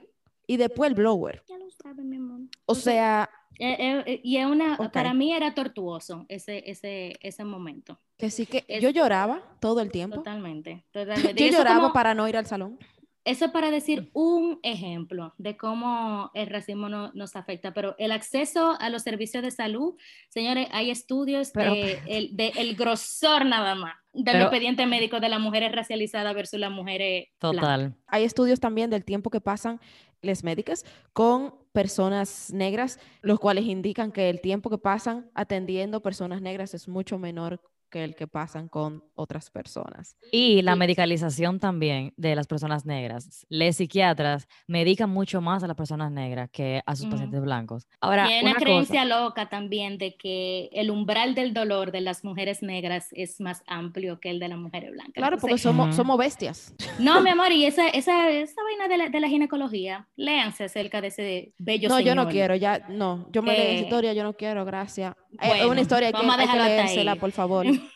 y 0.47 0.57
después 0.57 0.91
el 0.91 0.95
blower. 0.95 1.43
Ya 1.49 1.59
lo 1.59 1.71
sabe, 1.71 2.03
mi 2.05 2.17
amor. 2.17 2.41
O 2.67 2.75
sea... 2.75 3.29
Eh, 3.59 3.77
eh, 3.79 4.05
eh, 4.07 4.21
y 4.23 4.37
es 4.37 4.45
una, 4.45 4.77
para 4.93 5.15
mí 5.15 5.33
era 5.33 5.55
tortuoso 5.55 6.27
ese, 6.29 6.63
ese, 6.71 7.17
ese 7.23 7.43
momento. 7.43 7.99
Que 8.19 8.31
sí 8.31 8.45
que 8.45 8.67
yo 8.83 8.91
lloraba 8.91 9.41
todo 9.61 9.81
el 9.81 9.91
tiempo. 9.91 10.17
Totalmente. 10.17 10.85
yo 11.35 11.47
lloraba 11.47 11.91
para 11.93 12.15
no 12.15 12.29
ir 12.29 12.37
al 12.37 12.45
salón. 12.45 12.79
Eso 13.27 13.51
para 13.51 13.73
decir 13.73 14.09
un 14.13 14.61
ejemplo 14.63 15.35
de 15.37 15.57
cómo 15.57 16.31
el 16.33 16.47
racismo 16.47 16.89
nos 16.89 17.35
afecta, 17.35 17.75
pero 17.75 17.97
el 17.99 18.13
acceso 18.13 18.77
a 18.79 18.89
los 18.89 19.03
servicios 19.03 19.43
de 19.43 19.51
salud, 19.51 19.97
señores, 20.29 20.69
hay 20.71 20.93
estudios 20.93 21.53
de, 21.53 22.01
el, 22.07 22.77
grosor 22.77 23.45
nada 23.45 23.75
más 23.75 23.97
del 24.13 24.43
expediente 24.43 24.87
médico 24.87 25.19
de 25.19 25.29
las 25.29 25.41
mujeres 25.41 25.73
racializadas 25.73 26.37
versus 26.37 26.61
las 26.61 26.71
mujeres. 26.71 27.27
Total. 27.41 27.97
Hay 28.07 28.23
estudios 28.23 28.61
también 28.61 28.91
del 28.91 29.05
tiempo 29.05 29.29
que 29.29 29.41
pasan 29.41 29.81
las 30.23 30.45
médicas 30.45 30.85
con 31.13 31.53
personas 31.73 32.53
negras, 32.53 33.01
los 33.23 33.41
cuales 33.41 33.65
indican 33.65 34.13
que 34.13 34.31
el 34.31 34.41
tiempo 34.41 34.71
que 34.71 34.79
pasan 34.79 35.33
atendiendo 35.35 36.01
personas 36.01 36.43
negras 36.43 36.75
es 36.75 36.87
mucho 36.87 37.19
menor 37.19 37.61
que 37.91 38.05
el 38.05 38.15
que 38.15 38.27
pasan 38.27 38.69
con 38.69 39.03
otras 39.15 39.51
personas. 39.51 40.17
Y 40.33 40.63
la 40.63 40.77
medicalización 40.77 41.59
también 41.59 42.13
de 42.17 42.35
las 42.35 42.47
personas 42.47 42.85
negras. 42.87 43.47
Les 43.49 43.77
psiquiatras 43.77 44.49
medican 44.67 45.11
mucho 45.11 45.41
más 45.41 45.63
a 45.63 45.67
las 45.67 45.77
personas 45.77 46.11
negras 46.11 46.51
que 46.51 46.83
a 46.85 46.97
sus 46.97 47.07
pacientes 47.07 47.41
blancos. 47.41 47.87
Ahora, 48.01 48.29
y 48.31 48.43
una, 48.43 48.55
creencia 48.55 49.05
loca 49.05 49.49
también 49.49 49.99
de 49.99 50.17
que 50.17 50.69
el 50.73 50.91
umbral 50.91 51.35
del 51.35 51.55
dolor 51.55 51.93
de 51.93 52.01
las 52.01 52.25
mujeres 52.25 52.63
negras 52.63 53.09
es 53.13 53.41
más 53.41 53.63
amplio 53.67 54.21
que 54.21 54.31
el 54.31 54.39
de 54.39 54.49
las 54.49 54.59
mujeres 54.59 54.93
blancas. 54.93 55.15
Claro, 55.15 55.39
porque 55.39 55.59
somos, 55.59 55.95
somos 55.95 56.19
bestias. 56.19 56.75
No, 56.99 57.21
mi 57.21 57.31
amor, 57.37 57.53
y 57.53 57.65
esa, 57.65 57.89
esa, 57.89 58.31
esa 58.31 58.63
vaina 58.63 58.89
de 58.89 58.99
la, 58.99 59.09
de 59.09 59.21
la 59.21 59.29
ginecología, 59.29 60.09
léanse 60.17 60.65
acerca 60.65 61.01
de 61.01 61.09
ese 61.09 61.55
bello 61.59 61.89
No, 61.89 62.01
yo 62.01 62.15
no 62.15 62.29
quiero, 62.29 62.55
ya, 62.55 62.87
no, 62.89 63.27
yo 63.31 63.43
me 63.43 63.57
leí 63.57 63.77
esa 63.77 63.85
historia, 63.85 64.13
yo 64.13 64.23
no 64.23 64.35
quiero, 64.35 64.65
gracias. 64.65 65.15
Es 65.41 65.65
una 65.65 65.81
historia 65.81 66.13
que 66.13 66.19
hay 66.19 66.49
que 66.49 66.59
leérsela, 66.59 67.17
por 67.17 67.33
favor. 67.33 67.67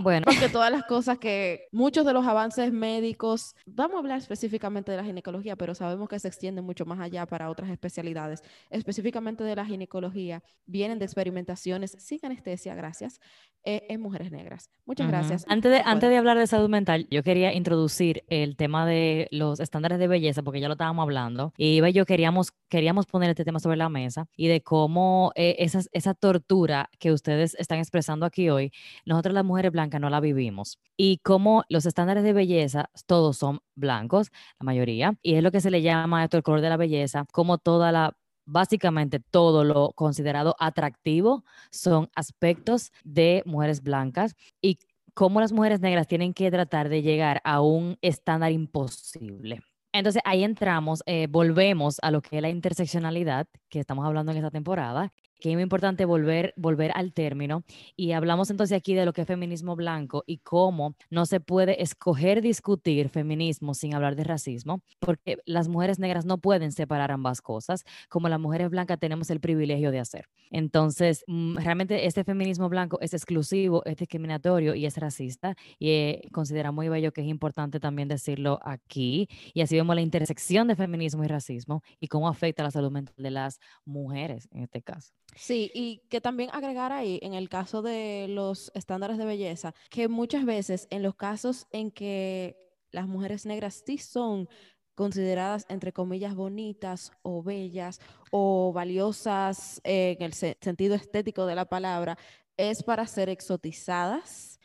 Bueno, 0.00 0.24
porque 0.24 0.48
todas 0.48 0.70
las 0.70 0.84
cosas 0.84 1.18
que 1.18 1.68
muchos 1.72 2.04
de 2.04 2.12
los 2.12 2.26
avances 2.26 2.72
médicos, 2.72 3.54
vamos 3.66 3.96
a 3.96 3.98
hablar 3.98 4.18
específicamente 4.18 4.92
de 4.92 4.96
la 4.96 5.04
ginecología, 5.04 5.56
pero 5.56 5.74
sabemos 5.74 6.08
que 6.08 6.18
se 6.18 6.28
extiende 6.28 6.62
mucho 6.62 6.84
más 6.84 7.00
allá 7.00 7.26
para 7.26 7.50
otras 7.50 7.70
especialidades, 7.70 8.42
específicamente 8.70 9.44
de 9.44 9.56
la 9.56 9.64
ginecología, 9.64 10.42
vienen 10.66 10.98
de 10.98 11.04
experimentaciones 11.04 11.96
sin 11.98 12.20
anestesia, 12.22 12.74
gracias, 12.74 13.20
eh, 13.64 13.86
en 13.88 14.00
mujeres 14.00 14.30
negras. 14.30 14.70
Muchas 14.86 15.08
gracias. 15.08 15.44
Antes 15.48 15.70
de, 15.70 15.82
antes 15.84 16.08
de 16.08 16.16
hablar 16.16 16.38
de 16.38 16.46
salud 16.46 16.68
mental, 16.68 17.06
yo 17.10 17.22
quería 17.22 17.52
introducir 17.52 18.24
el 18.28 18.56
tema 18.56 18.86
de 18.86 19.28
los 19.30 19.60
estándares 19.60 19.98
de 19.98 20.08
belleza, 20.08 20.42
porque 20.42 20.60
ya 20.60 20.68
lo 20.68 20.74
estábamos 20.74 21.02
hablando, 21.02 21.52
y 21.56 21.80
yo 21.92 22.06
queríamos, 22.06 22.52
queríamos 22.68 23.06
poner 23.06 23.30
este 23.30 23.44
tema 23.44 23.58
sobre 23.58 23.76
la 23.76 23.88
mesa 23.88 24.28
y 24.36 24.48
de 24.48 24.62
cómo 24.62 25.32
eh, 25.34 25.56
esa 25.58 26.14
tortura 26.14 26.88
que 26.98 27.12
ustedes 27.12 27.54
están 27.58 27.78
expresando 27.78 28.24
aquí 28.26 28.48
hoy, 28.48 28.72
nosotros 29.04 29.34
las 29.38 29.46
mujeres 29.46 29.72
blancas 29.72 30.00
no 30.00 30.10
la 30.10 30.20
vivimos. 30.20 30.78
Y 30.96 31.18
como 31.18 31.64
los 31.68 31.86
estándares 31.86 32.24
de 32.24 32.32
belleza, 32.32 32.90
todos 33.06 33.36
son 33.38 33.60
blancos, 33.74 34.30
la 34.60 34.64
mayoría, 34.64 35.14
y 35.22 35.34
es 35.34 35.42
lo 35.42 35.50
que 35.50 35.60
se 35.60 35.70
le 35.70 35.82
llama 35.82 36.24
esto 36.24 36.36
el 36.36 36.42
color 36.42 36.60
de 36.60 36.68
la 36.68 36.76
belleza, 36.76 37.24
como 37.32 37.58
toda 37.58 37.92
la 37.92 38.16
básicamente 38.48 39.20
todo 39.20 39.62
lo 39.62 39.92
considerado 39.92 40.56
atractivo 40.58 41.44
son 41.70 42.08
aspectos 42.14 42.92
de 43.04 43.42
mujeres 43.44 43.82
blancas 43.82 44.34
y 44.62 44.78
cómo 45.12 45.40
las 45.40 45.52
mujeres 45.52 45.80
negras 45.80 46.06
tienen 46.06 46.32
que 46.32 46.50
tratar 46.50 46.88
de 46.88 47.02
llegar 47.02 47.40
a 47.44 47.60
un 47.60 47.98
estándar 48.00 48.50
imposible. 48.52 49.60
Entonces 49.92 50.22
ahí 50.24 50.44
entramos, 50.44 51.02
eh, 51.06 51.26
volvemos 51.28 51.98
a 52.02 52.10
lo 52.10 52.22
que 52.22 52.36
es 52.36 52.42
la 52.42 52.48
interseccionalidad 52.48 53.46
que 53.68 53.80
estamos 53.80 54.06
hablando 54.06 54.32
en 54.32 54.38
esta 54.38 54.50
temporada 54.50 55.12
que 55.38 55.50
es 55.50 55.54
muy 55.54 55.62
importante 55.62 56.04
volver, 56.04 56.52
volver 56.56 56.92
al 56.94 57.12
término 57.12 57.62
y 57.96 58.12
hablamos 58.12 58.50
entonces 58.50 58.76
aquí 58.76 58.94
de 58.94 59.04
lo 59.04 59.12
que 59.12 59.22
es 59.22 59.26
feminismo 59.26 59.76
blanco 59.76 60.24
y 60.26 60.38
cómo 60.38 60.94
no 61.10 61.26
se 61.26 61.40
puede 61.40 61.82
escoger 61.82 62.42
discutir 62.42 63.08
feminismo 63.08 63.74
sin 63.74 63.94
hablar 63.94 64.16
de 64.16 64.24
racismo, 64.24 64.82
porque 64.98 65.38
las 65.44 65.68
mujeres 65.68 65.98
negras 65.98 66.24
no 66.24 66.38
pueden 66.38 66.72
separar 66.72 67.10
ambas 67.10 67.40
cosas, 67.40 67.84
como 68.08 68.28
las 68.28 68.40
mujeres 68.40 68.70
blancas 68.70 68.98
tenemos 68.98 69.30
el 69.30 69.40
privilegio 69.40 69.90
de 69.90 70.00
hacer. 70.00 70.28
Entonces, 70.50 71.24
mm, 71.26 71.56
realmente 71.58 72.06
este 72.06 72.24
feminismo 72.24 72.68
blanco 72.68 72.98
es 73.00 73.14
exclusivo, 73.14 73.82
es 73.84 73.96
discriminatorio 73.96 74.74
y 74.74 74.86
es 74.86 74.96
racista 74.96 75.54
y 75.78 75.90
eh, 75.90 76.22
considera 76.32 76.72
muy 76.72 76.88
bello 76.88 77.12
que 77.12 77.20
es 77.20 77.26
importante 77.28 77.80
también 77.80 78.08
decirlo 78.08 78.58
aquí 78.62 79.28
y 79.54 79.60
así 79.60 79.76
vemos 79.76 79.94
la 79.94 80.02
intersección 80.02 80.68
de 80.68 80.76
feminismo 80.76 81.24
y 81.24 81.28
racismo 81.28 81.82
y 82.00 82.08
cómo 82.08 82.28
afecta 82.28 82.62
la 82.62 82.70
salud 82.70 82.90
mental 82.90 83.14
de 83.16 83.30
las 83.30 83.60
mujeres 83.84 84.48
en 84.52 84.62
este 84.62 84.82
caso. 84.82 85.12
Sí, 85.34 85.70
y 85.74 86.02
que 86.08 86.20
también 86.20 86.50
agregar 86.52 86.92
ahí, 86.92 87.20
en 87.22 87.34
el 87.34 87.48
caso 87.48 87.82
de 87.82 88.26
los 88.28 88.72
estándares 88.74 89.18
de 89.18 89.24
belleza, 89.24 89.74
que 89.90 90.08
muchas 90.08 90.44
veces 90.44 90.88
en 90.90 91.02
los 91.02 91.14
casos 91.14 91.66
en 91.70 91.90
que 91.90 92.56
las 92.90 93.06
mujeres 93.06 93.46
negras 93.46 93.82
sí 93.86 93.98
son 93.98 94.48
consideradas, 94.94 95.64
entre 95.68 95.92
comillas, 95.92 96.34
bonitas 96.34 97.12
o 97.22 97.42
bellas 97.42 98.00
o 98.32 98.72
valiosas 98.74 99.80
en 99.84 100.20
el 100.20 100.32
sentido 100.32 100.96
estético 100.96 101.46
de 101.46 101.54
la 101.54 101.66
palabra, 101.66 102.18
es 102.56 102.82
para 102.82 103.06
ser 103.06 103.28
exotizadas. 103.28 104.58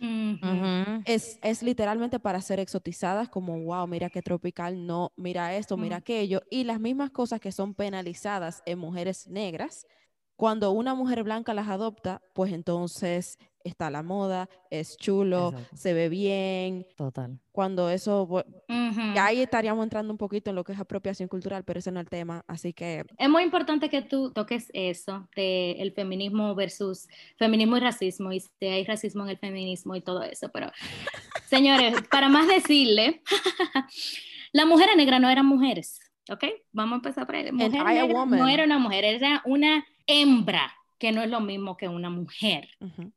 es, 1.06 1.38
es, 1.44 1.62
literalmente 1.62 2.20
para 2.20 2.42
ser 2.42 2.60
exotizadas, 2.60 3.30
como, 3.30 3.60
wow, 3.60 3.86
mira 3.88 4.10
qué 4.10 4.24
tropical, 4.24 4.88
no, 4.88 5.14
mira 5.16 5.56
esto, 5.56 5.78
mira 5.78 5.98
aquello. 5.98 6.42
Y 6.50 6.64
las 6.64 6.80
mismas 6.80 7.12
cosas 7.12 7.40
que 7.40 7.52
son 7.52 7.76
penalizadas 7.76 8.64
en 8.66 8.80
mujeres 8.80 9.28
negras, 9.28 9.86
cuando 10.36 10.72
una 10.72 10.96
mujer 10.96 11.24
blanca 11.24 11.54
las 11.54 11.68
adopta, 11.68 12.22
pues 12.34 12.52
entonces 12.52 13.38
está 13.64 13.90
la 13.90 14.04
moda, 14.04 14.50
es 14.70 14.98
chulo, 14.98 15.54
se 15.74 15.94
ve 15.94 16.10
bien. 16.10 16.86
Total. 16.96 17.40
Cuando 17.52 17.90
eso, 17.90 18.44
ahí 19.20 19.42
estaríamos 19.42 19.84
entrando 19.84 20.12
un 20.12 20.18
poquito 20.18 20.50
en 20.50 20.56
lo 20.56 20.64
que 20.64 20.74
es 20.74 20.80
apropiación 20.80 21.30
cultural, 21.30 21.64
pero 21.64 21.80
ese 21.80 21.92
no 21.92 22.00
es 22.00 22.06
el 22.06 22.10
tema, 22.10 22.44
así 22.48 22.74
que... 22.74 23.06
Es 23.18 23.30
muy 23.30 23.44
importante 23.44 23.90
que 23.90 24.02
tú 24.02 24.32
toques 24.32 24.70
eso 24.74 25.28
de 25.36 25.72
el 25.74 25.94
feminismo 25.94 26.56
versus 26.56 27.08
feminismo 27.38 27.78
y 27.78 27.80
racismo, 27.80 28.32
y 28.32 28.40
si 28.42 28.66
hay 28.66 28.84
racismo 28.84 29.24
en 29.24 29.30
el 29.30 29.38
feminismo 29.38 29.96
y 29.96 30.02
todo 30.02 30.24
eso, 30.24 30.50
pero 30.52 30.72
señores, 31.48 31.96
para 32.10 32.30
más 32.30 32.48
decirle, 32.48 33.22
las 34.52 34.66
mujeres 34.66 34.96
negras 34.98 35.22
no 35.22 35.30
eran 35.30 35.46
mujeres, 35.46 36.00
¿ok? 36.30 36.46
Vamos 36.72 36.94
a 36.94 36.96
empezar 36.98 37.26
por 37.26 37.36
ahí. 37.36 37.52
Mujer 37.52 37.72
negra 37.72 38.26
no 38.26 38.48
era 38.48 38.66
una 38.66 38.80
mujer, 38.80 39.06
era 39.06 39.42
una 39.46 39.86
hembra 40.08 40.72
que 41.04 41.12
no 41.12 41.22
es 41.22 41.30
lo 41.30 41.42
mismo 41.42 41.76
que 41.76 41.90
una 41.90 42.10
mujer, 42.10 42.70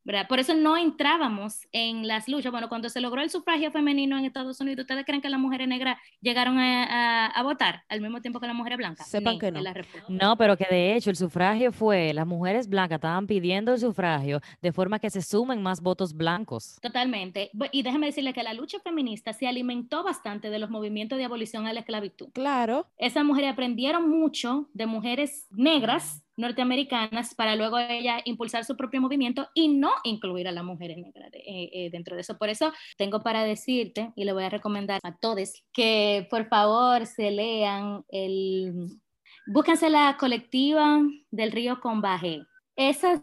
¿verdad? 0.03 0.27
Por 0.27 0.41
eso 0.41 0.57
no 0.57 0.77
entrábamos 0.77 1.69
en 1.71 2.09
las 2.09 2.27
luchas. 2.27 2.51
Bueno, 2.51 2.69
cuando 2.69 2.89
se 2.89 3.01
logró 3.01 3.23
el 3.23 3.31
sufragio 3.31 3.71
femenino 3.71 4.19
en 4.19 4.25
Estados 4.25 4.61
Unidos, 4.61 4.81
¿ustedes 4.81 5.05
creen 5.05 5.21
que 5.21 5.31
las 5.31 5.39
mujeres 5.39 5.69
negras 5.69 5.97
llegaron 6.21 6.59
a, 6.59 7.41
votar 7.45 7.85
al 7.89 8.01
mismo 8.01 8.21
tiempo 8.21 8.41
que 8.41 8.49
las 8.49 8.57
mujeres 8.57 8.79
blancas? 8.79 9.07
Sepan 9.07 9.39
que 9.39 9.53
no. 9.53 9.61
No, 10.09 10.37
pero 10.37 10.57
que 10.57 10.67
de 10.69 10.97
hecho 10.97 11.11
el 11.11 11.17
sufragio 11.17 11.71
fue, 11.71 12.13
las 12.13 12.27
mujeres 12.27 12.69
blancas 12.69 12.97
estaban 12.97 13.29
pidiendo 13.29 13.73
el 13.73 13.79
sufragio 13.79 14.41
de 14.61 14.73
forma 14.73 14.99
que 14.99 15.09
se 15.09 15.23
sumen 15.23 15.63
más 15.63 15.81
votos 15.81 16.13
blancos. 16.13 16.81
Totalmente. 16.83 17.53
Y 17.71 17.85
déjeme 17.85 18.07
decirle 18.07 18.33
que 18.33 18.43
la 18.43 18.53
lucha 18.53 18.81
feminista 18.81 19.33
se 19.33 19.47
alimentó 19.47 20.03
bastante 20.03 20.51
de 20.51 20.59
los 20.59 20.71
movimientos 20.71 21.19
de 21.19 21.25
abolición 21.25 21.69
a 21.69 21.73
la 21.73 21.79
esclavitud. 21.79 22.31
Claro. 22.33 22.89
Esas 22.99 23.25
mujeres 23.25 23.53
aprendieron 23.53 24.11
mucho 24.11 24.69
de 24.75 24.87
mujeres 24.87 25.47
negras 25.53 26.26
norteamericanas 26.37 27.35
para 27.35 27.57
luego 27.57 27.79
ella 27.79 28.21
impulsar 28.25 28.65
su 28.65 28.77
propio 28.77 29.01
movimiento 29.01 29.49
y 29.55 29.69
no 29.69 29.93
incluir 30.05 30.49
a 30.49 30.53
las 30.53 30.65
mujeres 30.65 30.99
negras 30.99 31.31
eh, 31.33 31.71
eh, 31.73 31.91
dentro 31.91 32.15
de 32.15 32.23
eso. 32.23 32.37
Por 32.39 32.49
eso 32.49 32.73
tengo 32.97 33.23
para 33.23 33.45
decirte 33.45 34.13
y 34.17 34.25
le 34.25 34.33
voy 34.33 34.45
a 34.45 34.51
recomendar 34.51 35.01
a 35.03 35.17
todos 35.17 35.65
que 35.73 36.27
por 36.31 36.49
favor 36.49 37.07
se 37.07 37.31
lean 37.31 38.05
el... 38.09 39.01
Búsquense 39.47 39.91
la 39.91 40.17
colectiva 40.19 41.01
del 41.31 41.53
río 41.53 41.81
Combajé. 41.81 42.43
Esas 42.75 43.23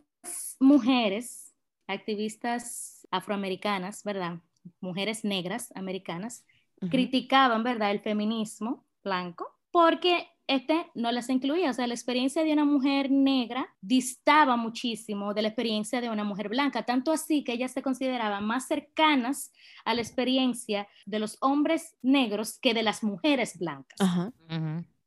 mujeres, 0.60 1.54
activistas 1.88 3.06
afroamericanas, 3.12 4.04
¿verdad? 4.04 4.40
Mujeres 4.80 5.26
negras 5.26 5.72
americanas, 5.76 6.46
criticaban, 6.90 7.64
¿verdad?, 7.64 7.92
el 7.92 8.00
feminismo 8.00 8.86
blanco 9.04 9.54
porque 9.74 10.28
este 10.48 10.88
no 10.94 11.12
las 11.12 11.30
incluía. 11.30 11.70
O 11.70 11.74
sea, 11.74 11.88
la 11.88 11.94
experiencia 11.94 12.44
de 12.44 12.54
una 12.54 12.66
mujer 12.66 13.10
negra 13.10 13.74
distaba 13.82 14.56
muchísimo 14.58 15.34
de 15.34 15.42
la 15.42 15.48
experiencia 15.48 16.02
de 16.02 16.10
una 16.10 16.24
mujer 16.24 16.50
blanca, 16.50 16.84
tanto 16.84 17.12
así 17.12 17.44
que 17.44 17.54
ellas 17.54 17.72
se 17.72 17.82
consideraban 17.82 18.46
más 18.46 18.68
cercanas 18.68 19.52
a 19.86 19.94
la 19.94 20.02
experiencia 20.02 20.88
de 21.06 21.20
los 21.20 21.38
hombres 21.42 21.96
negros 22.02 22.60
que 22.60 22.74
de 22.74 22.84
las 22.84 23.04
mujeres 23.04 23.58
blancas. 23.58 24.00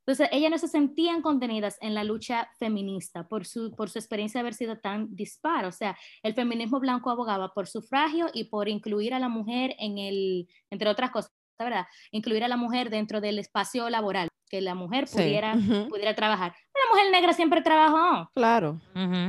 Entonces, 0.07 0.29
ellas 0.31 0.51
no 0.51 0.57
se 0.57 0.69
sentían 0.69 1.21
contenidas 1.21 1.77
en 1.81 1.93
la 1.93 2.05
lucha 2.05 2.49
feminista 2.59 3.27
por 3.27 3.45
su, 3.45 3.75
por 3.75 3.89
su 3.89 3.99
experiencia 3.99 4.39
de 4.39 4.43
haber 4.43 4.53
sido 4.53 4.77
tan 4.77 5.13
dispar. 5.13 5.65
O 5.65 5.71
sea, 5.73 5.97
el 6.23 6.33
feminismo 6.33 6.79
blanco 6.79 7.09
abogaba 7.09 7.53
por 7.53 7.67
sufragio 7.67 8.27
y 8.33 8.45
por 8.45 8.69
incluir 8.69 9.13
a 9.13 9.19
la 9.19 9.27
mujer 9.27 9.75
en 9.79 9.97
el, 9.97 10.47
entre 10.69 10.87
otras 10.89 11.11
cosas, 11.11 11.33
¿verdad? 11.65 11.87
Incluir 12.11 12.43
a 12.43 12.47
la 12.47 12.57
mujer 12.57 12.89
dentro 12.89 13.21
del 13.21 13.39
espacio 13.39 13.89
laboral 13.89 14.29
que 14.49 14.61
la 14.61 14.75
mujer 14.75 15.07
pudiera, 15.11 15.55
pudiera 15.89 16.15
trabajar. 16.15 16.53
La 16.73 16.93
mujer 16.93 17.11
negra 17.11 17.33
siempre 17.33 17.61
trabajó. 17.61 18.29
Claro. 18.33 18.79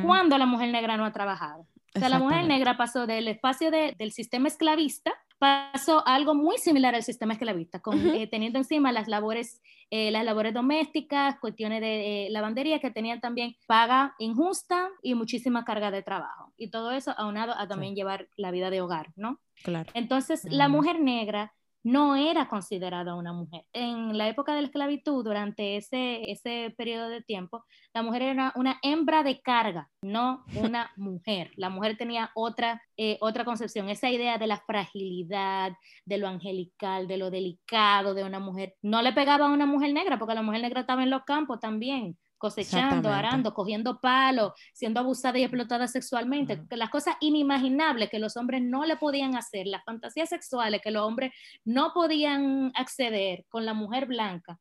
¿Cuándo 0.04 0.38
la 0.38 0.46
mujer 0.46 0.70
negra 0.70 0.96
no 0.96 1.04
ha 1.04 1.12
trabajado? 1.12 1.66
O 1.94 1.98
sea, 1.98 2.08
la 2.08 2.18
mujer 2.18 2.46
negra 2.46 2.76
pasó 2.76 3.06
del 3.06 3.26
espacio 3.26 3.70
del 3.70 4.12
sistema 4.12 4.46
esclavista, 4.46 5.12
pasó 5.38 6.06
a 6.06 6.14
algo 6.14 6.34
muy 6.34 6.58
similar 6.58 6.94
al 6.94 7.02
sistema 7.02 7.32
esclavista, 7.32 7.80
con, 7.80 7.98
eh, 8.10 8.26
teniendo 8.26 8.58
encima 8.58 8.92
las 8.92 9.08
labores, 9.08 9.60
eh, 9.90 10.10
las 10.10 10.24
labores 10.24 10.52
domésticas, 10.52 11.38
cuestiones 11.40 11.80
de 11.80 12.26
eh, 12.26 12.30
lavandería 12.30 12.78
que 12.78 12.90
tenían 12.90 13.20
también 13.20 13.56
paga 13.66 14.14
injusta 14.18 14.90
y 15.02 15.14
muchísima 15.14 15.64
carga 15.64 15.90
de 15.90 16.02
trabajo. 16.02 16.52
Y 16.56 16.70
todo 16.70 16.92
eso 16.92 17.14
aunado 17.16 17.54
a 17.56 17.66
también 17.66 17.94
llevar 17.96 18.28
la 18.36 18.50
vida 18.50 18.70
de 18.70 18.80
hogar, 18.80 19.08
¿no? 19.16 19.40
Claro. 19.64 19.90
Entonces, 19.94 20.44
la 20.44 20.68
mujer 20.68 21.00
negra 21.00 21.52
no 21.88 22.16
era 22.16 22.48
considerada 22.48 23.14
una 23.14 23.32
mujer. 23.32 23.64
En 23.72 24.18
la 24.18 24.28
época 24.28 24.54
de 24.54 24.60
la 24.60 24.66
esclavitud, 24.66 25.24
durante 25.24 25.78
ese, 25.78 26.30
ese 26.30 26.74
periodo 26.76 27.08
de 27.08 27.22
tiempo, 27.22 27.64
la 27.94 28.02
mujer 28.02 28.20
era 28.20 28.52
una 28.56 28.78
hembra 28.82 29.22
de 29.22 29.40
carga, 29.40 29.88
no 30.02 30.44
una 30.54 30.90
mujer. 30.96 31.50
La 31.56 31.70
mujer 31.70 31.96
tenía 31.96 32.30
otra, 32.34 32.82
eh, 32.98 33.16
otra 33.22 33.46
concepción, 33.46 33.88
esa 33.88 34.10
idea 34.10 34.36
de 34.36 34.46
la 34.46 34.58
fragilidad, 34.58 35.72
de 36.04 36.18
lo 36.18 36.28
angelical, 36.28 37.08
de 37.08 37.16
lo 37.16 37.30
delicado 37.30 38.12
de 38.12 38.22
una 38.22 38.38
mujer. 38.38 38.74
No 38.82 39.00
le 39.00 39.14
pegaba 39.14 39.46
a 39.46 39.50
una 39.50 39.64
mujer 39.64 39.94
negra, 39.94 40.18
porque 40.18 40.34
la 40.34 40.42
mujer 40.42 40.60
negra 40.60 40.82
estaba 40.82 41.02
en 41.02 41.10
los 41.10 41.24
campos 41.24 41.58
también 41.58 42.18
cosechando, 42.38 43.10
arando, 43.10 43.52
cogiendo 43.52 44.00
palos, 44.00 44.52
siendo 44.72 45.00
abusada 45.00 45.38
y 45.38 45.42
explotada 45.42 45.88
sexualmente, 45.88 46.60
las 46.70 46.90
cosas 46.90 47.16
inimaginables 47.20 48.08
que 48.08 48.18
los 48.18 48.36
hombres 48.36 48.62
no 48.62 48.84
le 48.84 48.96
podían 48.96 49.36
hacer, 49.36 49.66
las 49.66 49.84
fantasías 49.84 50.28
sexuales 50.28 50.80
que 50.82 50.90
los 50.90 51.02
hombres 51.02 51.32
no 51.64 51.92
podían 51.92 52.72
acceder 52.74 53.44
con 53.48 53.66
la 53.66 53.74
mujer 53.74 54.06
blanca, 54.06 54.58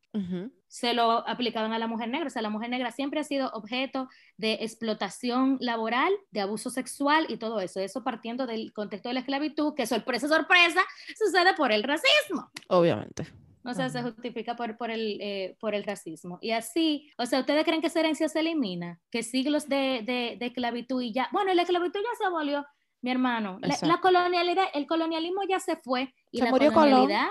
se 0.68 0.92
lo 0.92 1.26
aplicaban 1.26 1.72
a 1.72 1.78
la 1.78 1.86
mujer 1.86 2.08
negra. 2.08 2.26
O 2.26 2.30
sea, 2.30 2.42
la 2.42 2.50
mujer 2.50 2.70
negra 2.70 2.92
siempre 2.92 3.20
ha 3.20 3.24
sido 3.24 3.50
objeto 3.50 4.08
de 4.36 4.58
explotación 4.60 5.56
laboral, 5.60 6.12
de 6.30 6.42
abuso 6.42 6.70
sexual 6.70 7.26
y 7.28 7.38
todo 7.38 7.60
eso. 7.60 7.80
Eso 7.80 8.04
partiendo 8.04 8.46
del 8.46 8.72
contexto 8.72 9.08
de 9.08 9.14
la 9.14 9.20
esclavitud, 9.20 9.74
que 9.74 9.86
sorpresa, 9.86 10.28
sorpresa, 10.28 10.82
sucede 11.16 11.54
por 11.54 11.72
el 11.72 11.82
racismo. 11.82 12.50
Obviamente. 12.68 13.26
O 13.68 13.74
sea, 13.74 13.88
se 13.90 14.02
justifica 14.02 14.56
por, 14.56 14.76
por, 14.76 14.90
el, 14.90 15.18
eh, 15.20 15.56
por 15.60 15.74
el 15.74 15.84
racismo. 15.84 16.38
Y 16.40 16.52
así, 16.52 17.10
o 17.18 17.26
sea, 17.26 17.40
¿ustedes 17.40 17.64
creen 17.64 17.80
que 17.80 17.88
esa 17.88 18.00
herencia 18.00 18.28
se 18.28 18.40
elimina? 18.40 19.00
Que 19.10 19.22
siglos 19.22 19.68
de, 19.68 20.02
de, 20.04 20.36
de 20.38 20.46
esclavitud 20.46 21.02
y 21.02 21.12
ya, 21.12 21.28
bueno, 21.32 21.52
la 21.54 21.62
esclavitud 21.62 22.00
ya 22.00 22.16
se 22.18 22.24
abolió, 22.24 22.66
mi 23.02 23.10
hermano. 23.10 23.58
La, 23.60 24.00
colonialidad, 24.00 24.64
el 24.74 24.86
colonialismo 24.86 25.42
ya 25.48 25.60
se 25.60 25.76
fue. 25.76 26.14
Y 26.30 26.40
la 26.40 26.50
colonialidad... 26.50 27.28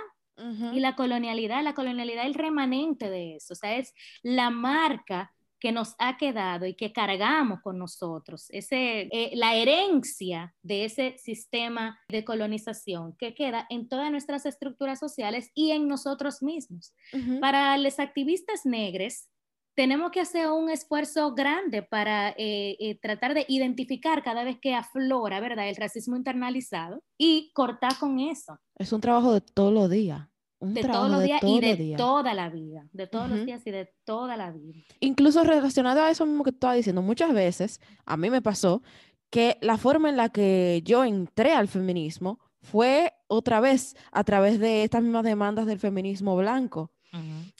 Y 0.71 0.79
la 0.81 0.95
colonialidad, 0.95 1.63
la 1.63 1.73
colonialidad 1.73 2.21
es 2.21 2.27
el 2.27 2.35
remanente 2.35 3.09
de 3.09 3.37
eso, 3.37 3.53
o 3.53 3.55
sea, 3.55 3.75
es 3.75 3.95
la 4.21 4.51
marca 4.51 5.33
que 5.59 5.71
nos 5.71 5.95
ha 5.99 6.17
quedado 6.17 6.65
y 6.65 6.75
que 6.75 6.93
cargamos 6.93 7.61
con 7.61 7.77
nosotros, 7.77 8.45
ese, 8.49 9.09
eh, 9.11 9.31
la 9.35 9.55
herencia 9.55 10.55
de 10.61 10.85
ese 10.85 11.17
sistema 11.17 11.99
de 12.09 12.23
colonización 12.23 13.15
que 13.17 13.33
queda 13.33 13.65
en 13.69 13.87
todas 13.87 14.11
nuestras 14.11 14.45
estructuras 14.45 14.99
sociales 14.99 15.51
y 15.55 15.71
en 15.71 15.87
nosotros 15.87 16.41
mismos. 16.41 16.93
Para 17.41 17.77
los 17.77 17.99
activistas 17.99 18.65
negros, 18.65 19.27
tenemos 19.75 20.11
que 20.11 20.21
hacer 20.21 20.49
un 20.49 20.69
esfuerzo 20.71 21.35
grande 21.35 21.83
para 21.83 22.29
eh, 22.29 22.75
eh, 22.79 22.99
tratar 22.99 23.35
de 23.35 23.45
identificar 23.47 24.23
cada 24.23 24.43
vez 24.43 24.57
que 24.59 24.73
aflora, 24.73 25.39
¿verdad?, 25.39 25.69
el 25.69 25.75
racismo 25.75 26.15
internalizado 26.15 27.03
y 27.17 27.51
cortar 27.53 27.97
con 27.99 28.19
eso. 28.19 28.57
Es 28.75 28.91
un 28.91 29.01
trabajo 29.01 29.33
de 29.33 29.41
todos 29.41 29.71
los 29.71 29.89
días 29.89 30.27
de 30.59 30.81
todos 30.81 31.09
los 31.11 31.23
días 31.23 31.41
y 31.43 31.59
de 31.59 31.95
toda 31.97 32.33
la 32.33 32.49
vida, 32.49 32.87
de 32.91 33.07
todos 33.07 33.29
los 33.29 33.45
días 33.45 33.61
y 33.65 33.71
de 33.71 33.89
toda 34.03 34.37
la 34.37 34.51
vida. 34.51 34.79
Incluso 34.99 35.43
relacionado 35.43 36.01
a 36.01 36.09
eso 36.09 36.25
mismo 36.25 36.43
que 36.43 36.49
estaba 36.49 36.73
diciendo, 36.73 37.01
muchas 37.01 37.33
veces 37.33 37.79
a 38.05 38.17
mí 38.17 38.29
me 38.29 38.41
pasó 38.41 38.81
que 39.29 39.57
la 39.61 39.77
forma 39.77 40.09
en 40.09 40.17
la 40.17 40.29
que 40.29 40.81
yo 40.83 41.03
entré 41.03 41.53
al 41.53 41.67
feminismo 41.67 42.39
fue 42.61 43.13
otra 43.27 43.59
vez 43.59 43.95
a 44.11 44.23
través 44.23 44.59
de 44.59 44.83
estas 44.83 45.03
mismas 45.03 45.23
demandas 45.23 45.65
del 45.65 45.79
feminismo 45.79 46.35
blanco. 46.35 46.91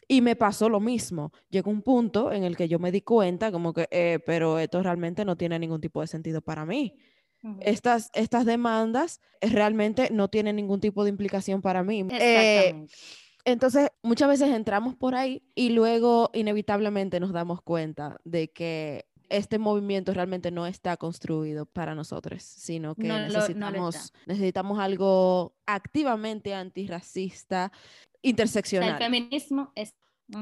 Y 0.08 0.22
me 0.22 0.36
pasó 0.36 0.70
lo 0.70 0.80
mismo. 0.80 1.32
Llegó 1.50 1.72
un 1.72 1.82
punto 1.82 2.32
en 2.32 2.44
el 2.44 2.56
que 2.56 2.68
yo 2.68 2.78
me 2.78 2.92
di 2.92 3.02
cuenta 3.02 3.52
como 3.52 3.74
que, 3.74 3.88
eh, 3.90 4.20
pero 4.24 4.60
esto 4.60 4.84
realmente 4.84 5.26
no 5.26 5.36
tiene 5.36 5.58
ningún 5.58 5.82
tipo 5.82 6.02
de 6.02 6.08
sentido 6.08 6.42
para 6.42 6.64
mí 6.64 6.94
estas, 7.62 8.10
estas 8.14 8.46
demandas 8.46 9.22
eh, 9.42 9.50
realmente 9.50 10.10
no 10.12 10.30
tienen 10.30 10.56
ningún 10.56 10.80
tipo 10.80 11.04
de 11.04 11.10
implicación 11.10 11.62
para 11.62 11.84
mí. 11.84 12.06
Eh, 12.12 12.86
entonces, 13.46 13.90
muchas 14.04 14.28
veces 14.28 14.50
entramos 14.50 14.96
por 14.96 15.16
ahí 15.16 15.44
y 15.56 15.70
luego 15.70 16.30
inevitablemente 16.34 17.20
nos 17.20 17.32
damos 17.32 17.62
cuenta 17.62 18.18
de 18.26 18.52
que 18.52 19.06
este 19.30 19.60
movimiento 19.60 20.14
realmente 20.14 20.52
no 20.52 20.68
está 20.68 20.98
construido 20.98 21.66
para 21.66 21.96
nosotros, 21.96 22.44
sino 22.44 22.96
que 22.96 23.08
necesitamos, 23.08 24.14
necesitamos 24.26 24.80
algo 24.80 25.56
activamente 25.66 26.54
antirracista, 26.54 27.72
interseccional. 28.22 28.92
El 28.92 28.98
feminismo 28.98 29.72
es... 29.76 29.94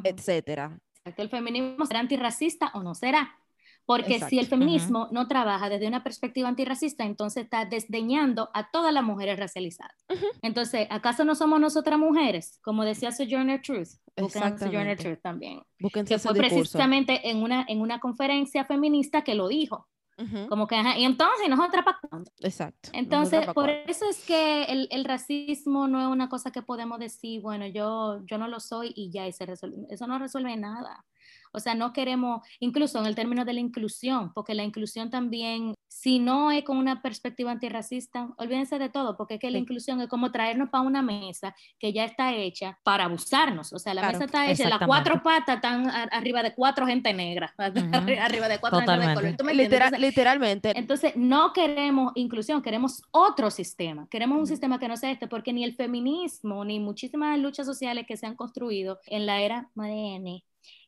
Etcétera. 0.03 0.79
¿El 1.17 1.29
feminismo 1.29 1.85
será 1.85 1.99
antirracista 1.99 2.71
o 2.73 2.81
no 2.81 2.95
será? 2.95 3.37
Porque 3.85 4.19
si 4.19 4.39
el 4.39 4.47
feminismo 4.47 5.09
no 5.11 5.27
trabaja 5.27 5.69
desde 5.69 5.87
una 5.87 6.03
perspectiva 6.03 6.49
antirracista, 6.49 7.05
entonces 7.05 7.43
está 7.43 7.65
desdeñando 7.65 8.49
a 8.53 8.71
todas 8.71 8.93
las 8.93 9.03
mujeres 9.03 9.37
racializadas. 9.37 10.05
Entonces, 10.41 10.87
¿acaso 10.89 11.23
no 11.23 11.35
somos 11.35 11.59
nosotras 11.59 11.99
mujeres? 11.99 12.59
Como 12.63 12.83
decía 12.83 13.11
Sojourner 13.11 13.61
Truth. 13.61 13.89
Sojourner 14.17 14.97
Truth 14.97 15.21
también. 15.21 15.61
que 16.07 16.17
fue 16.17 16.33
precisamente 16.33 17.29
en 17.29 17.43
una, 17.43 17.65
en 17.67 17.81
una 17.81 17.99
conferencia 17.99 18.65
feminista 18.65 19.23
que 19.23 19.35
lo 19.35 19.47
dijo. 19.47 19.87
Como 20.47 20.65
que, 20.65 20.77
y 20.97 21.03
entonces 21.03 21.49
nosotros 21.49 21.83
pactando. 21.83 22.31
Exacto. 22.39 22.89
Entonces, 22.93 23.45
por 23.53 23.69
eso 23.69 24.09
es 24.09 24.25
que 24.25 24.63
el, 24.63 24.87
el, 24.89 25.03
racismo 25.03 25.89
no 25.89 25.99
es 25.99 26.07
una 26.07 26.29
cosa 26.29 26.51
que 26.51 26.61
podemos 26.61 26.99
decir, 26.99 27.41
bueno, 27.41 27.67
yo, 27.67 28.21
yo 28.25 28.37
no 28.37 28.47
lo 28.47 28.61
soy 28.61 28.93
y 28.95 29.11
ya, 29.11 29.27
y 29.27 29.33
se 29.33 29.45
resuelve. 29.45 29.77
Eso 29.89 30.07
no 30.07 30.17
resuelve 30.17 30.55
nada. 30.55 31.03
O 31.55 31.59
sea, 31.59 31.75
no 31.75 31.93
queremos, 31.93 32.45
incluso 32.59 32.99
en 32.99 33.05
el 33.05 33.15
término 33.15 33.45
de 33.45 33.53
la 33.53 33.59
inclusión, 33.59 34.31
porque 34.33 34.53
la 34.53 34.63
inclusión 34.63 35.09
también 35.09 35.73
si 35.95 36.19
no 36.19 36.51
es 36.51 36.63
con 36.63 36.77
una 36.77 37.01
perspectiva 37.01 37.51
antirracista, 37.51 38.29
olvídense 38.37 38.77
de 38.77 38.89
todo, 38.89 39.15
porque 39.15 39.35
es 39.35 39.39
que 39.39 39.49
la 39.49 39.57
inclusión 39.57 40.01
es 40.01 40.09
como 40.09 40.29
traernos 40.29 40.69
para 40.69 40.83
una 40.83 41.01
mesa 41.01 41.55
que 41.79 41.93
ya 41.93 42.03
está 42.03 42.33
hecha 42.33 42.77
para 42.83 43.05
abusarnos. 43.05 43.71
O 43.71 43.79
sea, 43.79 43.93
la 43.93 44.11
mesa 44.11 44.25
está 44.25 44.51
hecha, 44.51 44.67
las 44.67 44.85
cuatro 44.85 45.23
patas 45.23 45.55
están 45.55 45.89
arriba 46.11 46.43
de 46.43 46.53
cuatro 46.53 46.85
gente 46.85 47.13
negra, 47.13 47.55
arriba 47.57 48.49
de 48.49 48.59
cuatro 48.59 48.79
gente 48.81 49.07
de 49.07 49.15
color. 49.15 49.99
literalmente. 49.99 50.73
Entonces, 50.77 51.13
no 51.15 51.53
queremos 51.53 52.11
inclusión, 52.15 52.61
queremos 52.61 53.01
otro 53.11 53.49
sistema. 53.49 54.07
Queremos 54.11 54.37
un 54.37 54.47
sistema 54.47 54.77
que 54.79 54.89
no 54.89 54.97
sea 54.97 55.11
este, 55.11 55.27
porque 55.27 55.53
ni 55.53 55.63
el 55.63 55.75
feminismo, 55.75 56.65
ni 56.65 56.79
muchísimas 56.79 57.39
luchas 57.39 57.65
sociales 57.65 58.05
que 58.05 58.17
se 58.17 58.25
han 58.25 58.35
construido 58.35 58.99
en 59.07 59.25
la 59.25 59.39
era 59.39 59.69
moderna 59.75 60.41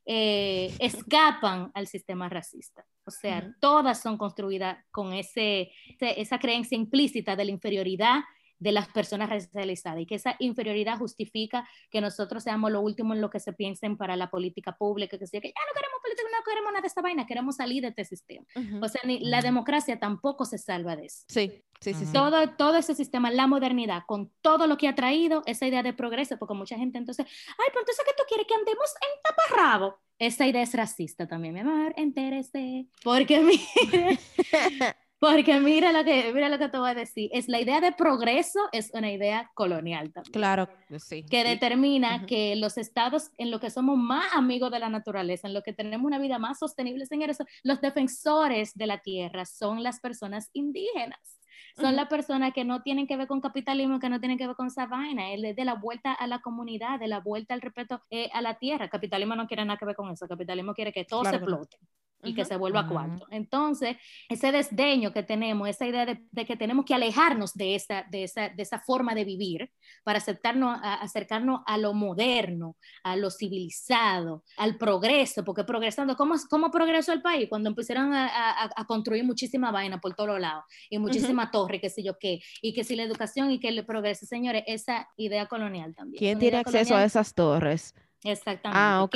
eh, 0.10 0.74
escapan 0.80 1.70
al 1.74 1.86
sistema 1.86 2.30
racista. 2.30 2.86
O 3.06 3.12
sea, 3.12 3.54
todas 3.60 4.02
son 4.02 4.18
construidas 4.18 4.78
con 4.90 5.14
ese, 5.14 5.72
esa 6.00 6.40
creencia 6.40 6.78
implícita 6.78 7.36
de 7.36 7.44
la 7.44 7.52
inferioridad 7.52 8.22
de 8.60 8.72
las 8.72 8.88
personas 8.88 9.30
racializadas 9.30 10.02
y 10.02 10.06
que 10.06 10.16
esa 10.16 10.36
inferioridad 10.40 10.98
justifica 10.98 11.68
que 11.92 12.02
nosotros 12.02 12.44
seamos 12.44 12.72
lo 12.72 12.82
último 12.82 13.14
en 13.14 13.22
lo 13.22 13.30
que 13.30 13.40
se 13.40 13.54
piensen 13.54 13.98
para 13.98 14.16
la 14.16 14.30
política 14.30 14.76
pública, 14.76 15.18
que 15.18 15.28
sea 15.28 15.42
que 15.42 15.50
ya 15.50 15.62
no 15.68 15.74
queremos 15.76 16.00
política, 16.02 16.28
no 16.32 16.44
queremos 16.44 16.72
nada 16.72 16.82
de 16.82 16.88
esta 16.88 17.02
vaina, 17.02 17.26
queremos 17.26 17.56
salir 17.56 17.82
de 17.82 17.90
este 17.90 18.06
sistema. 18.06 18.46
O 18.82 18.88
sea, 18.88 19.02
ni, 19.06 19.20
la 19.20 19.42
democracia 19.42 20.00
tampoco 20.00 20.46
se 20.46 20.58
salva 20.58 20.96
de 20.96 21.06
eso. 21.06 21.26
Sí, 21.28 21.64
sí, 21.82 21.94
sí, 21.94 22.06
Todo, 22.12 22.50
todo 22.56 22.78
ese 22.78 22.96
sistema, 22.96 23.32
la 23.32 23.48
modernidad, 23.48 24.04
con 24.08 24.32
todo 24.42 24.68
lo 24.68 24.78
que 24.78 24.88
ha 24.88 24.96
traído, 24.96 25.44
esa 25.46 25.68
idea 25.68 25.84
de 25.84 25.94
progreso, 25.94 26.38
porque 26.38 26.54
mucha 26.54 26.78
gente 26.78 26.98
entonces, 26.98 27.26
ay, 27.28 27.66
pero 27.68 27.82
entonces, 27.82 28.06
¿qué 28.06 28.14
tú 28.18 28.24
quieres? 28.28 28.48
Que 28.48 28.56
andemos 28.56 28.94
en 29.02 29.22
taparrabo. 29.24 30.00
Esa 30.20 30.48
idea 30.48 30.64
es 30.64 30.74
racista 30.74 31.28
también, 31.28 31.54
mi 31.54 31.60
amor, 31.60 31.94
entérese. 31.96 32.88
Porque 33.04 33.40
mire, 33.40 34.20
Porque 35.20 35.60
mira 35.60 35.92
lo 35.92 36.04
que, 36.04 36.32
mira 36.32 36.48
lo 36.48 36.60
que 36.60 36.70
te 36.70 36.78
voy 36.78 36.92
a 36.92 36.94
decir. 36.94 37.30
Es 37.34 37.48
la 37.48 37.60
idea 37.60 37.82
de 37.82 37.92
progreso 37.92 38.60
es 38.72 38.92
una 38.94 39.12
idea 39.12 39.50
colonial 39.56 40.14
también. 40.14 40.32
Claro, 40.32 40.70
sí. 41.00 41.24
Que 41.24 41.44
determina 41.44 42.26
que 42.28 42.56
los 42.56 42.78
estados 42.78 43.32
en 43.38 43.50
lo 43.50 43.60
que 43.60 43.72
somos 43.72 43.98
más 43.98 44.28
amigos 44.36 44.72
de 44.72 44.80
la 44.80 44.90
naturaleza, 44.90 45.48
en 45.48 45.56
lo 45.56 45.64
que 45.64 45.74
tenemos 45.74 46.06
una 46.06 46.20
vida 46.20 46.38
más 46.38 46.60
sostenible, 46.60 47.06
señores, 47.08 47.38
los 47.64 47.82
defensores 47.82 48.74
de 48.76 48.88
la 48.88 49.00
tierra 49.00 49.46
son 49.46 49.82
las 49.82 50.00
personas 50.00 50.50
indígenas. 50.54 51.40
Son 51.76 51.96
las 51.96 52.08
personas 52.08 52.54
que 52.54 52.64
no 52.64 52.82
tienen 52.82 53.06
que 53.06 53.18
ver 53.18 53.28
con 53.28 53.40
capitalismo, 53.40 54.00
que 54.00 54.10
no 54.10 54.20
tienen 54.20 54.38
que 54.38 54.48
ver 54.48 54.56
con 54.56 54.68
esa 54.68 54.88
vaina. 54.88 55.32
Es 55.32 55.56
de 55.56 55.66
la 55.66 55.76
vuelta 55.76 56.12
a 56.12 56.26
la 56.26 56.40
comunidad, 56.40 57.00
de 57.00 57.08
la 57.08 57.20
vuelta 57.20 57.54
al 57.54 57.62
respeto 57.62 58.02
eh, 58.10 58.30
a 58.34 58.42
la 58.42 58.58
tierra. 58.58 58.90
Capitalismo 58.90 59.36
no 59.36 59.48
quiere 59.48 59.64
nada 59.64 59.78
que 59.78 59.86
ver 59.86 59.96
con 59.96 60.10
eso. 60.10 60.28
Capitalismo 60.28 60.74
quiere 60.74 60.92
que 60.92 61.06
todo 61.06 61.24
se 61.24 61.36
explote 61.36 61.78
y 62.24 62.34
que 62.34 62.46
se 62.46 62.58
vuelva 62.58 62.88
cuarto. 62.88 63.28
Entonces, 63.30 63.98
ese 64.30 64.52
desdeño 64.52 65.14
que 65.14 65.24
tenemos, 65.24 65.70
esa 65.70 65.86
idea 65.86 66.06
de, 66.06 66.46
que 66.46 66.58
tenemos 66.58 66.86
que 66.86 66.94
alejarnos 66.94 67.54
de 67.54 67.76
esa, 67.76 68.06
de, 68.10 68.24
esa, 68.24 68.50
de 68.50 68.64
esa 68.64 68.80
forma 68.80 69.14
de 69.14 69.24
vivir 69.24 69.72
para 70.04 70.18
aceptarnos, 70.18 70.80
acercarnos 70.82 71.62
a 71.66 71.78
lo 71.78 71.94
moderno, 71.94 72.76
a 73.04 73.16
lo 73.16 73.30
civilizado, 73.30 74.44
al 74.58 74.78
progreso, 74.78 75.44
porque 75.44 75.64
progresando, 75.64 76.16
¿cómo, 76.16 76.36
cómo 76.50 76.72
progresó 76.72 77.14
el 77.14 77.22
país? 77.22 77.48
Cuando 77.50 77.70
empezaron 77.70 78.14
a, 78.14 78.70
a, 78.76 78.86
construir 78.86 79.24
muchísima 79.24 79.72
vaina 79.72 80.00
por 80.00 80.16
todos 80.16 80.40
lados 80.40 80.64
y 80.90 80.98
muchísima 80.98 81.52
torre, 81.52 81.80
qué 81.80 81.90
sé 81.90 82.04
yo 82.04 82.18
qué, 82.20 82.42
y 82.62 82.74
que 82.74 82.84
si 82.84 82.96
la 82.96 83.04
educación 83.04 83.52
y 83.52 83.60
que 83.60 83.70
el 83.70 83.86
progreso, 83.86 84.26
señores, 84.26 84.64
esa 84.66 85.08
idea 85.18 85.48
colonial 85.48 85.94
también. 85.96 86.20
¿Quién 86.20 86.40
tiene 86.40 86.58
acceso 86.58 86.96
a 86.96 87.04
esas 87.04 87.34
torres? 87.34 87.94
Exactamente. 88.24 88.80
Ah, 88.80 89.08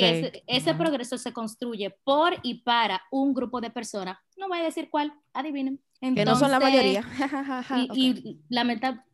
ese, 0.46 0.74
progreso 0.74 1.18
se 1.18 1.32
construye 1.32 1.90
por 2.04 2.34
y 2.42 2.62
para 2.62 3.02
un 3.10 3.34
grupo 3.34 3.60
de 3.60 3.70
personas. 3.70 4.18
No 4.36 4.48
voy 4.48 4.58
a 4.58 4.64
decir 4.64 4.88
cuál, 4.90 5.12
adivinen. 5.32 5.82
Que 6.02 6.24
no 6.24 6.36
son 6.36 6.50
la 6.50 6.60
mayoría. 6.60 7.04
y, 7.94 8.40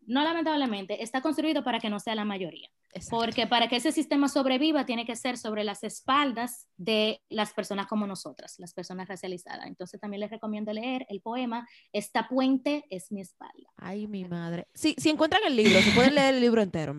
no 0.07 0.25
lamentablemente, 0.25 1.03
está 1.03 1.21
construido 1.21 1.63
para 1.63 1.79
que 1.81 1.91
no 1.91 2.01
sea 2.01 2.15
la 2.15 2.25
mayoría. 2.25 2.69
Porque 3.11 3.47
para 3.47 3.69
que 3.69 3.77
ese 3.77 3.93
sistema 3.93 4.29
sobreviva 4.29 4.87
tiene 4.87 5.05
que 5.05 5.15
ser 5.15 5.37
sobre 5.37 5.63
las 5.63 5.85
espaldas 5.85 6.67
de 6.79 7.21
las 7.29 7.53
personas 7.53 7.87
como 7.87 8.07
nosotras, 8.07 8.55
las 8.59 8.73
personas 8.73 9.07
racializadas. 9.07 9.67
Entonces 9.67 10.01
también 10.01 10.21
les 10.21 10.31
recomiendo 10.31 10.73
leer 10.73 11.05
el 11.11 11.21
poema 11.21 11.69
Esta 11.93 12.27
puente 12.27 12.87
es 12.89 13.13
mi 13.13 13.21
espalda. 13.21 13.69
Ay, 13.77 14.07
mi 14.07 14.25
madre. 14.25 14.67
Si, 14.73 14.95
si 14.97 15.11
encuentran 15.11 15.43
el 15.47 15.55
libro, 15.55 15.79
se 15.81 15.91
pueden 15.93 16.15
leer 16.15 16.35
el 16.35 16.41
libro 16.41 16.63
entero, 16.63 16.97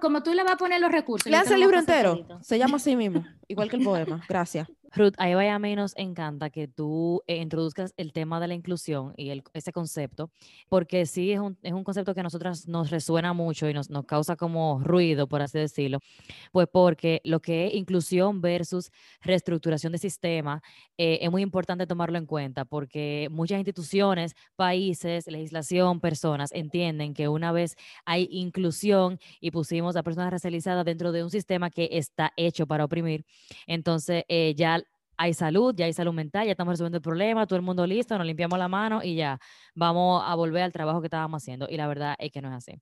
como 0.00 0.22
tú 0.22 0.32
le 0.32 0.44
vas 0.44 0.52
a 0.52 0.56
poner 0.56 0.80
los 0.80 0.92
recursos. 0.92 1.28
Leanse 1.30 1.54
el 1.54 1.60
libro 1.60 1.80
entero. 1.80 2.40
Se 2.42 2.58
llama 2.58 2.76
así 2.76 2.94
mismo, 2.94 3.24
igual 3.48 3.68
que 3.68 3.76
el 3.76 3.82
poema. 3.82 4.24
Gracias. 4.28 4.68
Ruth, 4.96 5.14
ahí 5.18 5.34
vaya 5.34 5.56
a 5.56 5.58
mí 5.58 5.74
nos 5.74 5.96
encanta 5.96 6.50
que 6.50 6.68
tú 6.68 7.22
eh, 7.26 7.36
introduzcas 7.38 7.92
el 7.96 8.12
tema 8.12 8.38
de 8.38 8.46
la 8.46 8.54
inclusión 8.54 9.12
y 9.16 9.30
el, 9.30 9.42
ese 9.52 9.72
concepto, 9.72 10.30
porque 10.68 11.04
sí 11.06 11.32
es 11.32 11.40
un, 11.40 11.58
es 11.62 11.72
un 11.72 11.82
concepto 11.82 12.14
que 12.14 12.20
a 12.20 12.22
nosotras 12.22 12.68
nos 12.68 12.90
resuena 12.90 13.32
mucho 13.32 13.68
y 13.68 13.74
nos, 13.74 13.90
nos 13.90 14.04
causa 14.06 14.36
como 14.36 14.80
ruido, 14.84 15.26
por 15.26 15.42
así 15.42 15.58
decirlo, 15.58 15.98
pues 16.52 16.68
porque 16.72 17.20
lo 17.24 17.40
que 17.40 17.66
es 17.66 17.74
inclusión 17.74 18.40
versus 18.40 18.92
reestructuración 19.20 19.92
de 19.92 19.98
sistema 19.98 20.62
eh, 20.96 21.18
es 21.22 21.30
muy 21.30 21.42
importante 21.42 21.88
tomarlo 21.88 22.16
en 22.16 22.26
cuenta, 22.26 22.64
porque 22.64 23.28
muchas 23.32 23.58
instituciones, 23.58 24.34
países, 24.54 25.26
legislación, 25.26 25.98
personas 25.98 26.52
entienden 26.52 27.14
que 27.14 27.28
una 27.28 27.50
vez 27.50 27.76
hay 28.04 28.28
inclusión 28.30 29.18
y 29.40 29.50
pusimos 29.50 29.96
a 29.96 30.04
personas 30.04 30.30
racializadas 30.30 30.84
dentro 30.84 31.10
de 31.10 31.24
un 31.24 31.30
sistema 31.30 31.70
que 31.70 31.88
está 31.92 32.32
hecho 32.36 32.66
para 32.68 32.84
oprimir, 32.84 33.24
entonces 33.66 34.24
eh, 34.28 34.54
ya 34.56 34.83
hay 35.16 35.34
salud, 35.34 35.74
ya 35.76 35.86
hay 35.86 35.92
salud 35.92 36.12
mental, 36.12 36.46
ya 36.46 36.52
estamos 36.52 36.72
resolviendo 36.72 36.98
el 36.98 37.02
problema, 37.02 37.46
todo 37.46 37.56
el 37.56 37.64
mundo 37.64 37.86
listo, 37.86 38.16
nos 38.16 38.26
limpiamos 38.26 38.58
la 38.58 38.68
mano 38.68 39.02
y 39.02 39.16
ya 39.16 39.38
vamos 39.74 40.22
a 40.26 40.34
volver 40.34 40.62
al 40.62 40.72
trabajo 40.72 41.00
que 41.00 41.06
estábamos 41.06 41.42
haciendo. 41.42 41.66
Y 41.68 41.76
la 41.76 41.86
verdad 41.86 42.14
es 42.18 42.32
que 42.32 42.42
no 42.42 42.48
es 42.48 42.54
así. 42.54 42.80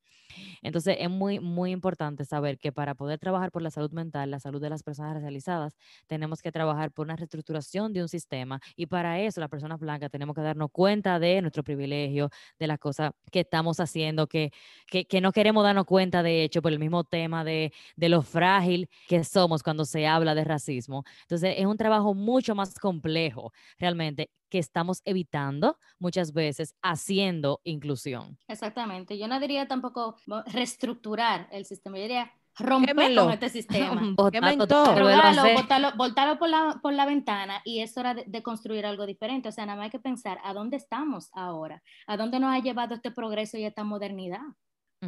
Entonces 0.63 0.97
es 0.99 1.11
muy, 1.11 1.41
muy 1.41 1.71
importante 1.71 2.25
saber 2.25 2.59
que 2.59 2.73
para 2.73 2.95
poder 2.95 3.19
trabajar 3.19 3.51
por 3.51 3.63
la 3.63 3.71
salud 3.71 3.91
mental, 3.93 4.31
la 4.31 4.41
salud 4.41 4.61
de 4.61 4.71
las 4.71 4.83
personas 4.83 5.15
racializadas, 5.15 5.77
tenemos 6.07 6.41
que 6.43 6.53
trabajar 6.53 6.91
por 6.93 7.07
una 7.07 7.17
reestructuración 7.17 7.93
de 7.93 8.03
un 8.03 8.09
sistema 8.09 8.61
y 8.77 8.87
para 8.87 9.21
eso 9.21 9.41
las 9.41 9.51
personas 9.51 9.79
blancas 9.79 10.11
tenemos 10.11 10.35
que 10.35 10.43
darnos 10.43 10.71
cuenta 10.71 11.19
de 11.19 11.41
nuestro 11.43 11.63
privilegio, 11.63 12.31
de 12.59 12.67
las 12.67 12.79
cosas 12.79 13.13
que 13.31 13.41
estamos 13.41 13.81
haciendo, 13.81 14.27
que, 14.27 14.53
que, 14.87 15.21
no 15.21 15.33
queremos 15.33 15.63
darnos 15.65 15.85
cuenta 15.85 16.23
de 16.23 16.43
hecho 16.43 16.63
por 16.63 16.73
el 16.73 16.79
mismo 16.79 17.05
tema 17.05 17.45
de, 17.45 17.73
de 17.97 18.09
lo 18.09 18.23
frágil 18.23 18.89
que 19.09 19.23
somos 19.25 19.63
cuando 19.63 19.85
se 19.85 20.07
habla 20.07 20.35
de 20.35 20.45
racismo. 20.45 21.05
Entonces 21.23 21.55
es 21.59 21.67
un 21.67 21.77
trabajo 21.77 22.15
mucho 22.23 22.55
más 22.55 22.79
complejo 22.79 23.53
realmente 23.79 24.31
que 24.49 24.59
estamos 24.59 25.01
evitando 25.05 25.79
muchas 25.99 26.33
veces 26.33 26.75
haciendo 26.83 27.61
inclusión. 27.65 28.39
Exactamente. 28.49 29.19
Yo 29.19 29.27
no 29.27 29.41
diría 29.41 29.67
tampoco 29.67 30.17
reestructurar 30.47 31.49
el 31.53 31.65
sistema, 31.65 31.97
yo 31.97 32.03
diría 32.03 32.33
romper 32.59 33.15
con 33.15 33.31
este 33.31 33.49
sistema. 33.49 34.01
Voltarlo, 34.15 36.39
por 36.39 36.49
la, 36.49 36.79
por 36.83 36.93
la 36.93 37.07
ventana 37.07 37.63
y 37.65 37.81
es 37.81 37.97
hora 37.97 38.15
de, 38.15 38.43
construir 38.43 38.87
algo 38.87 39.07
diferente. 39.07 39.49
O 39.49 39.53
sea, 39.53 39.67
nada 39.67 39.77
más 39.77 39.85
hay 39.85 39.91
que 39.91 39.99
pensar 39.99 40.39
a 40.45 40.53
dónde 40.53 40.77
estamos 40.77 41.31
ahora, 41.33 41.83
a 42.07 42.17
dónde 42.17 42.39
nos 42.39 42.55
ha 42.55 42.59
llevado 42.59 42.95
este 42.95 43.11
progreso 43.11 43.59
y 43.59 43.65
esta 43.65 43.85
modernidad. 43.85 44.41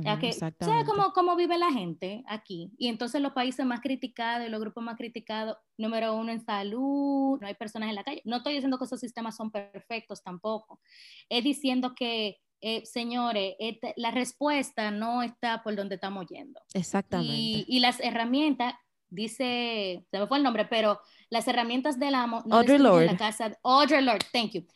¿Sabes 0.02 0.84
cómo, 0.86 1.12
cómo, 1.12 1.36
vive 1.36 1.56
la 1.56 1.70
gente 1.70 2.24
aquí? 2.26 2.72
Y 2.78 2.88
entonces 2.88 3.20
los 3.20 3.32
países 3.32 3.64
más 3.64 3.80
criticados 3.80 4.46
y 4.46 4.50
los 4.50 4.60
grupos 4.60 4.82
más 4.82 4.96
criticados, 4.96 5.56
número 5.78 6.16
uno 6.16 6.32
en 6.32 6.44
salud, 6.44 7.38
no 7.40 7.46
hay 7.46 7.54
personas 7.54 7.90
en 7.90 7.94
la 7.94 8.02
calle. 8.02 8.20
No 8.24 8.38
estoy 8.38 8.54
diciendo 8.54 8.76
que 8.78 8.86
esos 8.86 8.98
sistemas 8.98 9.36
son 9.36 9.52
perfectos 9.52 10.22
tampoco. 10.22 10.80
Es 11.28 11.44
diciendo 11.44 11.94
que, 11.94 12.38
eh, 12.60 12.84
señores, 12.84 13.54
este, 13.60 13.94
la 13.96 14.10
respuesta 14.10 14.90
no 14.90 15.22
está 15.22 15.62
por 15.62 15.76
donde 15.76 15.94
estamos 15.94 16.26
yendo. 16.26 16.60
Exactamente. 16.72 17.32
Y, 17.32 17.64
y, 17.68 17.78
las 17.78 18.00
herramientas, 18.00 18.74
dice, 19.08 20.04
se 20.10 20.18
me 20.18 20.26
fue 20.26 20.38
el 20.38 20.44
nombre, 20.44 20.64
pero 20.64 20.98
las 21.30 21.46
herramientas 21.46 22.00
del 22.00 22.16
amo 22.16 22.42
no 22.46 22.56
Audre 22.56 22.80
Lord. 22.80 23.06
la 23.06 23.16
casa. 23.16 23.56
Audre 23.62 24.02
Lord, 24.02 24.24
thank 24.32 24.52
you. 24.52 24.66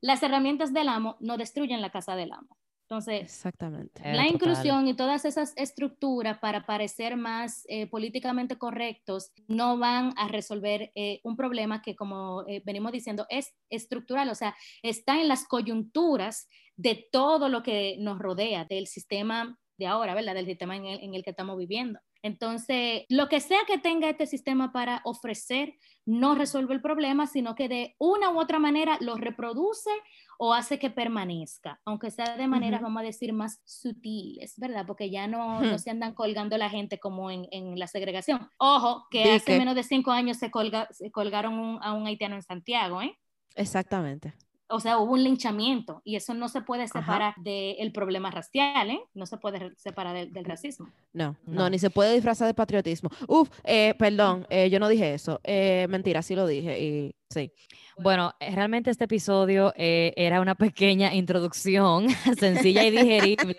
Las 0.00 0.22
herramientas 0.22 0.72
del 0.72 0.88
amo 0.88 1.16
no 1.18 1.36
destruyen 1.36 1.80
la 1.80 1.90
casa 1.90 2.14
del 2.14 2.32
amo. 2.32 2.59
Entonces, 2.90 3.22
Exactamente. 3.22 4.02
la 4.02 4.26
inclusión 4.26 4.88
y 4.88 4.94
todas 4.94 5.24
esas 5.24 5.52
estructuras 5.56 6.38
para 6.40 6.66
parecer 6.66 7.16
más 7.16 7.64
eh, 7.68 7.86
políticamente 7.86 8.58
correctos 8.58 9.30
no 9.46 9.78
van 9.78 10.12
a 10.16 10.26
resolver 10.26 10.90
eh, 10.96 11.20
un 11.22 11.36
problema 11.36 11.82
que, 11.82 11.94
como 11.94 12.44
eh, 12.48 12.62
venimos 12.66 12.90
diciendo, 12.90 13.26
es 13.28 13.54
estructural, 13.68 14.28
o 14.28 14.34
sea, 14.34 14.56
está 14.82 15.20
en 15.20 15.28
las 15.28 15.46
coyunturas 15.46 16.48
de 16.74 17.06
todo 17.12 17.48
lo 17.48 17.62
que 17.62 17.94
nos 18.00 18.18
rodea, 18.18 18.64
del 18.64 18.88
sistema 18.88 19.56
de 19.78 19.86
ahora, 19.86 20.12
¿verdad? 20.14 20.34
Del 20.34 20.46
sistema 20.46 20.74
en 20.74 20.86
el, 20.86 21.00
en 21.00 21.14
el 21.14 21.22
que 21.22 21.30
estamos 21.30 21.56
viviendo. 21.56 22.00
Entonces, 22.22 23.04
lo 23.08 23.28
que 23.28 23.40
sea 23.40 23.60
que 23.66 23.78
tenga 23.78 24.08
este 24.08 24.26
sistema 24.26 24.72
para 24.72 25.00
ofrecer 25.04 25.74
no 26.04 26.34
resuelve 26.34 26.74
el 26.74 26.82
problema, 26.82 27.26
sino 27.26 27.54
que 27.54 27.68
de 27.68 27.94
una 27.98 28.30
u 28.30 28.40
otra 28.40 28.58
manera 28.58 28.98
lo 29.00 29.16
reproduce 29.16 29.90
o 30.38 30.54
hace 30.54 30.78
que 30.78 30.90
permanezca, 30.90 31.80
aunque 31.84 32.10
sea 32.10 32.36
de 32.36 32.46
maneras, 32.46 32.80
vamos 32.80 33.00
a 33.00 33.04
decir, 33.04 33.32
más 33.32 33.60
sutiles, 33.64 34.54
¿verdad? 34.58 34.86
Porque 34.86 35.10
ya 35.10 35.26
no, 35.26 35.60
no 35.60 35.78
se 35.78 35.90
andan 35.90 36.14
colgando 36.14 36.56
la 36.56 36.70
gente 36.70 36.98
como 36.98 37.30
en, 37.30 37.46
en 37.50 37.78
la 37.78 37.86
segregación. 37.86 38.48
Ojo, 38.58 39.06
que 39.10 39.32
hace 39.34 39.58
menos 39.58 39.74
de 39.74 39.82
cinco 39.82 40.10
años 40.10 40.38
se, 40.38 40.50
colga, 40.50 40.88
se 40.90 41.10
colgaron 41.10 41.78
a 41.82 41.92
un 41.92 42.06
haitiano 42.06 42.36
en 42.36 42.42
Santiago, 42.42 43.02
¿eh? 43.02 43.16
Exactamente. 43.54 44.32
O 44.70 44.80
sea, 44.80 44.98
hubo 44.98 45.14
un 45.14 45.24
linchamiento 45.24 46.00
y 46.04 46.16
eso 46.16 46.32
no 46.34 46.48
se 46.48 46.62
puede 46.62 46.86
separar 46.88 47.34
del 47.36 47.92
problema 47.92 48.30
racial, 48.30 48.90
¿eh? 48.90 49.00
No 49.14 49.26
se 49.26 49.36
puede 49.36 49.74
separar 49.76 50.30
del, 50.30 50.44
racismo. 50.44 50.88
No, 51.12 51.36
no, 51.46 51.68
ni 51.68 51.78
se 51.78 51.90
puede 51.90 52.14
disfrazar 52.14 52.46
de 52.46 52.54
patriotismo. 52.54 53.10
Uf, 53.26 53.50
eh, 53.64 53.94
perdón, 53.98 54.46
eh, 54.48 54.70
yo 54.70 54.78
no 54.78 54.88
dije 54.88 55.12
eso. 55.14 55.40
Eh, 55.44 55.86
mentira, 55.90 56.22
sí 56.22 56.34
lo 56.34 56.46
dije 56.46 56.80
y 56.80 57.14
sí. 57.28 57.52
Bueno, 57.98 58.32
realmente 58.40 58.90
este 58.90 59.04
episodio 59.04 59.72
era 59.76 60.40
una 60.40 60.54
pequeña 60.54 61.12
introducción, 61.14 62.06
sencilla 62.38 62.84
y 62.84 62.90
digerible. 62.90 63.56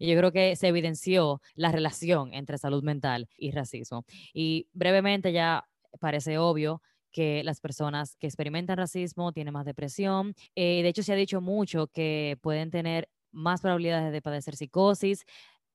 Y 0.00 0.08
yo 0.12 0.18
creo 0.18 0.32
que 0.32 0.56
se 0.56 0.68
evidenció 0.68 1.40
la 1.54 1.72
relación 1.72 2.34
entre 2.34 2.58
salud 2.58 2.82
mental 2.82 3.28
y 3.36 3.52
racismo. 3.52 4.04
Y 4.34 4.68
brevemente 4.72 5.32
ya 5.32 5.64
parece 6.00 6.38
obvio 6.38 6.82
que 7.16 7.42
las 7.44 7.62
personas 7.62 8.14
que 8.16 8.26
experimentan 8.26 8.76
racismo 8.76 9.32
tienen 9.32 9.54
más 9.54 9.64
depresión. 9.64 10.34
Eh, 10.54 10.82
de 10.82 10.88
hecho, 10.90 11.02
se 11.02 11.14
ha 11.14 11.16
dicho 11.16 11.40
mucho 11.40 11.86
que 11.86 12.36
pueden 12.42 12.70
tener 12.70 13.08
más 13.32 13.62
probabilidades 13.62 14.12
de 14.12 14.20
padecer 14.20 14.54
psicosis, 14.54 15.24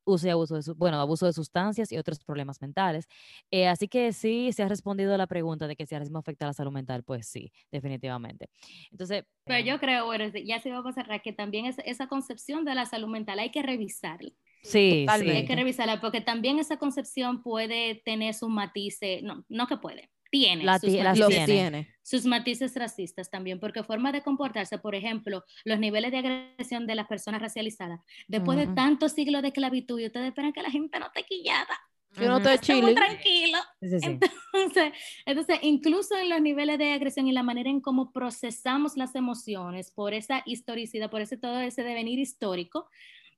uso 0.04 0.28
y 0.28 0.30
abuso 0.30 0.60
de, 0.60 0.74
bueno, 0.74 1.00
abuso 1.00 1.26
de 1.26 1.34
sustancias 1.34 1.92
y 1.92 1.98
otros 1.98 2.20
problemas 2.20 2.62
mentales. 2.62 3.08
Eh, 3.50 3.68
así 3.68 3.88
que 3.88 4.14
sí, 4.14 4.52
se 4.54 4.62
ha 4.62 4.68
respondido 4.68 5.16
a 5.16 5.18
la 5.18 5.26
pregunta 5.26 5.68
de 5.68 5.76
que 5.76 5.88
si 5.88 5.96
el 5.96 6.02
racismo 6.02 6.20
afecta 6.20 6.46
a 6.46 6.50
la 6.50 6.54
salud 6.54 6.72
mental, 6.72 7.04
pues 7.04 7.28
sí, 7.28 7.52
definitivamente. 7.72 8.48
Entonces... 8.92 9.24
Pero 9.46 9.66
yo 9.66 9.80
creo, 9.80 10.06
bueno, 10.06 10.26
ya 10.46 10.60
se 10.60 10.70
va 10.70 10.88
a 10.88 10.94
cerrar, 10.94 11.24
que 11.24 11.34
también 11.34 11.66
es, 11.66 11.78
esa 11.86 12.06
concepción 12.06 12.66
de 12.66 12.76
la 12.76 12.86
salud 12.86 13.08
mental 13.08 13.40
hay 13.40 13.50
que 13.50 13.64
revisarla. 13.64 14.30
Sí, 14.62 15.08
sí. 15.08 15.30
Hay 15.30 15.48
que 15.48 15.56
revisarla 15.56 16.00
porque 16.00 16.22
también 16.22 16.60
esa 16.60 16.78
concepción 16.78 17.42
puede 17.42 17.96
tener 18.06 18.36
sus 18.36 18.50
matices, 18.50 19.24
no, 19.24 19.44
no 19.50 19.66
que 19.66 19.78
puede, 19.78 20.12
tiene, 20.32 20.64
sus, 20.80 20.96
matices, 20.96 21.46
tiene. 21.46 21.88
sus 22.02 22.26
matices 22.26 22.76
racistas 22.76 23.30
también, 23.30 23.60
porque 23.60 23.84
forma 23.84 24.12
de 24.12 24.22
comportarse, 24.22 24.80
por 24.80 24.96
ejemplo, 24.96 25.44
los 25.66 25.78
niveles 25.78 26.12
de 26.12 26.18
agresión 26.20 26.88
de 26.88 26.96
las 26.96 27.08
personas 27.08 27.42
racializadas, 27.42 28.00
después 28.28 28.58
de 28.58 28.68
tantos 28.68 29.12
siglos 29.12 29.42
de 29.42 29.50
esclavitud, 29.50 30.00
y 30.00 30.06
ustedes 30.06 30.30
esperan 30.30 30.54
que 30.54 30.62
la 30.64 30.72
gente 30.72 30.98
no 31.00 31.08
esté 31.08 31.24
quillada. 31.24 31.78
Que 32.18 32.26
no 32.26 32.42
te 32.42 32.60
chile. 32.60 32.94
tranquilo. 32.94 33.58
Entonces, 33.80 34.94
entonces, 35.26 35.60
incluso 35.62 36.18
en 36.18 36.30
los 36.30 36.42
niveles 36.42 36.78
de 36.78 36.92
agresión 36.92 37.28
y 37.28 37.32
la 37.32 37.44
manera 37.44 37.70
en 37.70 37.80
cómo 37.80 38.12
procesamos 38.12 38.98
las 38.98 39.16
emociones 39.16 39.92
por 39.92 40.14
esa 40.14 40.44
historicidad, 40.46 41.10
por 41.10 41.22
ese 41.22 41.38
todo 41.38 41.60
ese 41.62 41.84
devenir 41.84 42.20
histórico, 42.20 42.90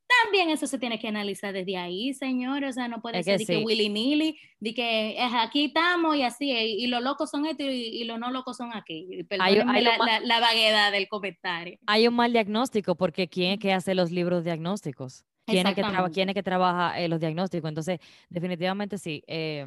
también 0.07 0.49
eso 0.49 0.67
se 0.67 0.77
tiene 0.79 0.99
que 0.99 1.07
analizar 1.07 1.53
desde 1.53 1.77
ahí, 1.77 2.13
señores. 2.13 2.71
O 2.71 2.73
sea, 2.73 2.87
no 2.87 3.01
puede 3.01 3.23
ser 3.23 3.39
de 3.39 3.45
que 3.45 3.57
willy 3.57 3.89
nilly, 3.89 4.37
de 4.59 4.73
que 4.73 5.11
es 5.11 5.31
aquí 5.33 5.65
estamos 5.65 6.15
y 6.15 6.23
así, 6.23 6.51
y, 6.51 6.87
los 6.87 7.01
locos 7.01 7.29
son 7.29 7.45
estos 7.45 7.67
y, 7.69 8.03
los 8.03 8.19
no 8.19 8.31
locos 8.31 8.57
son 8.57 8.73
aquí. 8.73 9.25
Hay, 9.39 9.55
la, 9.55 10.39
vaguedad 10.39 10.91
del 10.91 11.07
comentario. 11.07 11.77
Hay 11.85 12.07
un 12.07 12.15
mal 12.15 12.31
diagnóstico, 12.31 12.95
porque 12.95 13.27
¿quién 13.27 13.53
es 13.53 13.59
que 13.59 13.73
hace 13.73 13.95
los 13.95 14.11
libros 14.11 14.43
diagnósticos? 14.43 15.25
¿Quién 15.45 15.67
es 15.67 15.75
que, 15.75 15.83
¿quién 16.13 16.29
es 16.29 16.35
que 16.35 16.43
trabaja 16.43 16.99
eh, 16.99 17.07
los 17.09 17.19
diagnósticos? 17.19 17.67
Entonces, 17.67 17.99
definitivamente 18.29 18.97
sí. 18.97 19.23
Eh, 19.27 19.65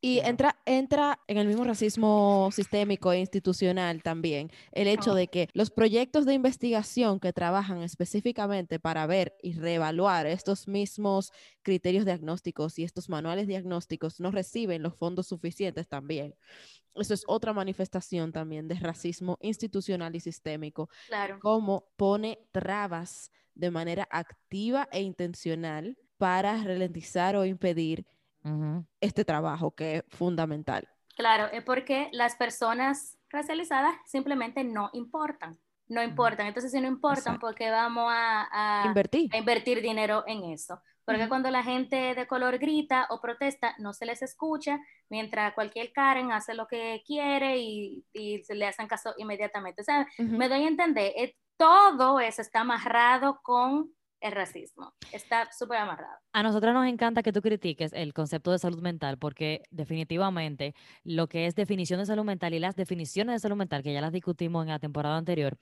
y 0.00 0.20
entra, 0.20 0.56
entra 0.64 1.18
en 1.26 1.38
el 1.38 1.48
mismo 1.48 1.64
racismo 1.64 2.50
sistémico 2.52 3.12
e 3.12 3.18
institucional 3.18 4.02
también 4.02 4.50
el 4.70 4.86
hecho 4.86 5.12
de 5.14 5.26
que 5.26 5.48
los 5.54 5.70
proyectos 5.70 6.24
de 6.24 6.34
investigación 6.34 7.18
que 7.18 7.32
trabajan 7.32 7.82
específicamente 7.82 8.78
para 8.78 9.06
ver 9.06 9.36
y 9.42 9.54
reevaluar 9.54 10.26
estos 10.26 10.68
mismos 10.68 11.32
criterios 11.62 12.04
diagnósticos 12.04 12.78
y 12.78 12.84
estos 12.84 13.08
manuales 13.08 13.48
diagnósticos 13.48 14.20
no 14.20 14.30
reciben 14.30 14.82
los 14.82 14.94
fondos 14.94 15.26
suficientes 15.26 15.88
también. 15.88 16.34
Eso 16.94 17.14
es 17.14 17.24
otra 17.26 17.52
manifestación 17.52 18.32
también 18.32 18.68
de 18.68 18.74
racismo 18.76 19.36
institucional 19.40 20.14
y 20.14 20.20
sistémico. 20.20 20.88
Claro. 21.08 21.38
Como 21.40 21.88
pone 21.96 22.38
trabas 22.52 23.30
de 23.54 23.70
manera 23.70 24.06
activa 24.10 24.88
e 24.92 25.02
intencional 25.02 25.98
para 26.18 26.62
ralentizar 26.62 27.36
o 27.36 27.44
impedir 27.44 28.06
este 29.00 29.24
trabajo 29.24 29.72
que 29.72 29.96
es 29.96 30.04
fundamental. 30.08 30.88
Claro, 31.16 31.46
es 31.52 31.64
porque 31.64 32.08
las 32.12 32.36
personas 32.36 33.18
racializadas 33.30 33.96
simplemente 34.06 34.62
no 34.62 34.90
importan, 34.92 35.58
no 35.88 36.02
importan. 36.02 36.46
Entonces, 36.46 36.70
si 36.70 36.80
no 36.80 36.86
importan, 36.86 37.38
¿por 37.38 37.54
qué 37.54 37.70
vamos 37.70 38.08
a, 38.12 38.84
invertir. 38.86 39.28
a, 39.32 39.38
invertir. 39.38 39.82
dinero 39.82 40.22
en 40.26 40.44
eso? 40.44 40.80
Porque 41.04 41.28
cuando 41.28 41.50
la 41.50 41.62
gente 41.62 42.14
de 42.14 42.26
color 42.26 42.58
grita 42.58 43.06
o 43.10 43.20
protesta, 43.20 43.74
no 43.78 43.94
se 43.94 44.04
les 44.04 44.20
escucha, 44.22 44.78
mientras 45.08 45.54
cualquier 45.54 45.90
Karen 45.92 46.32
hace 46.32 46.54
lo 46.54 46.68
que 46.68 47.02
quiere 47.06 47.58
y, 47.58 48.04
se 48.44 48.54
le 48.54 48.66
hacen 48.66 48.86
caso 48.86 49.14
inmediatamente. 49.16 49.80
O 49.80 49.84
sea, 49.84 50.06
me 50.18 50.48
doy 50.48 50.64
a 50.64 50.68
entender, 50.68 51.12
eh, 51.16 51.34
todo 51.56 52.20
eso 52.20 52.42
está 52.42 52.60
amarrado 52.60 53.40
con 53.42 53.90
el 54.20 54.32
racismo. 54.32 54.94
Está 55.12 55.50
súper 55.52 55.78
amarrado. 55.78 56.16
A 56.32 56.42
nosotros 56.42 56.74
nos 56.74 56.86
encanta 56.86 57.22
que 57.22 57.32
tú 57.32 57.40
critiques 57.40 57.92
el 57.92 58.12
concepto 58.12 58.52
de 58.52 58.58
salud 58.58 58.80
mental 58.80 59.18
porque 59.18 59.62
definitivamente 59.70 60.74
lo 61.04 61.28
que 61.28 61.46
es 61.46 61.54
definición 61.54 62.00
de 62.00 62.06
salud 62.06 62.24
mental 62.24 62.54
y 62.54 62.58
las 62.58 62.76
definiciones 62.76 63.34
de 63.34 63.38
salud 63.40 63.56
mental, 63.56 63.82
que 63.82 63.92
ya 63.92 64.00
las 64.00 64.12
discutimos 64.12 64.64
en 64.64 64.70
la 64.70 64.78
temporada 64.78 65.16
anterior, 65.16 65.56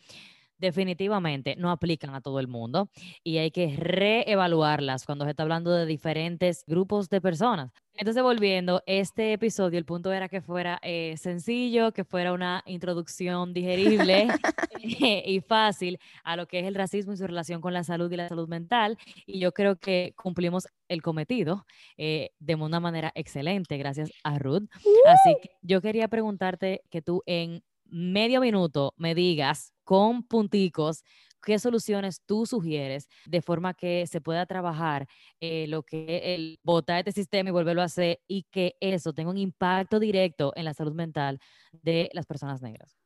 definitivamente 0.59 1.57
no 1.57 1.70
aplican 1.70 2.14
a 2.14 2.20
todo 2.20 2.40
el 2.40 2.48
mundo 2.48 2.90
y 3.22 3.38
hay 3.38 3.50
que 3.50 3.76
reevaluarlas 3.76 5.04
cuando 5.04 5.24
se 5.24 5.30
está 5.30 5.42
hablando 5.42 5.70
de 5.72 5.86
diferentes 5.86 6.64
grupos 6.66 7.09
de 7.09 7.20
personas. 7.20 7.72
Entonces, 7.98 8.22
volviendo, 8.22 8.82
este 8.86 9.32
episodio, 9.32 9.78
el 9.78 9.86
punto 9.86 10.12
era 10.12 10.28
que 10.28 10.42
fuera 10.42 10.78
eh, 10.82 11.14
sencillo, 11.16 11.92
que 11.92 12.04
fuera 12.04 12.34
una 12.34 12.62
introducción 12.66 13.54
digerible 13.54 14.28
y 14.78 15.40
fácil 15.40 15.98
a 16.22 16.36
lo 16.36 16.46
que 16.46 16.61
es 16.61 16.66
el 16.66 16.74
racismo 16.74 17.12
y 17.12 17.16
su 17.16 17.26
relación 17.26 17.61
con 17.61 17.72
la 17.72 17.84
salud 17.84 18.11
y 18.11 18.16
la 18.16 18.28
salud 18.28 18.48
mental. 18.48 18.98
Y 19.26 19.38
yo 19.38 19.52
creo 19.52 19.76
que 19.76 20.12
cumplimos 20.16 20.68
el 20.88 21.02
cometido 21.02 21.64
eh, 21.96 22.30
de 22.38 22.54
una 22.54 22.80
manera 22.80 23.12
excelente, 23.14 23.78
gracias 23.78 24.11
a 24.22 24.38
Ruth. 24.38 24.68
Así 25.07 25.36
que 25.42 25.50
yo 25.62 25.80
quería 25.80 26.09
preguntarte 26.09 26.82
que 26.90 27.02
tú 27.02 27.22
en 27.26 27.62
medio 27.84 28.40
minuto 28.40 28.94
me 28.96 29.14
digas 29.14 29.72
con 29.87 30.24
punticos 30.24 31.05
qué 31.47 31.59
soluciones 31.61 32.22
tú 32.26 32.45
sugieres 32.45 33.09
de 33.24 33.41
forma 33.41 33.72
que 33.72 34.07
se 34.09 34.20
pueda 34.20 34.47
trabajar 34.47 35.07
eh, 35.41 35.66
lo 35.68 35.84
que 35.84 36.34
el 36.34 36.59
botar 36.64 36.99
este 36.99 37.12
sistema 37.12 37.51
y 37.51 37.53
volverlo 37.53 37.82
a 37.82 37.87
hacer 37.87 38.20
y 38.26 38.43
que 38.51 38.76
eso 38.80 39.12
tenga 39.12 39.30
un 39.30 39.39
impacto 39.39 40.01
directo 40.01 40.53
en 40.57 40.64
la 40.64 40.74
salud 40.74 40.93
mental 40.93 41.39
de 41.70 42.11
las 42.12 42.26
personas 42.26 42.61
negras. 42.62 42.99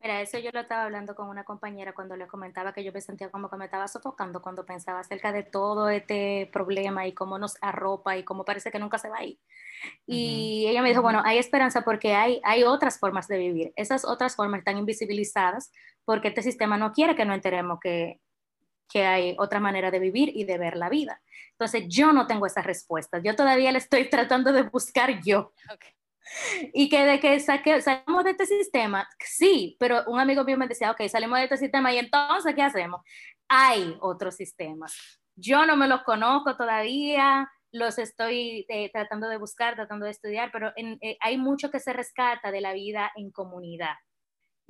Mira, 0.00 0.20
eso 0.20 0.36
yo 0.38 0.50
lo 0.52 0.58
estaba 0.58 0.82
hablando 0.82 1.14
con 1.14 1.28
una 1.28 1.44
compañera 1.44 1.92
cuando 1.92 2.16
le 2.16 2.26
comentaba 2.26 2.72
que 2.72 2.82
yo 2.82 2.92
me 2.92 3.00
sentía 3.00 3.30
como 3.30 3.48
que 3.48 3.56
me 3.56 3.66
estaba 3.66 3.86
sofocando 3.86 4.42
cuando 4.42 4.66
pensaba 4.66 4.98
acerca 4.98 5.30
de 5.30 5.44
todo 5.44 5.88
este 5.88 6.50
problema 6.52 7.06
y 7.06 7.14
cómo 7.14 7.38
nos 7.38 7.56
arropa 7.60 8.16
y 8.16 8.24
cómo 8.24 8.44
parece 8.44 8.72
que 8.72 8.80
nunca 8.80 8.98
se 8.98 9.08
va 9.08 9.18
a 9.18 9.24
ir. 9.24 9.38
Y 10.04 10.66
ella 10.66 10.82
me 10.82 10.88
dijo, 10.88 11.02
bueno, 11.02 11.22
hay 11.24 11.38
esperanza 11.38 11.82
porque 11.82 12.14
hay, 12.14 12.40
hay 12.42 12.64
otras 12.64 12.98
formas 12.98 13.28
de 13.28 13.38
vivir. 13.38 13.72
Esas 13.76 14.04
otras 14.04 14.34
formas 14.34 14.58
están 14.58 14.76
invisibilizadas 14.76 15.70
porque 16.04 16.28
este 16.28 16.42
sistema 16.42 16.76
no 16.76 16.92
quiere 16.92 17.14
que 17.14 17.24
no 17.24 17.34
enteremos 17.34 17.78
que, 17.80 18.20
que 18.88 19.06
hay 19.06 19.36
otra 19.38 19.60
manera 19.60 19.90
de 19.90 19.98
vivir 19.98 20.30
y 20.34 20.44
de 20.44 20.58
ver 20.58 20.76
la 20.76 20.88
vida. 20.88 21.22
Entonces, 21.52 21.84
yo 21.88 22.12
no 22.12 22.26
tengo 22.26 22.46
esas 22.46 22.64
respuestas. 22.64 23.22
Yo 23.24 23.34
todavía 23.34 23.72
le 23.72 23.78
estoy 23.78 24.08
tratando 24.10 24.52
de 24.52 24.62
buscar 24.62 25.20
yo. 25.22 25.52
Okay. 25.72 25.92
Y 26.72 26.88
que 26.88 27.04
de 27.04 27.20
que 27.20 27.40
salimos 27.40 28.24
de 28.24 28.30
este 28.30 28.46
sistema, 28.46 29.08
sí, 29.18 29.76
pero 29.78 30.04
un 30.06 30.20
amigo 30.20 30.44
mío 30.44 30.56
me 30.56 30.68
decía, 30.68 30.90
ok, 30.90 31.02
salimos 31.08 31.38
de 31.38 31.44
este 31.44 31.56
sistema 31.56 31.92
y 31.92 31.98
entonces, 31.98 32.54
¿qué 32.54 32.62
hacemos? 32.62 33.00
Hay 33.48 33.96
otros 34.00 34.36
sistemas. 34.36 34.94
Yo 35.34 35.66
no 35.66 35.76
me 35.76 35.88
los 35.88 36.02
conozco 36.02 36.56
todavía, 36.56 37.50
los 37.72 37.98
estoy 37.98 38.66
eh, 38.68 38.90
tratando 38.92 39.28
de 39.28 39.38
buscar, 39.38 39.74
tratando 39.74 40.04
de 40.04 40.12
estudiar, 40.12 40.50
pero 40.52 40.72
eh, 40.76 41.16
hay 41.20 41.38
mucho 41.38 41.70
que 41.70 41.80
se 41.80 41.92
rescata 41.92 42.50
de 42.50 42.60
la 42.60 42.72
vida 42.72 43.10
en 43.16 43.30
comunidad, 43.30 43.94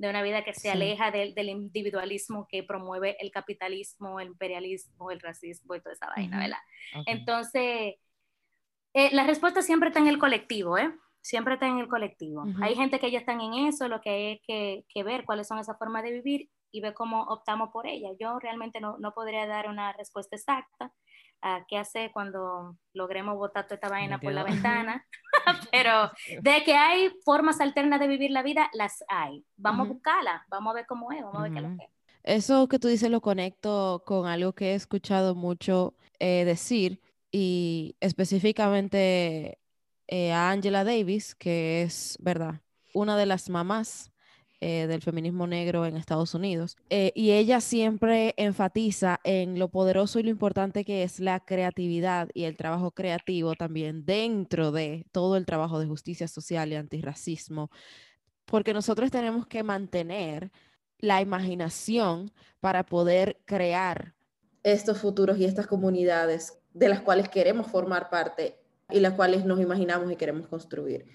de 0.03 0.09
una 0.09 0.21
vida 0.21 0.43
que 0.43 0.53
se 0.53 0.69
aleja 0.69 1.11
del, 1.11 1.33
individualismo 1.47 2.45
que 2.49 2.61
promueve 2.61 3.15
el 3.21 3.31
capitalismo, 3.31 4.19
el 4.19 4.27
imperialismo, 4.27 5.11
el 5.11 5.21
racismo 5.21 5.75
y 5.75 5.79
toda 5.79 5.93
esa 5.93 6.09
vaina, 6.13 6.39
¿verdad? 6.39 6.57
Entonces, 7.05 7.95
eh, 8.93 9.09
la 9.13 9.25
respuesta 9.25 9.61
siempre 9.61 9.87
está 9.87 10.01
en 10.01 10.07
el 10.07 10.19
colectivo, 10.19 10.77
¿eh? 10.77 10.93
siempre 11.21 11.53
está 11.53 11.67
en 11.67 11.79
el 11.79 11.87
colectivo. 11.87 12.43
Hay 12.61 12.75
gente 12.75 12.99
que 12.99 13.11
ya 13.11 13.19
están 13.19 13.39
en 13.39 13.53
eso, 13.53 13.87
lo 13.87 14.01
que 14.01 14.09
hay 14.09 14.39
que, 14.45 14.85
que, 14.93 15.03
ver 15.03 15.23
cuáles 15.23 15.47
son 15.47 15.57
esas 15.57 15.77
formas 15.77 16.03
de 16.03 16.11
vivir 16.11 16.49
y 16.69 16.81
ver 16.81 16.93
cómo 16.93 17.23
optamos 17.23 17.69
por 17.71 17.87
ella. 17.87 18.09
Yo 18.19 18.39
realmente 18.39 18.81
no, 18.81 18.97
no 18.99 19.13
podría 19.13 19.47
dar 19.47 19.69
una 19.69 19.93
respuesta 19.93 20.35
exacta 20.35 20.91
a 21.41 21.65
qué 21.69 21.77
hacer 21.77 22.11
cuando 22.11 22.77
logremos 22.93 23.37
botar 23.37 23.63
toda 23.65 23.75
esta 23.75 23.89
vaina 23.89 24.19
por 24.19 24.33
la 24.33 24.43
ventana, 24.43 25.07
pero 25.71 26.11
de 26.41 26.63
que 26.63 26.75
hay 26.75 27.09
formas 27.23 27.61
alternas 27.61 27.99
de 27.99 28.07
vivir 28.07 28.31
la 28.31 28.43
vida, 28.43 28.69
las 28.73 29.03
hay. 29.07 29.43
Vamos 29.57 29.87
a 29.87 29.93
buscarla, 29.93 30.45
vamos 30.49 30.71
a 30.71 30.75
ver 30.75 30.85
cómo 30.85 31.11
es, 31.11 31.21
vamos 31.21 31.39
a 31.39 31.43
ver 31.43 31.51
qué 31.51 31.57
es 31.59 31.63
lo 31.63 31.77
que 31.77 31.83
es. 31.83 31.89
Eso 32.23 32.69
que 32.69 32.79
tú 32.79 32.87
dices 32.87 33.09
lo 33.09 33.19
conecto 33.19 34.03
con 34.05 34.27
algo 34.27 34.53
que 34.53 34.71
he 34.71 34.75
escuchado 34.75 35.35
mucho 35.35 35.93
eh, 36.19 36.45
decir 36.45 37.01
y 37.31 37.97
específicamente 37.99 39.59
eh, 40.07 40.31
a 40.31 40.51
Angela 40.51 40.85
Davis, 40.85 41.35
que 41.35 41.81
es, 41.81 42.17
¿verdad? 42.21 42.61
Una 42.93 43.17
de 43.17 43.25
las 43.25 43.49
mamás 43.49 44.12
eh, 44.65 44.87
del 44.87 45.01
feminismo 45.01 45.45
negro 45.45 45.85
en 45.85 45.97
Estados 45.97 46.33
Unidos. 46.33 46.77
Eh, 46.89 47.11
y 47.15 47.31
ella 47.31 47.59
siempre 47.59 48.33
enfatiza 48.37 49.19
en 49.25 49.59
lo 49.59 49.67
poderoso 49.67 50.19
y 50.19 50.23
lo 50.23 50.29
importante 50.29 50.85
que 50.85 51.03
es 51.03 51.19
la 51.19 51.41
creatividad 51.41 52.29
y 52.33 52.45
el 52.45 52.55
trabajo 52.55 52.91
creativo 52.91 53.55
también 53.55 54.05
dentro 54.05 54.71
de 54.71 55.05
todo 55.11 55.35
el 55.35 55.45
trabajo 55.45 55.79
de 55.79 55.87
justicia 55.87 56.29
social 56.29 56.71
y 56.71 56.75
antirracismo, 56.75 57.71
porque 58.45 58.73
nosotros 58.73 59.11
tenemos 59.11 59.47
que 59.47 59.63
mantener 59.63 60.49
la 60.97 61.19
imaginación 61.19 62.31
para 62.61 62.85
poder 62.85 63.41
crear 63.43 64.13
estos 64.63 64.97
futuros 64.97 65.37
y 65.39 65.43
estas 65.43 65.67
comunidades 65.67 66.57
de 66.73 66.87
las 66.87 67.01
cuales 67.01 67.27
queremos 67.27 67.67
formar 67.67 68.09
parte 68.09 68.61
y 68.89 69.01
las 69.01 69.11
cuales 69.11 69.43
nos 69.43 69.59
imaginamos 69.59 70.09
y 70.09 70.15
queremos 70.15 70.47
construir. 70.47 71.05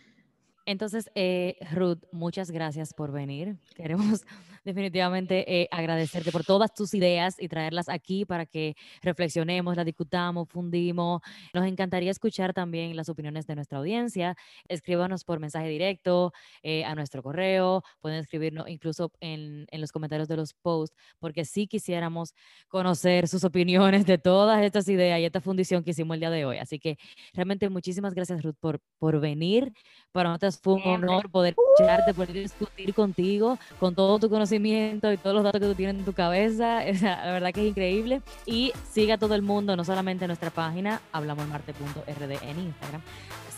Entonces, 0.68 1.10
eh, 1.14 1.56
Ruth, 1.72 2.00
muchas 2.12 2.50
gracias 2.50 2.92
por 2.92 3.10
venir. 3.10 3.56
Queremos 3.74 4.26
definitivamente 4.64 5.62
eh, 5.62 5.68
agradecerte 5.70 6.32
por 6.32 6.44
todas 6.44 6.74
tus 6.74 6.94
ideas 6.94 7.36
y 7.38 7.48
traerlas 7.48 7.88
aquí 7.88 8.24
para 8.24 8.46
que 8.46 8.74
reflexionemos, 9.02 9.76
las 9.76 9.86
discutamos, 9.86 10.48
fundimos. 10.48 11.22
Nos 11.54 11.66
encantaría 11.66 12.10
escuchar 12.10 12.52
también 12.52 12.96
las 12.96 13.08
opiniones 13.08 13.46
de 13.46 13.54
nuestra 13.54 13.78
audiencia. 13.78 14.36
Escríbanos 14.68 15.24
por 15.24 15.40
mensaje 15.40 15.68
directo 15.68 16.32
eh, 16.62 16.84
a 16.84 16.94
nuestro 16.94 17.22
correo, 17.22 17.82
pueden 18.00 18.18
escribirnos 18.18 18.68
incluso 18.68 19.12
en, 19.20 19.66
en, 19.70 19.80
los 19.80 19.92
comentarios 19.92 20.28
de 20.28 20.36
los 20.36 20.54
posts, 20.54 20.96
porque 21.18 21.44
sí 21.44 21.66
quisiéramos 21.66 22.34
conocer 22.68 23.28
sus 23.28 23.44
opiniones 23.44 24.06
de 24.06 24.18
todas 24.18 24.62
estas 24.62 24.88
ideas 24.88 25.20
y 25.20 25.24
esta 25.24 25.40
fundición 25.40 25.84
que 25.84 25.92
hicimos 25.92 26.14
el 26.14 26.20
día 26.20 26.30
de 26.30 26.44
hoy. 26.44 26.58
Así 26.58 26.78
que 26.78 26.98
realmente 27.32 27.68
muchísimas 27.68 28.14
gracias, 28.14 28.42
Ruth, 28.42 28.56
por, 28.58 28.80
por 28.98 29.20
venir. 29.20 29.72
Para 30.12 30.30
nosotros 30.30 30.58
fue 30.62 30.74
un 30.74 30.82
honor 30.86 31.30
poder 31.30 31.54
escucharte, 31.58 32.12
poder 32.12 32.32
discutir 32.32 32.92
contigo, 32.92 33.58
con 33.78 33.94
todo 33.94 34.18
tu 34.18 34.28
conocimiento 34.28 34.47
y 34.52 35.16
todos 35.16 35.34
los 35.34 35.44
datos 35.44 35.60
que 35.60 35.66
tú 35.66 35.74
tienes 35.74 35.96
en 35.96 36.04
tu 36.04 36.12
cabeza. 36.12 36.84
la 37.02 37.32
verdad 37.32 37.52
que 37.52 37.62
es 37.62 37.68
increíble. 37.68 38.22
Y 38.46 38.72
siga 38.90 39.18
todo 39.18 39.34
el 39.34 39.42
mundo, 39.42 39.76
no 39.76 39.84
solamente 39.84 40.24
en 40.24 40.28
nuestra 40.28 40.50
página, 40.50 41.00
hablamosmarte.rd 41.12 42.42
en 42.42 42.58
Instagram, 42.60 43.02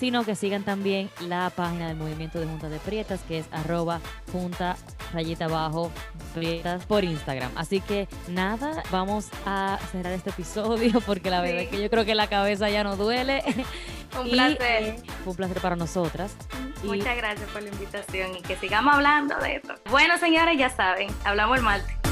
sino 0.00 0.24
que 0.24 0.34
sigan 0.34 0.62
también 0.62 1.10
la 1.20 1.50
página 1.50 1.88
del 1.88 1.96
movimiento 1.98 2.40
de 2.40 2.46
Junta 2.46 2.70
de 2.70 2.78
Prietas, 2.78 3.20
que 3.28 3.38
es 3.38 3.46
arroba 3.52 4.00
junta 4.32 4.76
rayita 5.12 5.44
abajo 5.44 5.92
prietas 6.34 6.86
por 6.86 7.04
Instagram. 7.04 7.52
Así 7.54 7.82
que 7.82 8.08
nada, 8.26 8.82
vamos 8.90 9.28
a 9.44 9.78
cerrar 9.92 10.14
este 10.14 10.30
episodio 10.30 11.00
porque 11.06 11.30
la 11.30 11.42
verdad 11.42 11.62
es 11.64 11.68
que 11.68 11.82
yo 11.82 11.90
creo 11.90 12.06
que 12.06 12.14
la 12.14 12.28
cabeza 12.28 12.70
ya 12.70 12.82
no 12.82 12.96
duele. 12.96 13.42
Un 14.18 14.28
placer. 14.28 14.82
Eh, 14.82 14.96
fue 15.22 15.30
un 15.30 15.36
placer 15.36 15.60
para 15.60 15.76
nosotras. 15.76 16.34
Muchas 16.82 17.16
gracias 17.16 17.48
por 17.50 17.62
la 17.62 17.68
invitación 17.68 18.34
y 18.36 18.42
que 18.42 18.56
sigamos 18.56 18.94
hablando 18.94 19.36
de 19.36 19.56
esto. 19.56 19.74
Bueno, 19.88 20.18
señores, 20.18 20.58
ya 20.58 20.68
saben, 20.68 21.08
hablamos 21.24 21.58
el 21.58 21.62
martes. 21.62 22.09